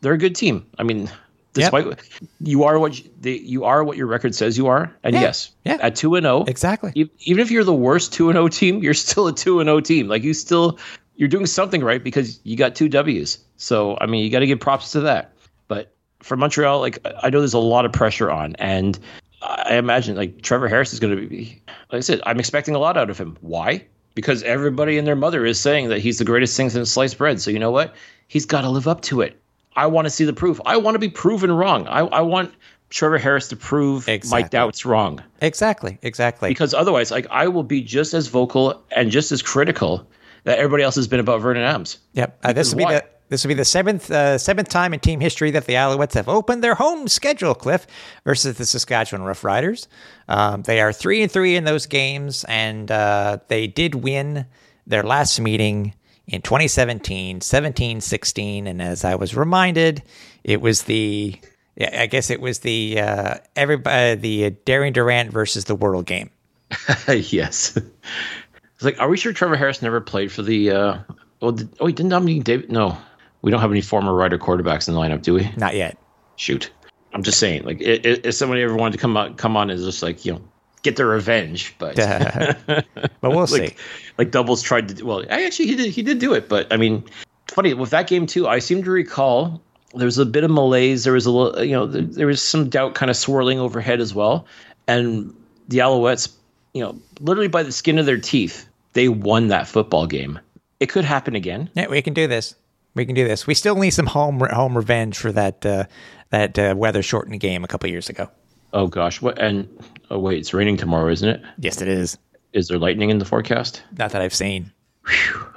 [0.00, 0.66] they're a good team.
[0.78, 1.10] I mean,
[1.54, 1.98] despite
[2.40, 5.52] you are what you, you are what your record says you are, and Yeah, yes,
[5.64, 5.78] yeah.
[5.80, 6.92] at two and zero, Exactly.
[7.20, 9.80] Even if you're the worst two and zero team, you're still a two and zero
[9.80, 10.08] team.
[10.08, 10.78] Like you still,
[11.16, 13.38] you're doing something right because you got two Ws.
[13.56, 15.32] So I mean, you got to give props to that.
[15.68, 18.98] But for Montreal, like I know there's a lot of pressure on, and
[19.40, 21.62] I imagine like Trevor Harris is going to be.
[21.90, 23.38] Like I said, I'm expecting a lot out of him.
[23.40, 23.86] Why?
[24.14, 27.40] because everybody and their mother is saying that he's the greatest thing since sliced bread.
[27.40, 27.94] So you know what?
[28.28, 29.40] He's got to live up to it.
[29.76, 30.60] I want to see the proof.
[30.66, 31.86] I want to be proven wrong.
[31.88, 32.54] I, I want
[32.90, 34.42] Trevor Harris to prove Exactly.
[34.42, 35.22] my doubts wrong.
[35.40, 36.50] Exactly, exactly.
[36.50, 40.06] Because otherwise, like I will be just as vocal and just as critical
[40.44, 41.98] that everybody else has been about Vernon Adams.
[42.12, 42.38] Yep.
[42.44, 42.94] Uh, this will be why?
[42.94, 46.12] the this will be the seventh uh, seventh time in team history that the Alouettes
[46.12, 47.86] have opened their home schedule, Cliff,
[48.24, 49.88] versus the Saskatchewan Roughriders.
[50.28, 54.46] Um, they are three and three in those games, and uh, they did win
[54.86, 55.94] their last meeting
[56.26, 58.66] in 2017, 17-16.
[58.66, 60.02] And as I was reminded,
[60.42, 61.38] it was the
[61.76, 66.06] yeah, I guess it was the uh, everybody the uh, Darian Durant versus the World
[66.06, 66.30] game.
[67.08, 67.76] yes.
[67.76, 70.70] It's like, are we sure Trevor Harris never played for the?
[70.70, 70.98] Uh,
[71.40, 72.70] well, did, oh, didn't Dominique Davis?
[72.70, 72.96] No,
[73.42, 75.50] we don't have any former Rider quarterbacks in the lineup, do we?
[75.56, 75.98] Not yet.
[76.36, 76.70] Shoot,
[77.12, 77.64] I'm just saying.
[77.64, 80.42] Like, if somebody ever wanted to come on, come on, is just like you know,
[80.84, 81.74] get their revenge.
[81.78, 81.96] But
[82.66, 82.84] but
[83.22, 83.60] we'll see.
[83.60, 83.76] like,
[84.18, 84.94] like doubles tried to.
[84.94, 87.02] do- Well, I actually he did he did do it, but I mean,
[87.48, 88.46] funny with that game too.
[88.46, 89.60] I seem to recall
[89.94, 91.02] there was a bit of malaise.
[91.04, 94.00] There was a little, you know, there, there was some doubt kind of swirling overhead
[94.00, 94.46] as well,
[94.86, 95.34] and
[95.68, 96.32] the Alouettes,
[96.74, 100.38] you know, literally by the skin of their teeth, they won that football game.
[100.80, 101.70] It could happen again.
[101.74, 102.54] Yeah, we can do this.
[102.96, 103.46] We can do this.
[103.46, 105.84] We still need some home home revenge for that uh,
[106.30, 108.28] that uh, weather shortened game a couple years ago.
[108.74, 109.38] Oh gosh, what?
[109.38, 109.68] And
[110.10, 111.40] oh wait, it's raining tomorrow, isn't it?
[111.58, 112.18] Yes, it is.
[112.52, 113.82] Is there lightning in the forecast?
[113.96, 114.72] Not that I've seen.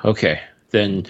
[0.06, 0.40] Okay,
[0.70, 1.08] then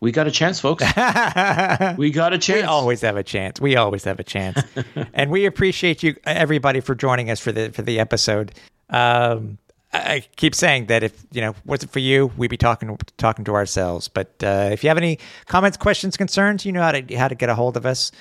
[0.00, 0.82] we got a chance, folks.
[1.96, 2.62] we got a chance.
[2.62, 3.60] We always have a chance.
[3.60, 4.60] We always have a chance,
[5.14, 8.52] and we appreciate you, everybody, for joining us for the for the episode.
[8.90, 9.58] Um,
[9.90, 13.54] I keep saying that if you know wasn't for you, we'd be talking talking to
[13.54, 14.06] ourselves.
[14.08, 17.34] But uh, if you have any comments, questions, concerns, you know how to how to
[17.34, 18.12] get a hold of us.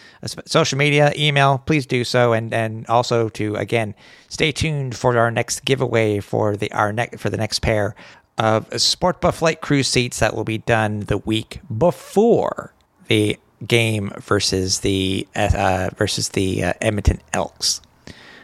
[0.45, 3.95] Social media, email, please do so, and and also to again
[4.29, 7.95] stay tuned for our next giveaway for the our next for the next pair
[8.37, 12.73] of Sport Buff Flight Crew seats that will be done the week before
[13.07, 17.81] the game versus the uh, versus the uh, Edmonton Elks.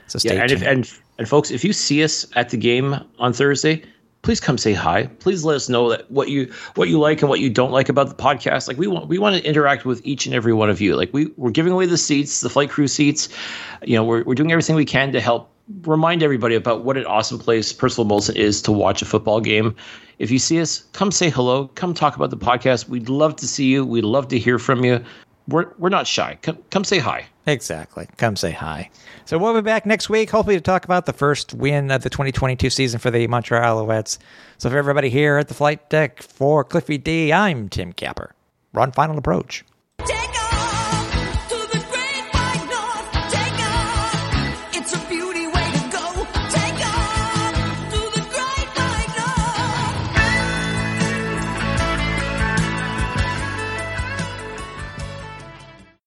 [0.08, 0.62] So stay Yeah, and tuned.
[0.62, 3.84] if, and and folks, if you see us at the game on Thursday,
[4.24, 5.08] please come say hi.
[5.20, 7.90] Please let us know that what you what you like and what you don't like
[7.90, 8.68] about the podcast.
[8.68, 10.96] Like we want we want to interact with each and every one of you.
[10.96, 13.30] Like we we're giving away the seats, the flight crew seats.
[13.84, 15.50] You know, we're we're doing everything we can to help
[15.84, 19.76] remind everybody about what an awesome place Percival Molson is to watch a football game.
[20.20, 21.70] If you see us, come say hello.
[21.76, 22.90] Come talk about the podcast.
[22.90, 23.86] We'd love to see you.
[23.86, 25.04] We'd love to hear from you.
[25.48, 26.38] We're we're not shy.
[26.42, 27.26] Come come say hi.
[27.46, 28.08] Exactly.
[28.18, 28.90] Come say hi.
[29.26, 32.10] So we'll be back next week, hopefully, to talk about the first win of the
[32.10, 34.18] 2022 season for the Montreal Alouettes.
[34.58, 38.34] So for everybody here at the flight deck for Cliffy D, I'm Tim Capper.
[38.74, 39.66] Run final approach.